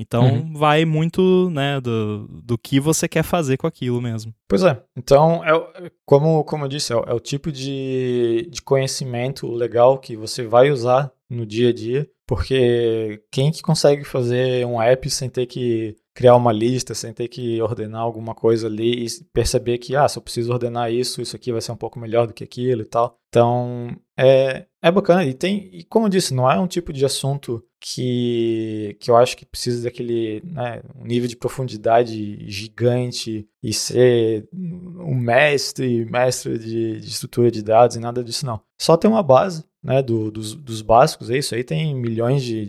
Então 0.00 0.24
Uhum. 0.24 0.52
vai 0.54 0.84
muito 0.84 1.50
né, 1.50 1.80
do, 1.80 2.28
do 2.44 2.56
que 2.56 2.78
você 2.78 3.08
quer 3.08 3.24
fazer 3.24 3.56
com 3.56 3.66
aquilo 3.66 4.00
mesmo. 4.00 4.32
Pois 4.48 4.62
é. 4.62 4.80
Então, 4.96 5.44
é, 5.44 5.52
o- 5.54 5.66
como, 6.06 6.44
como 6.44 6.64
eu 6.64 6.68
disse, 6.68 6.92
é, 6.92 6.96
o- 6.96 7.04
é 7.04 7.12
o 7.12 7.18
tipo 7.20 7.50
de, 7.50 8.48
de 8.50 8.62
conhecimento 8.62 9.50
legal 9.50 9.98
que 9.98 10.16
você 10.16 10.44
vai 10.46 10.70
usar 10.70 11.10
no 11.28 11.44
dia 11.44 11.70
a 11.70 11.72
dia, 11.72 12.08
porque 12.26 13.22
quem 13.30 13.50
que 13.50 13.60
consegue 13.62 14.04
fazer 14.04 14.64
um 14.66 14.80
app 14.80 15.10
sem 15.10 15.28
ter 15.28 15.46
que 15.46 15.96
criar 16.14 16.34
uma 16.36 16.52
lista, 16.52 16.94
sem 16.94 17.12
ter 17.12 17.28
que 17.28 17.60
ordenar 17.62 18.00
alguma 18.00 18.34
coisa 18.34 18.66
ali 18.66 19.04
e 19.04 19.24
perceber 19.32 19.78
que, 19.78 19.94
ah, 19.94 20.08
se 20.08 20.18
eu 20.18 20.22
preciso 20.22 20.52
ordenar 20.52 20.92
isso, 20.92 21.22
isso 21.22 21.36
aqui 21.36 21.52
vai 21.52 21.60
ser 21.60 21.70
um 21.72 21.76
pouco 21.76 21.98
melhor 21.98 22.26
do 22.26 22.34
que 22.34 22.42
aquilo 22.42 22.82
e 22.82 22.84
tal. 22.84 23.16
Então, 23.28 23.94
é, 24.18 24.66
é 24.82 24.90
bacana. 24.90 25.24
E 25.24 25.32
tem, 25.32 25.68
e 25.72 25.84
como 25.84 26.06
eu 26.06 26.10
disse, 26.10 26.34
não 26.34 26.50
é 26.50 26.58
um 26.58 26.66
tipo 26.66 26.92
de 26.92 27.04
assunto 27.04 27.62
que, 27.80 28.96
que 29.00 29.10
eu 29.10 29.16
acho 29.16 29.36
que 29.36 29.46
precisa 29.46 29.84
daquele 29.84 30.42
né, 30.44 30.82
um 30.96 31.04
nível 31.04 31.28
de 31.28 31.36
profundidade 31.36 32.50
gigante 32.50 33.48
e 33.62 33.72
ser 33.72 34.48
um 34.52 35.14
mestre, 35.14 36.04
mestre 36.04 36.58
de, 36.58 37.00
de 37.00 37.06
estrutura 37.08 37.50
de 37.50 37.62
dados 37.62 37.96
e 37.96 38.00
nada 38.00 38.22
disso 38.22 38.44
não. 38.44 38.60
Só 38.80 38.96
tem 38.96 39.10
uma 39.10 39.22
base, 39.22 39.64
né, 39.82 40.02
do, 40.02 40.30
dos, 40.30 40.54
dos 40.54 40.82
básicos, 40.82 41.30
é 41.30 41.38
isso 41.38 41.54
aí, 41.54 41.62
tem 41.62 41.94
milhões 41.94 42.42
de, 42.42 42.66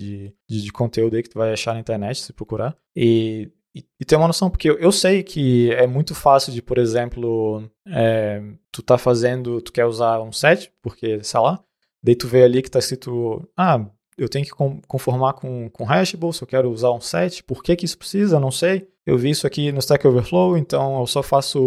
de, 0.47 0.63
de, 0.63 0.71
conteúdo 0.71 1.15
aí 1.15 1.23
que 1.23 1.29
tu 1.29 1.39
vai 1.39 1.51
achar 1.51 1.73
na 1.73 1.79
internet 1.79 2.21
se 2.21 2.33
procurar. 2.33 2.77
E, 2.95 3.51
e, 3.75 3.83
e 3.99 4.05
ter 4.05 4.15
uma 4.15 4.27
noção, 4.27 4.49
porque 4.49 4.69
eu, 4.69 4.77
eu 4.77 4.91
sei 4.91 5.23
que 5.23 5.71
é 5.71 5.87
muito 5.87 6.13
fácil 6.13 6.53
de, 6.53 6.61
por 6.61 6.77
exemplo, 6.77 7.69
é, 7.87 8.41
tu 8.71 8.81
tá 8.83 8.97
fazendo, 8.97 9.61
tu 9.61 9.71
quer 9.71 9.85
usar 9.85 10.21
um 10.21 10.31
set, 10.31 10.71
porque, 10.81 11.23
sei 11.23 11.39
lá, 11.39 11.63
daí 12.03 12.15
tu 12.15 12.27
vê 12.27 12.43
ali 12.43 12.61
que 12.61 12.71
tá 12.71 12.79
escrito, 12.79 13.47
ah, 13.57 13.89
eu 14.19 14.29
tenho 14.29 14.45
que 14.45 14.51
conformar 14.87 15.33
com, 15.33 15.69
com 15.69 15.83
Hashable, 15.83 16.33
se 16.33 16.43
eu 16.43 16.47
quero 16.47 16.69
usar 16.69 16.91
um 16.91 17.01
set, 17.01 17.43
por 17.43 17.63
que 17.63 17.75
que 17.75 17.85
isso 17.85 17.97
precisa, 17.97 18.39
não 18.39 18.51
sei. 18.51 18.87
Eu 19.05 19.17
vi 19.17 19.31
isso 19.31 19.47
aqui 19.47 19.71
no 19.71 19.79
Stack 19.79 20.05
Overflow, 20.05 20.57
então 20.57 20.99
eu 20.99 21.07
só 21.07 21.23
faço, 21.23 21.59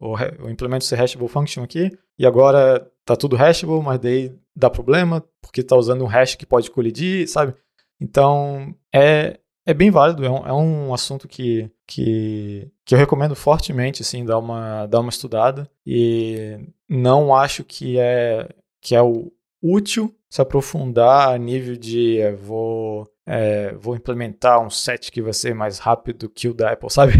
o, 0.00 0.16
eu 0.38 0.48
implemento 0.48 0.84
esse 0.84 0.94
Hashable 0.94 1.28
Function 1.28 1.62
aqui, 1.62 1.90
e 2.18 2.24
agora 2.24 2.90
tá 3.04 3.14
tudo 3.14 3.36
Hashable, 3.36 3.82
mas 3.82 3.98
daí 3.98 4.32
dá 4.54 4.70
problema, 4.70 5.22
porque 5.42 5.62
tá 5.62 5.76
usando 5.76 6.02
um 6.02 6.06
hash 6.06 6.34
que 6.34 6.46
pode 6.46 6.70
colidir, 6.70 7.28
sabe? 7.28 7.54
Então, 8.00 8.74
é, 8.94 9.38
é 9.66 9.74
bem 9.74 9.90
válido, 9.90 10.24
é 10.24 10.30
um, 10.30 10.46
é 10.46 10.52
um 10.52 10.94
assunto 10.94 11.28
que, 11.28 11.70
que, 11.86 12.70
que 12.84 12.94
eu 12.94 12.98
recomendo 12.98 13.34
fortemente, 13.34 14.00
assim, 14.00 14.24
dar 14.24 14.38
uma, 14.38 14.86
dar 14.86 15.00
uma 15.00 15.10
estudada. 15.10 15.68
E 15.84 16.58
não 16.88 17.34
acho 17.34 17.64
que 17.64 17.98
é, 17.98 18.48
que 18.80 18.94
é 18.94 19.02
o 19.02 19.30
útil 19.62 20.14
se 20.28 20.42
aprofundar 20.42 21.30
a 21.30 21.38
nível 21.38 21.76
de 21.76 22.20
é, 22.20 22.32
vou, 22.32 23.08
é, 23.26 23.74
vou 23.74 23.96
implementar 23.96 24.60
um 24.60 24.70
set 24.70 25.10
que 25.10 25.22
vai 25.22 25.32
ser 25.32 25.54
mais 25.54 25.78
rápido 25.78 26.28
que 26.28 26.48
o 26.48 26.54
da 26.54 26.72
Apple, 26.72 26.90
sabe? 26.90 27.14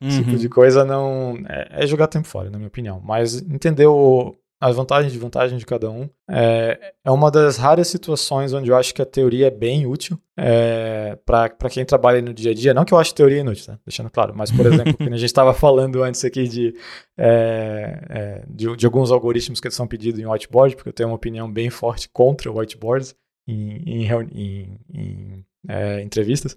Uhum. 0.00 0.08
Esse 0.08 0.18
tipo 0.18 0.30
uhum. 0.32 0.36
de 0.36 0.48
coisa 0.48 0.84
não. 0.84 1.36
É, 1.48 1.84
é, 1.84 1.86
jogar 1.86 2.06
tempo 2.06 2.26
fora, 2.26 2.50
na 2.50 2.58
minha 2.58 2.68
opinião. 2.68 3.00
Mas 3.04 3.40
entender 3.42 3.86
o, 3.86 4.36
as 4.60 4.74
vantagens 4.74 5.12
e 5.12 5.16
desvantagens 5.16 5.58
de 5.58 5.66
cada 5.66 5.90
um. 5.90 6.08
É, 6.30 6.94
é 7.04 7.10
uma 7.10 7.30
das 7.30 7.56
raras 7.56 7.88
situações 7.88 8.52
onde 8.52 8.70
eu 8.70 8.76
acho 8.76 8.94
que 8.94 9.02
a 9.02 9.06
teoria 9.06 9.48
é 9.48 9.50
bem 9.50 9.86
útil 9.86 10.18
é, 10.36 11.18
para 11.24 11.70
quem 11.70 11.84
trabalha 11.84 12.22
no 12.22 12.32
dia 12.32 12.52
a 12.52 12.54
dia. 12.54 12.72
Não 12.72 12.84
que 12.84 12.94
eu 12.94 12.98
ache 12.98 13.14
teoria 13.14 13.40
inútil, 13.40 13.66
tá? 13.66 13.78
deixando 13.84 14.10
claro, 14.10 14.32
mas, 14.34 14.50
por 14.50 14.66
exemplo, 14.66 14.96
a 15.00 15.16
gente 15.16 15.24
estava 15.24 15.52
falando 15.52 16.02
antes 16.02 16.24
aqui 16.24 16.48
de, 16.48 16.74
é, 17.18 18.04
é, 18.08 18.44
de, 18.48 18.76
de, 18.76 18.86
alguns 18.86 19.10
algoritmos 19.10 19.60
que 19.60 19.70
são 19.70 19.86
pedidos 19.86 20.20
em 20.20 20.26
whiteboard, 20.26 20.76
porque 20.76 20.88
eu 20.88 20.94
tenho 20.94 21.08
uma 21.08 21.16
opinião 21.16 21.50
bem 21.50 21.68
forte 21.68 22.08
contra 22.08 22.50
whiteboards 22.50 23.14
em, 23.46 23.82
em, 23.86 24.08
em, 24.32 24.80
em 24.92 25.44
é, 25.68 26.00
entrevistas. 26.02 26.56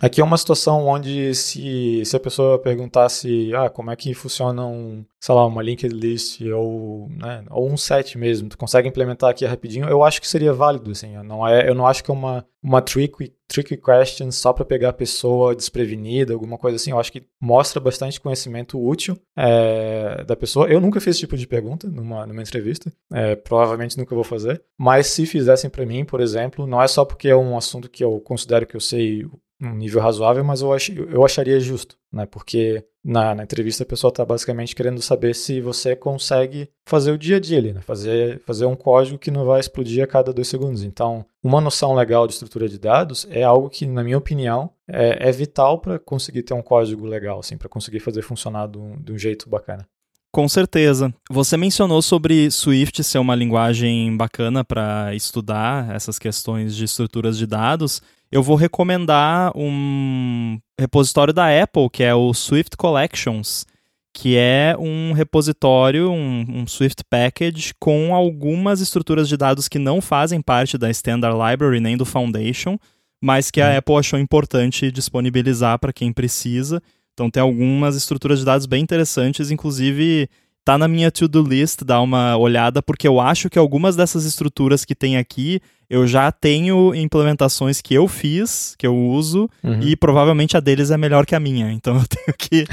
Aqui 0.00 0.20
é 0.20 0.24
uma 0.24 0.36
situação 0.36 0.86
onde 0.86 1.34
se, 1.34 2.04
se 2.04 2.16
a 2.16 2.20
pessoa 2.20 2.58
perguntasse 2.58 3.52
ah, 3.54 3.68
como 3.68 3.90
é 3.90 3.96
que 3.96 4.14
funciona 4.14 4.64
um, 4.64 5.04
sei 5.20 5.34
lá, 5.34 5.44
uma 5.44 5.62
linked 5.62 5.92
list 5.92 6.40
ou, 6.42 7.08
né, 7.10 7.44
ou 7.50 7.68
um 7.68 7.76
set 7.76 8.16
mesmo, 8.16 8.48
tu 8.48 8.56
consegue 8.56 8.88
implementar 8.88 9.30
aqui 9.30 9.44
rapidinho, 9.44 9.88
eu 9.88 10.04
acho 10.04 10.20
que 10.20 10.28
seria 10.28 10.52
válido, 10.52 10.92
assim, 10.92 11.16
eu 11.16 11.24
não, 11.24 11.46
é, 11.46 11.68
eu 11.68 11.74
não 11.74 11.86
acho 11.86 12.04
que 12.04 12.10
é 12.10 12.14
uma, 12.14 12.46
uma 12.62 12.80
tricky, 12.80 13.32
tricky 13.48 13.76
question 13.76 14.30
só 14.30 14.52
para 14.52 14.64
pegar 14.64 14.90
a 14.90 14.92
pessoa 14.92 15.54
desprevenida, 15.54 16.32
alguma 16.32 16.58
coisa 16.58 16.76
assim, 16.76 16.92
eu 16.92 17.00
acho 17.00 17.10
que 17.10 17.26
mostra 17.40 17.80
bastante 17.80 18.20
conhecimento 18.20 18.80
útil 18.80 19.18
é, 19.36 20.22
da 20.24 20.36
pessoa. 20.36 20.68
Eu 20.68 20.80
nunca 20.80 21.00
fiz 21.00 21.16
esse 21.16 21.20
tipo 21.20 21.36
de 21.36 21.46
pergunta 21.46 21.88
numa, 21.88 22.24
numa 22.26 22.42
entrevista, 22.42 22.92
é, 23.12 23.34
provavelmente 23.34 23.98
nunca 23.98 24.14
vou 24.14 24.24
fazer, 24.24 24.62
mas 24.78 25.08
se 25.08 25.26
fizessem 25.26 25.68
para 25.68 25.84
mim, 25.84 26.04
por 26.04 26.20
exemplo, 26.20 26.66
não 26.66 26.80
é 26.80 26.86
só 26.86 27.04
porque 27.04 27.28
é 27.28 27.36
um 27.36 27.56
assunto 27.56 27.90
que 27.90 28.04
eu 28.04 28.20
considero 28.20 28.66
que 28.66 28.76
eu 28.76 28.80
sei 28.80 29.26
um 29.60 29.74
nível 29.74 30.00
razoável, 30.00 30.44
mas 30.44 30.60
eu, 30.60 30.72
ach, 30.72 30.88
eu 30.90 31.24
acharia 31.24 31.58
justo, 31.58 31.96
né? 32.12 32.26
Porque 32.26 32.84
na, 33.04 33.34
na 33.34 33.42
entrevista 33.42 33.82
a 33.82 33.86
pessoa 33.86 34.10
está 34.10 34.24
basicamente 34.24 34.74
querendo 34.74 35.02
saber 35.02 35.34
se 35.34 35.60
você 35.60 35.96
consegue 35.96 36.68
fazer 36.86 37.10
o 37.10 37.18
dia 37.18 37.36
a 37.36 37.40
dia 37.40 37.58
ali, 37.58 37.72
né? 37.72 37.80
Fazer, 37.80 38.40
fazer 38.46 38.66
um 38.66 38.76
código 38.76 39.18
que 39.18 39.30
não 39.30 39.44
vai 39.44 39.58
explodir 39.58 40.02
a 40.02 40.06
cada 40.06 40.32
dois 40.32 40.48
segundos. 40.48 40.84
Então, 40.84 41.24
uma 41.42 41.60
noção 41.60 41.94
legal 41.94 42.26
de 42.26 42.34
estrutura 42.34 42.68
de 42.68 42.78
dados 42.78 43.26
é 43.30 43.42
algo 43.42 43.68
que, 43.68 43.86
na 43.86 44.04
minha 44.04 44.18
opinião, 44.18 44.70
é, 44.86 45.28
é 45.28 45.32
vital 45.32 45.80
para 45.80 45.98
conseguir 45.98 46.42
ter 46.42 46.54
um 46.54 46.62
código 46.62 47.04
legal, 47.04 47.40
assim, 47.40 47.56
para 47.56 47.68
conseguir 47.68 48.00
fazer 48.00 48.22
funcionar 48.22 48.68
de 48.68 48.78
um, 48.78 48.96
de 49.00 49.12
um 49.12 49.18
jeito 49.18 49.48
bacana. 49.48 49.86
Com 50.30 50.46
certeza. 50.46 51.12
Você 51.30 51.56
mencionou 51.56 52.02
sobre 52.02 52.50
Swift 52.50 53.02
ser 53.02 53.18
uma 53.18 53.34
linguagem 53.34 54.14
bacana 54.16 54.62
para 54.62 55.14
estudar 55.14 55.94
essas 55.94 56.18
questões 56.18 56.76
de 56.76 56.84
estruturas 56.84 57.38
de 57.38 57.46
dados 57.46 58.02
eu 58.30 58.42
vou 58.42 58.56
recomendar 58.56 59.52
um 59.56 60.58
repositório 60.78 61.32
da 61.32 61.46
Apple, 61.62 61.88
que 61.90 62.02
é 62.02 62.14
o 62.14 62.32
Swift 62.34 62.76
Collections, 62.76 63.66
que 64.12 64.36
é 64.36 64.76
um 64.78 65.12
repositório, 65.12 66.10
um, 66.10 66.44
um, 66.48 66.66
Swift 66.66 67.04
Package 67.08 67.72
com 67.78 68.14
algumas 68.14 68.80
estruturas 68.80 69.28
de 69.28 69.36
dados 69.36 69.68
que 69.68 69.78
não 69.78 70.00
fazem 70.00 70.40
parte 70.40 70.76
da 70.76 70.90
Standard 70.90 71.36
Library 71.36 71.80
nem 71.80 71.96
do 71.96 72.04
Foundation, 72.04 72.76
mas 73.22 73.50
que 73.50 73.60
a 73.60 73.70
uhum. 73.70 73.76
Apple 73.78 73.96
achou 73.96 74.18
importante 74.18 74.90
disponibilizar 74.90 75.78
para 75.78 75.92
quem 75.92 76.12
precisa. 76.12 76.82
Então 77.14 77.30
tem 77.30 77.42
algumas 77.42 77.96
estruturas 77.96 78.40
de 78.40 78.44
dados 78.44 78.66
bem 78.66 78.82
interessantes, 78.82 79.50
inclusive 79.50 80.28
tá 80.64 80.76
na 80.76 80.86
minha 80.86 81.10
to-do 81.10 81.42
list 81.42 81.82
dar 81.82 82.00
uma 82.00 82.36
olhada, 82.36 82.82
porque 82.82 83.08
eu 83.08 83.18
acho 83.18 83.48
que 83.48 83.58
algumas 83.58 83.96
dessas 83.96 84.24
estruturas 84.24 84.84
que 84.84 84.94
tem 84.94 85.16
aqui 85.16 85.60
eu 85.90 86.06
já 86.06 86.30
tenho 86.30 86.94
implementações 86.94 87.80
que 87.80 87.94
eu 87.94 88.06
fiz, 88.06 88.74
que 88.78 88.86
eu 88.86 88.96
uso, 88.96 89.48
uhum. 89.62 89.80
e 89.80 89.96
provavelmente 89.96 90.56
a 90.56 90.60
deles 90.60 90.90
é 90.90 90.96
melhor 90.96 91.24
que 91.24 91.34
a 91.34 91.40
minha. 91.40 91.72
Então 91.78 91.96
eu 91.96 92.06
tenho 92.06 92.36
que, 92.36 92.66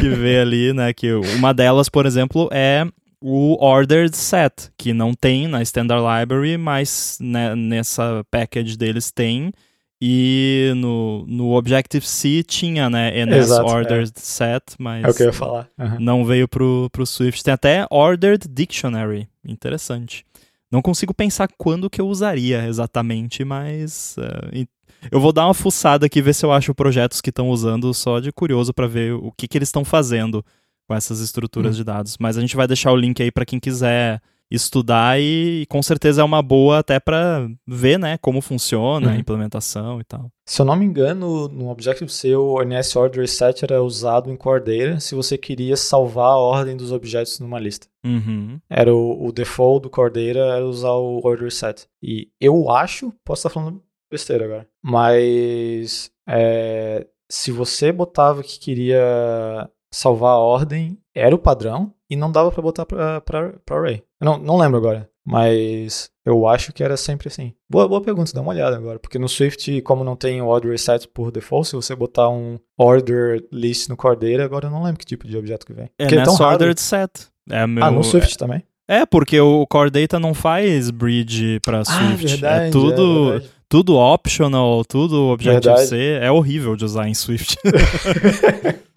que 0.00 0.08
ver 0.08 0.40
ali, 0.40 0.72
né? 0.72 0.92
Que 0.92 1.12
uma 1.12 1.52
delas, 1.52 1.88
por 1.88 2.06
exemplo, 2.06 2.48
é 2.50 2.86
o 3.20 3.62
ordered 3.62 4.16
set, 4.16 4.70
que 4.76 4.92
não 4.92 5.12
tem 5.12 5.46
na 5.46 5.62
Standard 5.62 6.02
Library, 6.02 6.56
mas 6.56 7.18
né, 7.20 7.54
nessa 7.54 8.24
package 8.30 8.76
deles 8.76 9.10
tem. 9.10 9.52
E 10.00 10.72
no, 10.76 11.26
no 11.26 11.52
Objective-C 11.54 12.44
tinha, 12.44 12.88
né, 12.88 13.10
NS 13.26 13.36
Exato, 13.36 13.68
Ordered 13.68 14.12
é. 14.16 14.20
Set, 14.20 14.62
mas 14.78 15.04
é 15.04 15.08
o 15.08 15.14
que 15.14 15.22
eu 15.24 15.26
ia 15.26 15.32
falar. 15.32 15.68
Uhum. 15.76 15.96
não 15.98 16.24
veio 16.24 16.46
pro, 16.46 16.88
pro 16.92 17.04
Swift. 17.04 17.42
Tem 17.42 17.52
até 17.52 17.84
Ordered 17.90 18.46
Dictionary, 18.48 19.28
interessante. 19.44 20.24
Não 20.70 20.82
consigo 20.82 21.14
pensar 21.14 21.48
quando 21.56 21.88
que 21.88 22.00
eu 22.00 22.08
usaria 22.08 22.66
exatamente, 22.66 23.44
mas 23.44 24.16
uh, 24.18 24.66
eu 25.10 25.20
vou 25.20 25.32
dar 25.32 25.46
uma 25.46 25.54
fuçada 25.54 26.06
aqui 26.06 26.20
ver 26.20 26.34
se 26.34 26.44
eu 26.44 26.52
acho 26.52 26.74
projetos 26.74 27.20
que 27.20 27.30
estão 27.30 27.48
usando 27.48 27.92
só 27.94 28.20
de 28.20 28.32
curioso 28.32 28.74
para 28.74 28.86
ver 28.86 29.14
o 29.14 29.32
que, 29.32 29.48
que 29.48 29.56
eles 29.56 29.68
estão 29.68 29.84
fazendo 29.84 30.44
com 30.86 30.94
essas 30.94 31.20
estruturas 31.20 31.74
hum. 31.74 31.78
de 31.78 31.84
dados. 31.84 32.16
Mas 32.18 32.36
a 32.36 32.40
gente 32.40 32.56
vai 32.56 32.66
deixar 32.66 32.92
o 32.92 32.96
link 32.96 33.22
aí 33.22 33.30
para 33.30 33.46
quem 33.46 33.60
quiser 33.60 34.20
estudar 34.50 35.20
e, 35.20 35.62
e, 35.62 35.66
com 35.66 35.82
certeza 35.82 36.22
é 36.22 36.24
uma 36.24 36.42
boa 36.42 36.78
até 36.78 36.98
para 36.98 37.48
ver, 37.66 37.98
né, 37.98 38.18
como 38.18 38.40
funciona 38.40 39.08
uhum. 39.08 39.12
a 39.12 39.16
implementação 39.16 40.00
e 40.00 40.04
tal. 40.04 40.30
Se 40.46 40.62
eu 40.62 40.66
não 40.66 40.76
me 40.76 40.84
engano, 40.84 41.48
no 41.48 41.68
Objective-C 41.68 42.34
o 42.34 42.62
NS 42.62 42.96
Order 42.96 43.28
Set 43.28 43.62
era 43.62 43.82
usado 43.82 44.30
em 44.30 44.36
Cordeira 44.36 44.98
se 45.00 45.14
você 45.14 45.36
queria 45.36 45.76
salvar 45.76 46.32
a 46.32 46.38
ordem 46.38 46.76
dos 46.76 46.92
objetos 46.92 47.38
numa 47.38 47.58
lista. 47.58 47.86
Uhum. 48.04 48.58
Era 48.70 48.94
o, 48.94 49.26
o, 49.26 49.32
default 49.32 49.82
do 49.82 49.90
Cordeira 49.90 50.40
era 50.40 50.64
usar 50.64 50.92
o 50.92 51.20
Order 51.22 51.52
Set. 51.52 51.86
E 52.02 52.30
eu 52.40 52.70
acho, 52.70 53.12
posso 53.24 53.40
estar 53.40 53.50
falando 53.50 53.82
besteira 54.10 54.46
agora, 54.46 54.66
mas 54.82 56.10
é, 56.26 57.06
se 57.30 57.52
você 57.52 57.92
botava 57.92 58.42
que 58.42 58.58
queria 58.58 59.70
salvar 59.92 60.32
a 60.32 60.38
ordem, 60.38 60.98
era 61.14 61.34
o 61.34 61.38
padrão 61.38 61.92
e 62.10 62.16
não 62.16 62.30
dava 62.30 62.50
para 62.50 62.62
botar 62.62 62.86
para 62.86 63.52
array. 63.70 64.02
Não, 64.20 64.38
não 64.38 64.56
lembro 64.56 64.78
agora, 64.78 65.08
mas 65.24 66.10
eu 66.24 66.46
acho 66.46 66.72
que 66.72 66.82
era 66.82 66.96
sempre 66.96 67.28
assim. 67.28 67.52
Boa, 67.70 67.86
boa 67.86 68.00
pergunta, 68.00 68.32
dá 68.34 68.40
uma 68.40 68.52
olhada 68.52 68.76
agora, 68.76 68.98
porque 68.98 69.18
no 69.18 69.28
Swift, 69.28 69.80
como 69.82 70.02
não 70.02 70.16
tem 70.16 70.40
o 70.40 70.46
order 70.46 70.78
set 70.78 71.06
por 71.08 71.30
default, 71.30 71.68
se 71.68 71.76
você 71.76 71.94
botar 71.94 72.28
um 72.28 72.58
order 72.76 73.44
list 73.52 73.88
no 73.88 73.96
Cordeira, 73.96 74.44
agora 74.44 74.66
eu 74.66 74.70
não 74.70 74.82
lembro 74.82 74.98
que 74.98 75.06
tipo 75.06 75.26
de 75.26 75.36
objeto 75.36 75.66
que 75.66 75.72
vem. 75.72 75.90
É, 75.98 76.04
porque 76.04 76.16
nessa 76.16 76.42
é 76.42 76.46
ordered 76.46 76.80
set. 76.80 77.28
É 77.50 77.66
meu, 77.66 77.84
ah, 77.84 77.90
no 77.90 78.02
Swift 78.02 78.34
é, 78.34 78.38
também? 78.38 78.62
É, 78.88 79.04
porque 79.04 79.38
o 79.38 79.66
Core 79.66 79.90
Data 79.90 80.18
não 80.18 80.32
faz 80.32 80.90
bridge 80.90 81.60
para 81.60 81.80
ah, 81.80 81.84
Swift. 81.84 82.24
Ah, 82.24 82.28
verdade, 82.28 82.68
é 82.68 82.70
tudo, 82.70 83.34
é 83.34 83.42
tudo 83.68 83.96
optional, 83.96 84.82
tudo 84.84 85.28
Objective-C. 85.28 86.18
É 86.22 86.30
horrível 86.32 86.74
de 86.74 86.86
usar 86.86 87.06
em 87.06 87.14
Swift. 87.14 87.56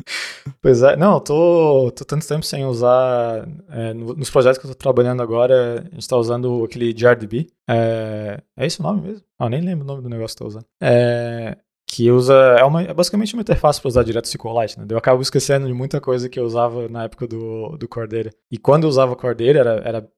Pois 0.61 0.81
é, 0.83 0.95
não, 0.95 1.15
eu 1.15 1.19
tô, 1.19 1.91
tô 1.95 2.05
tanto 2.05 2.27
tempo 2.27 2.43
sem 2.45 2.65
usar. 2.65 3.47
É, 3.69 3.93
nos 3.93 4.29
projetos 4.29 4.57
que 4.59 4.65
eu 4.65 4.71
tô 4.71 4.75
trabalhando 4.75 5.21
agora, 5.21 5.81
a 5.91 5.95
gente 5.95 6.07
tá 6.07 6.17
usando 6.17 6.63
aquele 6.63 6.93
GRDB. 6.93 7.47
É, 7.69 8.41
é 8.57 8.65
esse 8.65 8.79
o 8.79 8.83
nome 8.83 9.01
mesmo? 9.01 9.25
Ah, 9.39 9.49
nem 9.49 9.61
lembro 9.61 9.83
o 9.83 9.87
nome 9.87 10.01
do 10.01 10.09
negócio 10.09 10.35
que 10.35 10.43
eu 10.43 10.47
tô 10.47 10.49
usando. 10.49 10.65
É, 10.81 11.57
que 11.91 12.09
usa. 12.09 12.33
É, 12.57 12.63
uma, 12.63 12.83
é 12.83 12.93
basicamente 12.93 13.33
uma 13.33 13.41
interface 13.41 13.81
para 13.81 13.89
usar 13.89 14.03
direto 14.03 14.23
SQLite, 14.23 14.79
né? 14.79 14.85
Eu 14.89 14.97
acabo 14.97 15.21
esquecendo 15.21 15.67
de 15.67 15.73
muita 15.73 15.99
coisa 15.99 16.29
que 16.29 16.39
eu 16.39 16.45
usava 16.45 16.87
na 16.87 17.03
época 17.03 17.27
do, 17.27 17.75
do 17.77 17.85
Cordeira. 17.85 18.29
E 18.49 18.57
quando 18.57 18.83
eu 18.83 18.89
usava 18.89 19.13
Cordeira, 19.13 19.59
era, 19.59 19.81
era 19.83 20.09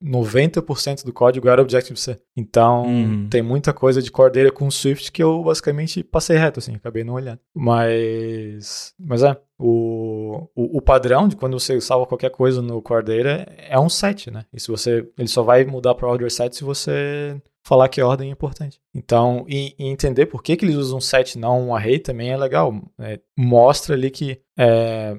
90% 0.00 1.04
do 1.04 1.12
código 1.12 1.48
era 1.48 1.60
Objective-C. 1.60 2.16
Então, 2.36 2.84
uhum. 2.84 3.28
tem 3.28 3.42
muita 3.42 3.72
coisa 3.72 4.00
de 4.00 4.12
Cordeira 4.12 4.52
com 4.52 4.70
Swift 4.70 5.10
que 5.10 5.20
eu 5.20 5.42
basicamente 5.42 6.04
passei 6.04 6.36
reto, 6.36 6.60
assim, 6.60 6.76
acabei 6.76 7.02
não 7.02 7.14
olhando. 7.14 7.40
Mas. 7.52 8.94
Mas 8.96 9.24
é. 9.24 9.36
O, 9.58 10.48
o, 10.54 10.78
o, 10.78 10.82
padrão 10.82 11.26
de 11.26 11.34
quando 11.34 11.58
você 11.58 11.80
salva 11.80 12.06
qualquer 12.06 12.30
coisa 12.30 12.60
no 12.62 12.80
Cordeira 12.82 13.48
é 13.56 13.80
um 13.80 13.88
set, 13.88 14.30
né? 14.30 14.44
E 14.52 14.60
se 14.60 14.68
você. 14.68 15.08
Ele 15.18 15.28
só 15.28 15.42
vai 15.42 15.64
mudar 15.64 15.94
para 15.94 16.06
order 16.06 16.30
set 16.30 16.54
se 16.54 16.62
você 16.62 17.40
falar 17.66 17.88
que 17.88 18.00
ordem 18.00 18.28
é 18.28 18.32
importante. 18.32 18.80
Então, 18.94 19.44
e, 19.48 19.74
e, 19.76 19.86
entender 19.86 20.26
por 20.26 20.40
que, 20.40 20.56
que 20.56 20.64
eles 20.64 20.76
usam 20.76 21.00
set 21.00 21.36
não 21.36 21.68
um 21.68 21.74
array 21.74 21.98
também 21.98 22.30
é 22.30 22.36
legal. 22.36 22.72
É, 23.00 23.18
mostra 23.36 23.96
ali 23.96 24.08
que 24.08 24.40
é, 24.56 25.18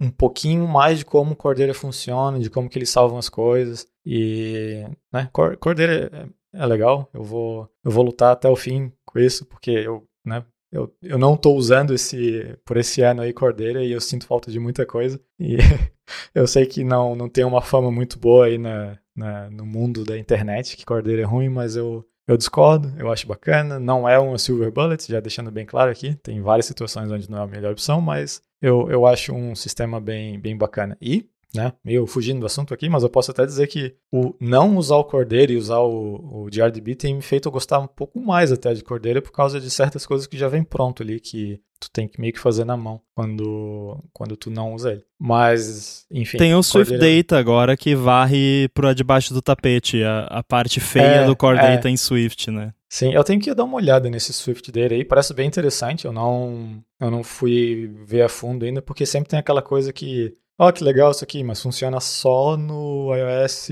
um 0.00 0.10
pouquinho 0.10 0.66
mais 0.66 0.98
de 0.98 1.04
como 1.04 1.32
o 1.32 1.36
Cordeira 1.36 1.72
funciona, 1.72 2.40
de 2.40 2.50
como 2.50 2.68
que 2.68 2.76
eles 2.76 2.90
salvam 2.90 3.16
as 3.16 3.28
coisas. 3.28 3.86
E 4.04 4.84
né, 5.12 5.30
Cordeira 5.60 6.28
é 6.52 6.66
legal. 6.66 7.08
Eu 7.14 7.22
vou, 7.22 7.70
eu 7.84 7.92
vou 7.92 8.04
lutar 8.04 8.32
até 8.32 8.48
o 8.48 8.56
fim 8.56 8.92
com 9.06 9.20
isso, 9.20 9.46
porque 9.46 9.70
eu, 9.70 10.04
né, 10.26 10.44
eu, 10.72 10.92
eu 11.00 11.16
não 11.16 11.34
estou 11.34 11.56
usando 11.56 11.94
esse 11.94 12.58
por 12.64 12.76
esse 12.76 13.02
ano 13.02 13.22
aí 13.22 13.32
Cordeira 13.32 13.84
e 13.84 13.92
eu 13.92 14.00
sinto 14.00 14.26
falta 14.26 14.50
de 14.50 14.58
muita 14.58 14.84
coisa. 14.84 15.20
E 15.38 15.58
eu 16.34 16.46
sei 16.46 16.66
que 16.66 16.84
não, 16.84 17.14
não 17.14 17.28
tem 17.28 17.44
uma 17.44 17.62
fama 17.62 17.90
muito 17.90 18.18
boa 18.18 18.46
aí 18.46 18.58
na, 18.58 18.98
na, 19.14 19.50
no 19.50 19.64
mundo 19.64 20.04
da 20.04 20.18
internet, 20.18 20.76
que 20.76 20.84
Cordeira 20.84 21.22
é 21.22 21.24
ruim, 21.24 21.48
mas 21.48 21.76
eu, 21.76 22.04
eu 22.26 22.36
discordo, 22.36 22.92
eu 22.98 23.10
acho 23.12 23.26
bacana. 23.26 23.78
Não 23.78 24.08
é 24.08 24.18
uma 24.18 24.38
Silver 24.38 24.70
Bullet, 24.70 25.10
já 25.10 25.20
deixando 25.20 25.50
bem 25.50 25.66
claro 25.66 25.90
aqui. 25.90 26.14
Tem 26.16 26.40
várias 26.40 26.66
situações 26.66 27.10
onde 27.10 27.30
não 27.30 27.38
é 27.38 27.42
a 27.42 27.46
melhor 27.46 27.72
opção, 27.72 28.00
mas 28.00 28.42
eu, 28.60 28.90
eu 28.90 29.06
acho 29.06 29.32
um 29.32 29.54
sistema 29.54 30.00
bem, 30.00 30.38
bem 30.38 30.56
bacana. 30.56 30.96
E 31.00 31.28
né? 31.54 31.72
Meio 31.84 32.06
fugindo 32.06 32.40
do 32.40 32.46
assunto 32.46 32.74
aqui, 32.74 32.88
mas 32.88 33.02
eu 33.02 33.08
posso 33.08 33.30
até 33.30 33.46
dizer 33.46 33.66
que 33.68 33.94
o 34.12 34.34
não 34.40 34.76
usar 34.76 34.96
o 34.96 35.04
Cordeiro 35.04 35.52
e 35.52 35.56
usar 35.56 35.78
o, 35.78 36.44
o 36.44 36.48
GRDB 36.50 36.94
tem 36.94 37.14
me 37.14 37.22
feito 37.22 37.50
gostar 37.50 37.78
um 37.78 37.86
pouco 37.86 38.20
mais 38.20 38.50
até 38.50 38.74
de 38.74 38.82
Cordeiro 38.82 39.22
por 39.22 39.32
causa 39.32 39.60
de 39.60 39.70
certas 39.70 40.04
coisas 40.04 40.26
que 40.26 40.36
já 40.36 40.48
vem 40.48 40.64
pronto 40.64 41.02
ali, 41.02 41.20
que 41.20 41.60
tu 41.78 41.90
tem 41.90 42.08
que 42.08 42.20
meio 42.20 42.32
que 42.32 42.40
fazer 42.40 42.64
na 42.64 42.76
mão 42.76 43.00
quando, 43.14 44.02
quando 44.12 44.36
tu 44.36 44.50
não 44.50 44.74
usa 44.74 44.92
ele. 44.92 45.04
Mas, 45.18 46.06
enfim. 46.10 46.38
Tem 46.38 46.54
o 46.54 46.62
Swift 46.62 46.92
Cordeiro... 46.92 47.22
Data 47.22 47.38
agora 47.38 47.76
que 47.76 47.94
varre 47.94 48.68
para 48.74 48.94
debaixo 48.94 49.32
do 49.32 49.42
tapete, 49.42 50.02
a, 50.02 50.24
a 50.24 50.42
parte 50.42 50.80
feia 50.80 51.22
é, 51.22 51.26
do 51.26 51.36
Core 51.36 51.58
é. 51.58 51.76
Data 51.76 51.88
em 51.88 51.96
Swift, 51.96 52.50
né? 52.50 52.72
Sim, 52.88 53.12
eu 53.12 53.24
tenho 53.24 53.40
que 53.40 53.52
dar 53.52 53.64
uma 53.64 53.76
olhada 53.76 54.08
nesse 54.08 54.32
Swift 54.32 54.70
Data 54.70 54.94
aí, 54.94 55.04
parece 55.04 55.34
bem 55.34 55.48
interessante. 55.48 56.04
Eu 56.04 56.12
não, 56.12 56.80
eu 57.00 57.10
não 57.10 57.24
fui 57.24 57.90
ver 58.04 58.22
a 58.22 58.28
fundo 58.28 58.64
ainda, 58.64 58.80
porque 58.80 59.04
sempre 59.04 59.28
tem 59.28 59.38
aquela 59.38 59.62
coisa 59.62 59.92
que 59.92 60.36
Ó, 60.56 60.68
oh, 60.68 60.72
que 60.72 60.84
legal 60.84 61.10
isso 61.10 61.24
aqui, 61.24 61.42
mas 61.42 61.60
funciona 61.60 61.98
só 61.98 62.56
no 62.56 63.12
iOS 63.14 63.70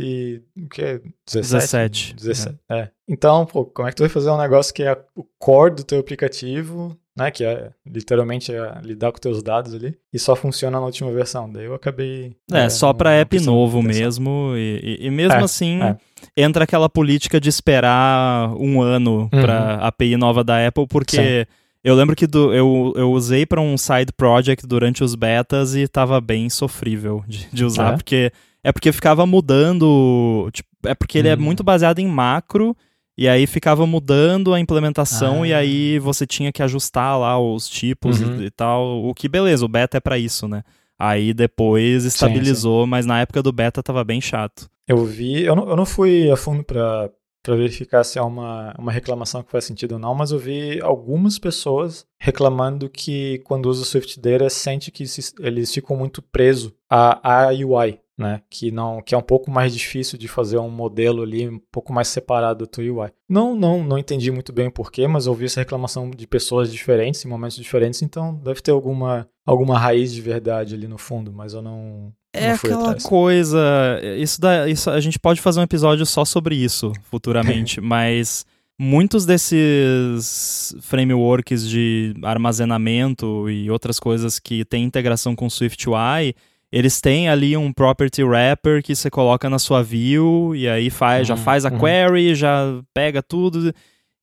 o 0.57 0.69
que 0.69 1.01
17? 1.31 2.15
17. 2.15 2.15
17. 2.17 2.59
É. 2.69 2.79
é. 2.79 2.91
Então, 3.09 3.47
pô, 3.47 3.65
como 3.65 3.87
é 3.87 3.93
que 3.93 3.97
tu 3.97 4.03
vai 4.03 4.09
fazer 4.09 4.31
um 4.31 4.39
negócio 4.39 4.75
que 4.75 4.83
é 4.83 4.99
o 5.15 5.25
core 5.39 5.77
do 5.77 5.85
teu 5.85 6.01
aplicativo, 6.01 6.97
né, 7.17 7.31
que 7.31 7.45
é 7.45 7.71
literalmente 7.87 8.53
é 8.53 8.81
lidar 8.83 9.13
com 9.13 9.19
teus 9.19 9.43
dados 9.45 9.75
ali, 9.75 9.97
e 10.13 10.19
só 10.19 10.35
funciona 10.35 10.81
na 10.81 10.85
última 10.85 11.13
versão. 11.13 11.49
Daí 11.49 11.67
eu 11.67 11.75
acabei 11.75 12.35
É, 12.51 12.65
é 12.65 12.69
só 12.69 12.93
para 12.93 13.13
app 13.13 13.39
novo 13.41 13.81
mesmo 13.81 14.55
e, 14.57 14.99
e, 15.03 15.07
e 15.07 15.11
mesmo 15.11 15.35
é, 15.35 15.45
assim 15.45 15.81
é. 15.81 15.97
entra 16.37 16.65
aquela 16.65 16.89
política 16.89 17.41
de 17.41 17.49
esperar 17.49 18.53
um 18.57 18.83
ano 18.83 19.31
uhum. 19.33 19.41
para 19.41 19.75
API 19.87 20.17
nova 20.17 20.43
da 20.43 20.67
Apple, 20.67 20.89
porque 20.89 21.47
Sim 21.49 21.62
eu 21.85 21.95
lembro 21.95 22.15
que 22.15 22.27
do, 22.27 22.53
eu, 22.55 22.93
eu 22.97 23.11
usei 23.11 23.45
para 23.45 23.61
um 23.61 23.77
side 23.77 24.13
project 24.17 24.67
durante 24.67 25.03
os 25.03 25.15
betas 25.15 25.75
e 25.75 25.89
tava 25.89 26.21
bem 26.21 26.49
sofrível 26.49 27.25
de, 27.27 27.49
de 27.53 27.65
usar, 27.65 27.95
é? 27.95 27.97
porque 27.97 28.33
é 28.65 28.71
porque 28.71 28.93
ficava 28.93 29.27
mudando, 29.27 30.49
tipo, 30.53 30.69
é 30.85 30.95
porque 30.95 31.19
ele 31.19 31.29
é 31.29 31.35
hum. 31.35 31.41
muito 31.41 31.65
baseado 31.65 31.99
em 31.99 32.07
macro 32.07 32.77
e 33.19 33.29
aí 33.29 33.47
ficava 33.47 33.87
mudando 33.87 34.55
a 34.55 34.61
implementação 34.61 35.43
ah. 35.43 35.49
e 35.49 35.55
aí 35.55 35.99
você 35.99 36.27
tinha 36.27 36.53
que 36.53 36.63
ajustar 36.63 37.19
lá 37.19 37.39
os 37.39 37.69
tipos 37.69 38.21
uhum. 38.21 38.43
e, 38.43 38.47
e, 38.47 38.51
tal, 38.51 39.05
o 39.05 39.13
que 39.13 39.29
beleza, 39.29 39.65
o 39.65 39.69
beta 39.69 39.97
é 39.97 40.01
para 40.01 40.19
isso, 40.19 40.47
né? 40.47 40.63
Aí 40.99 41.35
depois 41.35 42.05
estabilizou, 42.05 42.83
sim, 42.83 42.87
sim. 42.87 42.91
mas 42.91 43.07
na 43.07 43.21
época 43.21 43.43
do 43.43 43.53
beta 43.53 43.83
tava 43.83 44.05
bem 44.05 44.21
chato. 44.21 44.71
Eu 44.87 45.05
vi, 45.05 45.43
eu 45.43 45.57
não, 45.57 45.69
eu 45.69 45.77
não 45.77 45.87
fui 45.87 46.31
a 46.31 46.37
fundo 46.37 46.63
para 46.63 47.11
para 47.43 47.57
verificar 47.57 48.05
se 48.05 48.19
é 48.19 48.23
uma, 48.23 48.75
uma 48.79 48.93
reclamação 48.93 49.43
que 49.43 49.51
faz 49.51 49.65
sentido 49.65 49.93
ou 49.93 49.99
não, 49.99 50.15
mas 50.15 50.31
eu 50.31 50.39
vi 50.39 50.81
algumas 50.81 51.39
pessoas 51.39 52.07
reclamando 52.21 52.89
que 52.89 53.39
quando 53.45 53.67
usa 53.67 53.83
o 53.83 53.85
Swift 53.85 54.21
Data 54.21 54.49
sente 54.49 54.91
que 54.91 55.07
se, 55.07 55.35
eles 55.41 55.73
ficam 55.75 55.97
muito 55.97 56.23
presos 56.23 56.73
à, 56.89 57.47
à 57.47 57.49
UI, 57.51 58.01
né? 58.17 58.43
Que 58.49 58.71
não, 58.71 59.03
que 59.03 59.15
é 59.15 59.19
um 59.19 59.23
pouco 59.23 59.51
mais 59.51 59.75
difícil 59.75 60.19
de 60.19 60.29
fazer 60.29 60.59
um 60.59 60.71
modelo 60.71 61.23
ali 61.23 61.49
um 61.49 61.59
pouco 61.71 61.93
mais 61.93 62.09
separado 62.09 62.67
do 62.67 62.81
UI. 62.81 63.11
Não, 63.29 63.57
não, 63.57 63.83
não 63.83 63.99
entendi 63.99 64.31
muito 64.31 64.53
bem 64.53 64.69
o 64.69 64.73
porquê, 64.73 65.09
mas 65.09 65.27
ouvi 65.27 65.47
essa 65.47 65.61
reclamação 65.61 66.11
de 66.11 66.27
pessoas 66.27 66.73
diferentes 66.73 67.25
em 67.25 67.29
momentos 67.29 67.57
diferentes, 67.57 68.03
então 68.03 68.35
deve 68.35 68.61
ter 68.61 68.71
alguma 68.71 69.29
alguma 69.45 69.77
raiz 69.77 70.13
de 70.13 70.21
verdade 70.21 70.75
ali 70.75 70.87
no 70.87 70.99
fundo, 70.99 71.33
mas 71.33 71.53
eu 71.53 71.63
não 71.63 72.15
é 72.33 72.53
aquela 72.53 72.91
atrás. 72.91 73.03
coisa. 73.03 74.01
Isso, 74.19 74.41
da, 74.41 74.69
isso 74.69 74.91
a 74.91 75.01
gente 75.01 75.19
pode 75.19 75.41
fazer 75.41 75.61
um 75.61 75.65
episódio 75.65 76.07
só 76.07 76.25
sobre 76.25 76.55
isso 76.55 76.93
futuramente, 77.11 77.81
mas 77.83 78.47
muitos 78.79 79.25
desses 79.27 80.75
frameworks 80.81 81.69
de 81.69 82.15
armazenamento 82.23 83.49
e 83.49 83.71
outras 83.71 84.01
coisas 84.01 84.39
que 84.39 84.65
têm 84.65 84.85
integração 84.85 85.37
com 85.37 85.49
SwiftUI, 85.49 86.35
eles 86.71 87.01
têm 87.01 87.29
ali 87.29 87.57
um 87.57 87.73
property 87.73 88.25
wrapper 88.25 88.83
que 88.83 88.97
você 88.97 89.11
coloca 89.11 89.49
na 89.51 89.59
sua 89.59 89.83
view 89.83 90.57
e 90.57 90.67
aí 90.69 90.89
faz, 90.89 91.29
uhum, 91.29 91.37
já 91.37 91.43
faz 91.43 91.67
a 91.67 91.71
uhum. 91.71 91.79
query, 91.79 92.35
já 92.35 92.81
pega 92.95 93.23
tudo. 93.23 93.75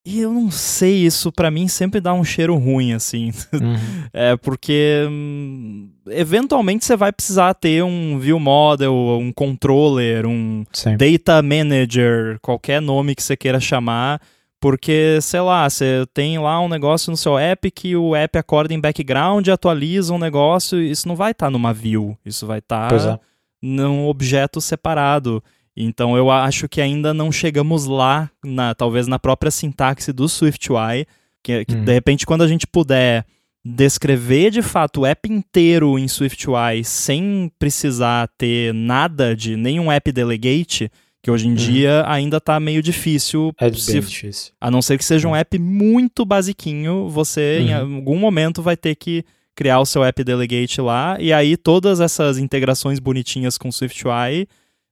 E 0.06 0.22
eu 0.22 0.32
não 0.32 0.50
sei, 0.50 1.06
isso 1.06 1.32
para 1.32 1.52
mim 1.52 1.68
sempre 1.68 2.00
dá 2.00 2.14
um 2.14 2.24
cheiro 2.24 2.56
ruim, 2.56 2.94
assim. 2.94 3.32
Uhum. 3.54 3.76
é 4.14 4.36
porque 4.38 5.06
hum, 5.10 5.90
eventualmente 6.08 6.86
você 6.86 6.96
vai 6.96 7.12
precisar 7.12 7.54
ter 7.54 7.84
um 7.84 8.18
view 8.18 8.40
model, 8.40 8.94
um 8.94 9.32
controller, 9.32 10.26
um 10.26 10.66
Sim. 10.72 10.98
data 10.98 11.42
manager, 11.42 12.40
qualquer 12.42 12.82
nome 12.82 13.14
que 13.14 13.22
você 13.22 13.36
queira 13.36 13.60
chamar 13.60 14.20
porque, 14.60 15.20
sei 15.22 15.40
lá, 15.40 15.70
você 15.70 16.06
tem 16.14 16.38
lá 16.38 16.60
um 16.60 16.68
negócio 16.68 17.10
no 17.10 17.18
seu 17.18 17.38
app 17.38 17.72
que 17.72 17.96
o 17.96 18.14
app 18.14 18.38
acorda 18.38 18.74
em 18.74 18.80
background, 18.80 19.48
atualiza 19.48 20.14
um 20.14 20.20
negócio, 20.20 20.82
isso 20.82 21.08
não 21.08 21.16
vai 21.16 21.32
estar 21.32 21.46
tá 21.46 21.50
numa 21.50 21.74
view, 21.74 22.18
isso 22.26 22.46
vai 22.46 22.60
estar 22.60 22.90
tá 22.90 23.14
é. 23.14 23.20
num 23.62 24.08
objeto 24.08 24.60
separado. 24.60 25.42
Então 25.82 26.18
eu 26.18 26.30
acho 26.30 26.68
que 26.68 26.82
ainda 26.82 27.14
não 27.14 27.32
chegamos 27.32 27.86
lá, 27.86 28.30
na, 28.44 28.76
talvez 28.76 29.08
na 29.08 29.18
própria 29.18 29.50
sintaxe 29.50 30.12
do 30.12 30.28
SwiftUI, 30.28 31.08
que, 31.42 31.64
que 31.64 31.74
uhum. 31.74 31.86
de 31.86 31.94
repente 31.94 32.26
quando 32.26 32.44
a 32.44 32.48
gente 32.48 32.68
puder 32.68 33.26
descrever 33.64 34.52
de 34.52 34.62
fato 34.62 35.02
o 35.02 35.06
app 35.06 35.32
inteiro 35.32 35.98
em 35.98 36.06
SwiftUI 36.06 36.84
sem 36.84 37.50
precisar 37.58 38.30
ter 38.38 38.74
nada 38.74 39.34
de 39.34 39.56
nenhum 39.56 39.90
app 39.90 40.12
delegate, 40.12 40.92
que 41.22 41.32
hoje 41.32 41.48
em 41.48 41.52
uhum. 41.52 41.56
dia 41.56 42.04
ainda 42.08 42.38
está 42.38 42.60
meio 42.60 42.84
difícil. 42.84 43.54
É 43.58 43.72
se, 43.72 44.02
difícil. 44.02 44.52
A 44.60 44.70
não 44.70 44.82
ser 44.82 44.98
que 44.98 45.06
seja 45.06 45.30
um 45.30 45.36
app 45.36 45.58
muito 45.58 46.26
basiquinho, 46.26 47.08
você 47.08 47.60
uhum. 47.60 47.66
em 47.68 47.74
algum 47.74 48.18
momento 48.18 48.62
vai 48.62 48.76
ter 48.76 48.96
que 48.96 49.24
criar 49.56 49.80
o 49.80 49.86
seu 49.86 50.04
app 50.04 50.24
delegate 50.24 50.80
lá, 50.82 51.18
e 51.20 51.32
aí 51.32 51.56
todas 51.56 52.00
essas 52.02 52.38
integrações 52.38 53.00
bonitinhas 53.00 53.58
com 53.58 53.72
SwiftUI 53.72 54.48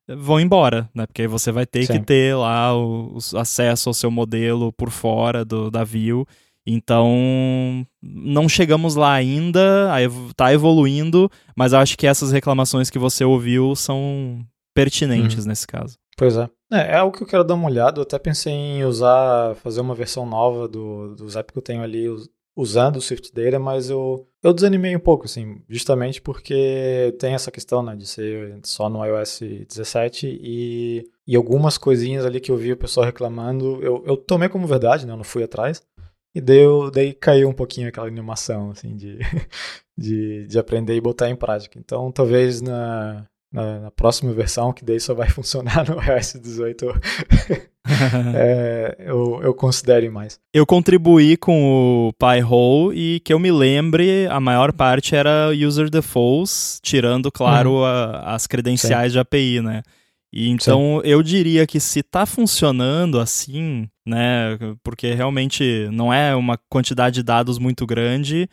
vão 0.07 0.39
embora, 0.39 0.89
né? 0.93 1.05
Porque 1.05 1.27
você 1.27 1.51
vai 1.51 1.65
ter 1.65 1.85
Sim. 1.85 1.93
que 1.93 1.99
ter 1.99 2.35
lá 2.35 2.75
o, 2.75 3.17
o, 3.17 3.37
acesso 3.37 3.89
ao 3.89 3.93
seu 3.93 4.09
modelo 4.09 4.71
por 4.73 4.89
fora 4.89 5.43
do, 5.43 5.69
da 5.69 5.83
view. 5.83 6.25
Então, 6.65 7.87
não 8.01 8.49
chegamos 8.49 8.95
lá 8.95 9.13
ainda, 9.13 9.89
está 10.29 10.53
evoluindo, 10.53 11.31
mas 11.55 11.73
acho 11.73 11.97
que 11.97 12.05
essas 12.05 12.31
reclamações 12.31 12.89
que 12.89 12.99
você 12.99 13.23
ouviu 13.23 13.73
são 13.73 14.45
pertinentes 14.75 15.45
uhum. 15.45 15.49
nesse 15.49 15.65
caso. 15.65 15.97
Pois 16.17 16.35
é. 16.35 16.49
é. 16.73 16.93
É 16.93 16.97
algo 16.97 17.15
que 17.15 17.23
eu 17.23 17.27
quero 17.27 17.43
dar 17.43 17.53
uma 17.53 17.69
olhada. 17.69 17.99
Eu 17.99 18.03
até 18.03 18.19
pensei 18.19 18.51
em 18.51 18.83
usar, 18.83 19.55
fazer 19.55 19.79
uma 19.79 19.95
versão 19.95 20.25
nova 20.25 20.67
do, 20.67 21.15
apps 21.15 21.53
que 21.53 21.57
eu 21.57 21.63
tenho 21.63 21.81
ali 21.81 22.05
usando 22.57 22.95
o 22.95 23.01
Swift 23.01 23.31
Data, 23.31 23.59
mas 23.59 23.87
eu, 23.87 24.27
eu 24.41 24.51
desanimei 24.51 24.95
um 24.95 24.99
pouco, 24.99 25.25
assim, 25.25 25.61
justamente 25.69 26.19
porque 26.19 27.15
tem 27.19 27.35
essa 27.35 27.51
questão, 27.51 27.83
né, 27.83 27.95
de 27.95 28.07
ser 28.07 28.59
só 28.63 28.89
no 28.89 29.05
iOS 29.05 29.41
17 29.69 30.27
e, 30.27 31.07
e 31.27 31.35
algumas 31.35 31.77
coisinhas 31.77 32.25
ali 32.25 32.39
que 32.39 32.51
eu 32.51 32.57
vi 32.57 32.73
o 32.73 32.77
pessoal 32.77 33.05
reclamando, 33.05 33.79
eu, 33.83 34.03
eu 34.07 34.17
tomei 34.17 34.49
como 34.49 34.65
verdade, 34.65 35.05
né, 35.05 35.13
eu 35.13 35.17
não 35.17 35.23
fui 35.23 35.43
atrás, 35.43 35.83
e 36.33 36.41
deu, 36.41 36.89
daí 36.89 37.13
caiu 37.13 37.47
um 37.47 37.53
pouquinho 37.53 37.89
aquela 37.89 38.07
animação, 38.07 38.71
assim, 38.71 38.95
de, 38.95 39.19
de, 39.95 40.47
de 40.47 40.57
aprender 40.57 40.95
e 40.95 41.01
botar 41.01 41.29
em 41.29 41.35
prática. 41.35 41.77
Então, 41.77 42.11
talvez 42.11 42.59
na, 42.59 43.23
na, 43.51 43.79
na, 43.79 43.91
próxima 43.91 44.33
versão, 44.33 44.73
que 44.73 44.83
daí 44.83 44.99
só 44.99 45.13
vai 45.13 45.29
funcionar 45.31 45.89
no 45.89 46.01
iOS 46.01 46.39
18, 46.41 46.85
é, 48.35 48.95
eu, 48.99 49.41
eu 49.41 49.53
considere 49.53 50.09
mais. 50.09 50.39
Eu 50.53 50.65
contribuí 50.65 51.37
com 51.37 52.09
o 52.09 52.13
Pi-hole 52.13 52.97
e 52.97 53.19
que 53.21 53.33
eu 53.33 53.39
me 53.39 53.51
lembre, 53.51 54.27
a 54.27 54.39
maior 54.39 54.73
parte 54.73 55.15
era 55.15 55.49
user 55.51 55.89
defaults, 55.89 56.79
tirando, 56.81 57.31
claro, 57.31 57.71
uhum. 57.71 57.85
a, 57.85 58.35
as 58.35 58.47
credenciais 58.47 59.11
Sim. 59.11 59.13
de 59.13 59.19
API, 59.19 59.61
né? 59.61 59.83
E 60.31 60.49
então 60.49 61.01
Sim. 61.01 61.09
eu 61.09 61.23
diria 61.23 61.65
que 61.65 61.79
se 61.79 61.99
está 61.99 62.25
funcionando 62.25 63.19
assim, 63.19 63.87
né, 64.05 64.57
porque 64.83 65.13
realmente 65.13 65.87
não 65.91 66.13
é 66.13 66.35
uma 66.35 66.59
quantidade 66.69 67.15
de 67.15 67.23
dados 67.23 67.57
muito 67.57 67.85
grande, 67.85 68.49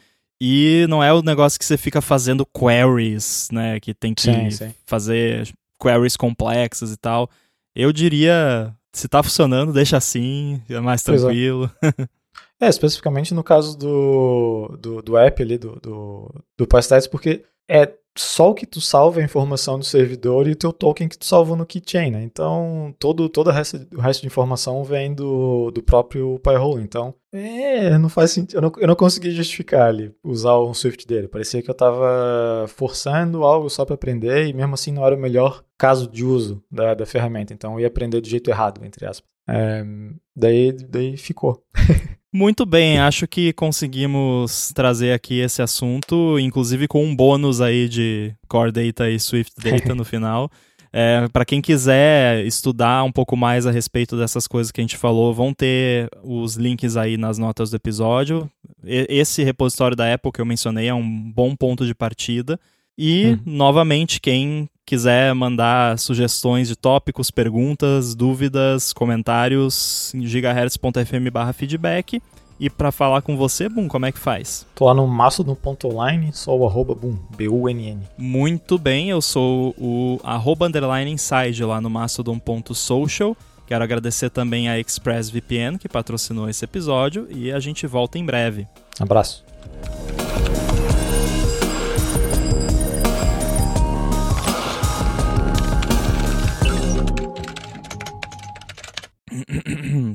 e 0.47 0.87
não 0.89 1.03
é 1.03 1.11
o 1.11 1.23
negócio 1.23 1.59
que 1.59 1.65
você 1.65 1.79
fica 1.79 2.03
fazendo 2.03 2.45
queries, 2.45 3.49
né? 3.51 3.81
Que 3.81 3.95
tem 3.95 4.13
que 4.13 4.21
sim, 4.21 4.51
sim. 4.51 4.75
fazer 4.85 5.51
queries 5.83 6.19
complexas 6.19 6.93
e 6.93 6.99
tal. 6.99 7.31
Eu 7.75 7.91
diria, 7.91 8.71
se 8.93 9.09
tá 9.09 9.23
funcionando, 9.23 9.73
deixa 9.73 9.97
assim, 9.97 10.61
é 10.69 10.79
mais 10.81 11.01
é. 11.01 11.05
tranquilo. 11.05 11.71
É. 11.83 12.09
é, 12.67 12.69
especificamente 12.69 13.33
no 13.33 13.43
caso 13.43 13.75
do, 13.79 14.77
do, 14.79 15.01
do 15.01 15.17
app 15.17 15.43
ali, 15.43 15.57
do, 15.57 15.81
do, 15.81 16.31
do 16.59 16.67
porque 17.11 17.43
é 17.69 17.93
só 18.17 18.51
o 18.51 18.55
que 18.55 18.65
tu 18.65 18.81
salva 18.81 19.21
a 19.21 19.25
informação 19.25 19.79
do 19.79 19.85
servidor 19.85 20.47
e 20.47 20.53
o 20.53 20.57
teu 20.57 20.73
token 20.73 21.09
que 21.09 21.19
tu 21.19 21.25
salvou 21.25 21.57
no 21.57 21.67
keychain, 21.67 22.13
né? 22.13 22.23
Então, 22.23 22.95
todo, 22.99 23.29
todo 23.29 23.49
o, 23.49 23.51
resto, 23.51 23.87
o 23.93 24.01
resto 24.01 24.21
de 24.21 24.29
informação 24.29 24.85
vem 24.85 25.13
do, 25.13 25.71
do 25.73 25.83
próprio 25.83 26.39
Pyhole. 26.39 26.83
Então, 26.83 27.13
é, 27.33 27.99
não 27.99 28.09
faz 28.09 28.31
sentido. 28.31 28.59
Eu 28.59 28.63
não, 28.63 28.73
eu 28.79 28.87
não 28.87 28.95
consegui 28.95 29.33
justificar 29.33 29.89
ali, 29.89 30.15
usar 30.23 30.61
um 30.61 30.73
Swift 30.73 31.07
dele. 31.07 31.27
Parecia 31.27 31.61
que 31.61 31.69
eu 31.69 31.75
tava 31.75 32.67
forçando 32.69 33.43
algo 33.43 33.69
só 33.69 33.85
para 33.85 33.97
aprender 33.97 34.47
e 34.47 34.53
mesmo 34.53 34.75
assim 34.75 34.93
não 34.93 35.05
era 35.05 35.17
o 35.17 35.21
melhor 35.21 35.65
caso 35.77 36.09
de 36.09 36.25
uso 36.25 36.63
da, 36.71 36.95
da 36.95 37.07
ferramenta. 37.07 37.53
Então, 37.53 37.75
eu 37.75 37.81
ia 37.81 37.89
aprender 37.89 38.21
do 38.21 38.29
jeito 38.29 38.49
errado, 38.49 38.85
entre 38.85 39.07
aspas. 39.07 39.29
É, 39.49 39.85
daí, 40.37 40.73
daí 40.73 41.17
ficou. 41.17 41.65
Muito 42.37 42.67
bem, 42.67 42.99
acho 42.99 43.29
que 43.29 43.53
conseguimos 43.53 44.73
trazer 44.75 45.13
aqui 45.13 45.39
esse 45.39 45.63
assunto, 45.63 46.37
inclusive 46.37 46.89
com 46.89 47.05
um 47.05 47.15
bônus 47.15 47.61
aí 47.61 47.89
de 47.89 48.35
Core 48.49 48.73
Data 48.73 49.09
e 49.09 49.21
Swift 49.21 49.53
Data 49.57 49.95
no 49.95 50.03
final. 50.05 50.51
É, 50.93 51.29
para 51.33 51.45
quem 51.45 51.63
quiser 51.63 52.45
estudar 52.45 53.05
um 53.05 53.13
pouco 53.13 53.37
mais 53.37 53.69
a 53.69 53.71
respeito 53.71 54.17
dessas 54.17 54.49
coisas 54.49 54.73
que 54.73 54.81
a 54.81 54.83
gente 54.83 54.97
falou, 54.97 55.33
vão 55.33 55.55
ter 55.55 56.11
os 56.25 56.57
links 56.57 56.97
aí 56.97 57.17
nas 57.17 57.39
notas 57.39 57.71
do 57.71 57.77
episódio. 57.77 58.51
E, 58.83 59.07
esse 59.09 59.45
repositório 59.45 59.97
da 59.97 60.13
Apple 60.13 60.33
que 60.33 60.41
eu 60.41 60.47
mencionei 60.47 60.89
é 60.89 60.95
um 60.95 61.31
bom 61.31 61.55
ponto 61.55 61.87
de 61.87 61.95
partida. 61.95 62.59
E, 62.97 63.39
hum. 63.39 63.39
novamente, 63.45 64.21
quem 64.21 64.69
quiser 64.87 65.35
mandar 65.35 65.99
sugestões 65.99 66.69
de 66.69 66.77
tópicos, 66.77 67.31
perguntas, 67.31 68.15
dúvidas, 68.15 68.93
comentários 68.93 70.13
gigahertz.fm 70.15 71.53
feedback. 71.55 72.23
E 72.59 72.71
para 72.71 72.93
falar 72.93 73.21
com 73.23 73.37
você, 73.37 73.69
Boom, 73.69 73.89
como 73.89 74.07
é 74.07 74.13
que 74.13 74.19
faz? 74.19 74.65
Tô 74.77 74.87
lá 74.87 74.95
no 74.95 75.07
mastodon.online, 75.09 76.33
sou 76.33 76.61
o 76.61 76.67
arroba 76.67 76.95
Boom, 76.95 77.19
B-U-N-N. 77.37 77.99
Muito 78.17 78.79
bem, 78.79 79.11
eu 79.11 79.21
sou 79.21 79.75
o 79.77 80.21
arroba 80.23 80.67
underline 80.67 81.11
inside 81.11 81.65
lá 81.65 81.81
no 81.81 81.91
mastodon.social. 81.91 83.37
Quero 83.67 83.83
agradecer 83.83 84.31
também 84.31 84.69
a 84.69 84.79
ExpressVPN 84.79 85.79
que 85.79 85.89
patrocinou 85.89 86.49
esse 86.49 86.65
episódio 86.65 87.27
e 87.31 87.51
a 87.51 87.59
gente 87.59 87.87
volta 87.87 88.19
em 88.19 88.25
breve. 88.25 88.69
Abraço. 89.01 89.45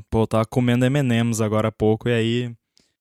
Pô, 0.09 0.23
eu 0.23 0.27
tava 0.27 0.45
comendo 0.45 0.85
M&M's 0.85 1.41
agora 1.41 1.69
há 1.69 1.71
pouco 1.71 2.09
e 2.09 2.13
aí... 2.13 2.51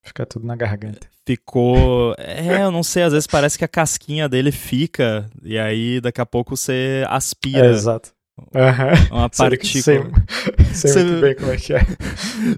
Fica 0.02 0.24
tudo 0.24 0.46
na 0.46 0.56
garganta. 0.56 1.06
Ficou... 1.26 2.14
É, 2.18 2.62
eu 2.62 2.70
não 2.70 2.82
sei, 2.82 3.02
às 3.02 3.12
vezes 3.12 3.26
parece 3.26 3.58
que 3.58 3.64
a 3.64 3.68
casquinha 3.68 4.28
dele 4.28 4.50
fica 4.50 5.28
e 5.42 5.58
aí 5.58 6.00
daqui 6.00 6.20
a 6.20 6.26
pouco 6.26 6.56
você 6.56 7.04
aspira. 7.08 7.66
É, 7.66 7.70
exato. 7.70 8.12
Uhum. 8.54 9.18
Uma 9.18 9.28
partícula. 9.28 9.82
Sei, 9.82 10.02
sei 10.72 10.90
Cê... 10.90 11.04
muito 11.04 11.20
bem 11.20 11.34
como 11.34 11.52
é 11.52 11.56
que 11.56 11.74
é. 11.74 11.86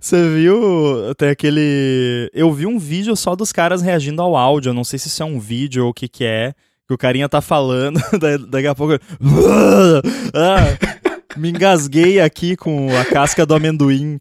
Você 0.00 0.28
viu? 0.34 1.14
Tem 1.16 1.30
aquele. 1.30 2.30
Eu 2.34 2.52
vi 2.52 2.66
um 2.66 2.78
vídeo 2.78 3.16
só 3.16 3.34
dos 3.34 3.50
caras 3.52 3.82
reagindo 3.82 4.20
ao 4.20 4.36
áudio. 4.36 4.70
Eu 4.70 4.74
não 4.74 4.84
sei 4.84 4.98
se 4.98 5.08
isso 5.08 5.22
é 5.22 5.26
um 5.26 5.40
vídeo 5.40 5.84
ou 5.84 5.90
o 5.90 5.94
que, 5.94 6.06
que 6.06 6.24
é. 6.24 6.52
Que 6.86 6.94
o 6.94 6.98
carinha 6.98 7.28
tá 7.28 7.40
falando, 7.40 8.00
daqui 8.50 8.66
a 8.66 8.74
pouco. 8.74 8.94
ah, 10.34 10.99
me 11.36 11.50
engasguei 11.50 12.20
aqui 12.20 12.56
com 12.56 12.88
a 12.96 13.04
casca 13.04 13.44
do 13.46 13.54
amendoim. 13.54 14.18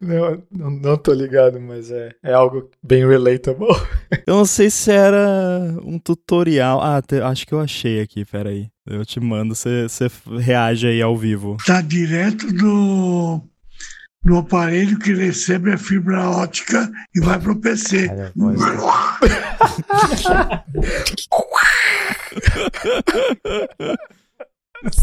Não, 0.00 0.42
não, 0.50 0.70
não, 0.70 0.96
tô 0.96 1.12
ligado, 1.12 1.60
mas 1.60 1.90
é, 1.90 2.12
é 2.22 2.32
algo 2.32 2.70
bem 2.82 3.06
relatable. 3.06 3.68
Eu 4.26 4.36
não 4.36 4.46
sei 4.46 4.70
se 4.70 4.90
era 4.90 5.76
um 5.84 5.98
tutorial. 5.98 6.80
Ah, 6.82 7.02
te, 7.02 7.20
acho 7.20 7.46
que 7.46 7.52
eu 7.52 7.60
achei 7.60 8.00
aqui, 8.00 8.24
peraí. 8.24 8.68
Eu 8.86 9.04
te 9.04 9.20
mando, 9.20 9.54
você 9.54 9.86
reage 10.38 10.86
aí 10.86 11.02
ao 11.02 11.16
vivo. 11.16 11.58
Tá 11.66 11.82
direto 11.82 12.46
do, 12.52 13.42
do 14.22 14.36
aparelho 14.36 14.98
que 14.98 15.14
recebe 15.14 15.72
a 15.72 15.78
fibra 15.78 16.28
ótica 16.28 16.90
e 17.14 17.20
vai 17.20 17.38
pro 17.40 17.56
PC. 17.56 18.10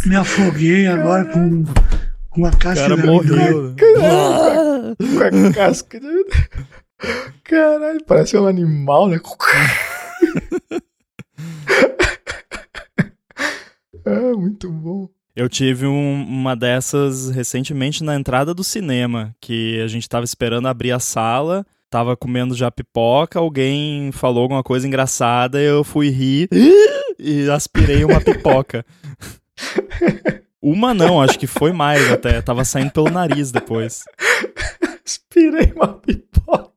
Me 0.05 0.15
afoguei 0.15 0.87
agora 0.87 1.25
com, 1.25 1.63
com 2.29 2.45
a 2.45 2.51
casca 2.51 2.89
cara 2.89 2.97
morreu. 2.97 3.75
Com 4.97 5.47
a 5.49 5.53
casca 5.53 5.99
de... 5.99 6.25
Caralho, 7.43 8.03
parece 8.05 8.37
um 8.37 8.47
animal, 8.47 9.07
né? 9.07 9.19
ah, 14.05 14.35
muito 14.35 14.71
bom. 14.71 15.09
Eu 15.37 15.47
tive 15.47 15.85
um, 15.85 16.23
uma 16.23 16.55
dessas 16.55 17.29
recentemente 17.29 18.03
na 18.03 18.15
entrada 18.15 18.55
do 18.55 18.63
cinema, 18.63 19.35
que 19.39 19.79
a 19.81 19.87
gente 19.87 20.09
tava 20.09 20.25
esperando 20.25 20.67
abrir 20.67 20.91
a 20.91 20.99
sala 20.99 21.63
tava 21.89 22.17
comendo 22.17 22.55
já 22.55 22.69
pipoca, 22.69 23.39
alguém 23.39 24.11
falou 24.11 24.41
alguma 24.43 24.63
coisa 24.63 24.87
engraçada, 24.87 25.61
eu 25.61 25.83
fui 25.83 26.09
rir 26.09 26.49
e 27.17 27.47
aspirei 27.49 28.03
uma 28.03 28.19
pipoca. 28.19 28.83
Uma 30.59 30.91
não, 30.91 31.21
acho 31.21 31.37
que 31.37 31.45
foi 31.45 31.71
mais 31.71 32.11
até. 32.11 32.41
Tava 32.41 32.65
saindo 32.65 32.91
pelo 32.91 33.11
nariz 33.11 33.51
depois. 33.51 34.03
Aspirei 35.05 35.71
uma 35.73 35.93
pipoca. 35.93 36.73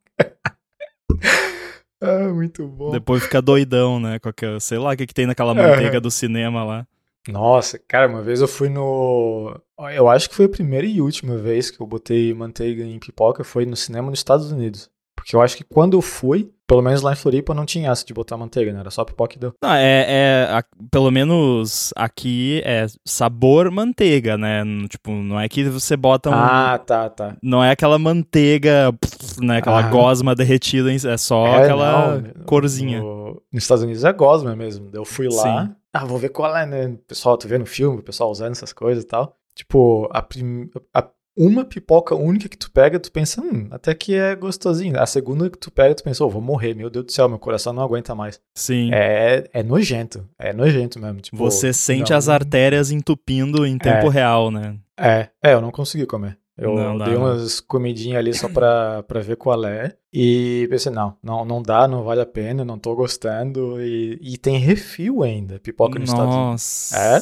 ah, 2.00 2.28
muito 2.28 2.68
bom. 2.68 2.90
Depois 2.92 3.22
fica 3.22 3.40
doidão, 3.40 3.98
né? 3.98 4.18
Qualquer, 4.18 4.60
sei 4.60 4.78
lá 4.78 4.92
o 4.92 4.96
que, 4.96 5.06
que 5.06 5.14
tem 5.14 5.26
naquela 5.26 5.54
manteiga 5.54 5.96
é. 5.96 6.00
do 6.00 6.10
cinema 6.10 6.62
lá. 6.62 6.86
Nossa, 7.28 7.78
cara, 7.78 8.08
uma 8.08 8.22
vez 8.22 8.40
eu 8.40 8.48
fui 8.48 8.68
no. 8.68 9.54
Eu 9.94 10.08
acho 10.08 10.28
que 10.28 10.34
foi 10.34 10.46
a 10.46 10.50
primeira 10.50 10.86
e 10.86 11.00
última 11.00 11.36
vez 11.36 11.70
que 11.70 11.80
eu 11.80 11.86
botei 11.86 12.32
manteiga 12.32 12.84
em 12.84 12.98
pipoca 12.98 13.44
foi 13.44 13.66
no 13.66 13.76
cinema 13.76 14.10
nos 14.10 14.20
Estados 14.20 14.50
Unidos. 14.50 14.90
Porque 15.20 15.36
eu 15.36 15.42
acho 15.42 15.54
que 15.54 15.64
quando 15.64 15.98
eu 15.98 16.00
fui, 16.00 16.50
pelo 16.66 16.80
menos 16.80 17.02
lá 17.02 17.12
em 17.12 17.16
Floripa, 17.16 17.52
não 17.52 17.66
tinha 17.66 17.90
essa 17.90 18.06
de 18.06 18.14
botar 18.14 18.38
manteiga, 18.38 18.72
né? 18.72 18.80
Era 18.80 18.90
só 18.90 19.04
pipoca 19.04 19.36
e 19.36 19.38
deu. 19.38 19.52
Não, 19.62 19.74
é, 19.74 20.06
é 20.08 20.48
a, 20.50 20.64
pelo 20.90 21.10
menos 21.10 21.92
aqui 21.94 22.62
é 22.64 22.86
sabor 23.04 23.70
manteiga, 23.70 24.38
né? 24.38 24.62
Tipo, 24.88 25.10
não 25.10 25.38
é 25.38 25.46
que 25.46 25.62
você 25.64 25.94
bota 25.94 26.30
um... 26.30 26.34
Ah, 26.34 26.78
tá, 26.78 27.10
tá. 27.10 27.36
Não 27.42 27.62
é 27.62 27.70
aquela 27.70 27.98
manteiga, 27.98 28.94
né? 29.38 29.58
Aquela 29.58 29.80
ah. 29.80 29.90
gosma 29.90 30.34
derretida, 30.34 30.90
é 30.90 31.16
só 31.18 31.46
é, 31.46 31.64
aquela 31.64 32.16
não, 32.16 32.44
corzinha. 32.46 33.00
No, 33.00 33.42
nos 33.52 33.62
Estados 33.62 33.84
Unidos 33.84 34.04
é 34.04 34.12
gosma 34.14 34.56
mesmo. 34.56 34.88
Eu 34.94 35.04
fui 35.04 35.28
lá, 35.28 35.66
Sim. 35.66 35.74
Ah, 35.92 36.04
vou 36.04 36.18
ver 36.18 36.30
qual 36.30 36.56
é, 36.56 36.66
né? 36.66 36.96
Pessoal, 37.06 37.36
tu 37.36 37.48
vê 37.48 37.58
no 37.58 37.66
filme, 37.66 37.98
o 37.98 38.02
pessoal 38.02 38.30
usando 38.30 38.52
essas 38.52 38.72
coisas 38.72 39.04
e 39.04 39.06
tal. 39.06 39.36
Tipo, 39.54 40.08
a, 40.12 40.22
prim... 40.22 40.70
a 40.94 41.08
uma 41.36 41.64
pipoca 41.64 42.14
única 42.14 42.48
que 42.48 42.56
tu 42.56 42.70
pega, 42.70 42.98
tu 42.98 43.10
pensa, 43.10 43.40
hum, 43.40 43.68
até 43.70 43.94
que 43.94 44.14
é 44.14 44.34
gostosinho. 44.34 45.00
A 45.00 45.06
segunda 45.06 45.48
que 45.48 45.58
tu 45.58 45.70
pega, 45.70 45.94
tu 45.94 46.02
pensa, 46.02 46.24
oh, 46.24 46.28
vou 46.28 46.42
morrer, 46.42 46.74
meu 46.74 46.90
Deus 46.90 47.06
do 47.06 47.12
céu, 47.12 47.28
meu 47.28 47.38
coração 47.38 47.72
não 47.72 47.82
aguenta 47.82 48.14
mais. 48.14 48.40
Sim. 48.54 48.90
É, 48.92 49.48
é 49.52 49.62
nojento, 49.62 50.28
é 50.38 50.52
nojento 50.52 50.98
mesmo. 51.00 51.20
Tipo, 51.20 51.36
Você 51.38 51.72
sente 51.72 52.10
não... 52.10 52.18
as 52.18 52.28
artérias 52.28 52.90
entupindo 52.90 53.64
em 53.64 53.78
tempo 53.78 54.08
é, 54.08 54.10
real, 54.10 54.50
né? 54.50 54.76
É, 54.98 55.28
é, 55.42 55.54
eu 55.54 55.60
não 55.60 55.70
consegui 55.70 56.04
comer. 56.04 56.38
Eu 56.60 56.74
não, 56.74 56.98
dei 56.98 57.16
umas 57.16 57.58
comidinhas 57.58 58.18
ali 58.18 58.34
só 58.34 58.46
pra, 58.46 59.02
pra 59.08 59.20
ver 59.20 59.36
qual 59.36 59.64
é. 59.64 59.96
E 60.12 60.66
pensei, 60.68 60.92
não, 60.92 61.16
não, 61.22 61.42
não 61.42 61.62
dá, 61.62 61.88
não 61.88 62.04
vale 62.04 62.20
a 62.20 62.26
pena, 62.26 62.64
não 62.64 62.78
tô 62.78 62.94
gostando. 62.94 63.80
E, 63.80 64.18
e 64.20 64.36
tem 64.36 64.58
refil 64.58 65.22
ainda, 65.22 65.58
pipoca 65.58 65.98
no 65.98 66.04
Estados 66.04 66.34
Unidos. 66.34 66.92
É? 66.92 67.18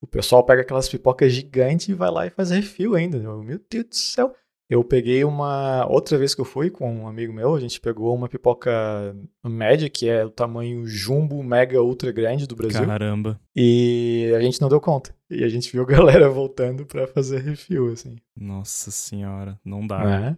O 0.00 0.06
pessoal 0.06 0.44
pega 0.44 0.62
aquelas 0.62 0.88
pipocas 0.88 1.32
gigantes 1.32 1.88
e 1.88 1.94
vai 1.94 2.10
lá 2.10 2.26
e 2.26 2.30
faz 2.30 2.50
refil 2.50 2.96
ainda. 2.96 3.18
Meu 3.18 3.60
Deus 3.70 3.84
do 3.84 3.94
céu. 3.94 4.34
Eu 4.72 4.82
peguei 4.82 5.22
uma. 5.22 5.86
Outra 5.86 6.16
vez 6.16 6.34
que 6.34 6.40
eu 6.40 6.46
fui 6.46 6.70
com 6.70 7.02
um 7.02 7.06
amigo 7.06 7.30
meu, 7.30 7.54
a 7.54 7.60
gente 7.60 7.78
pegou 7.78 8.14
uma 8.14 8.26
pipoca 8.26 9.14
média, 9.44 9.90
que 9.90 10.08
é 10.08 10.24
o 10.24 10.30
tamanho 10.30 10.86
jumbo, 10.86 11.42
mega, 11.42 11.82
ultra 11.82 12.10
grande 12.10 12.46
do 12.46 12.56
Brasil. 12.56 12.86
Caramba. 12.86 13.38
E 13.54 14.32
a 14.34 14.40
gente 14.40 14.58
não 14.62 14.70
deu 14.70 14.80
conta. 14.80 15.14
E 15.28 15.44
a 15.44 15.48
gente 15.50 15.70
viu 15.70 15.82
a 15.82 15.84
galera 15.92 16.26
voltando 16.30 16.86
para 16.86 17.06
fazer 17.06 17.42
refil, 17.42 17.92
assim. 17.92 18.16
Nossa 18.34 18.90
senhora, 18.90 19.60
não 19.62 19.86
dá. 19.86 20.30
É. 20.30 20.36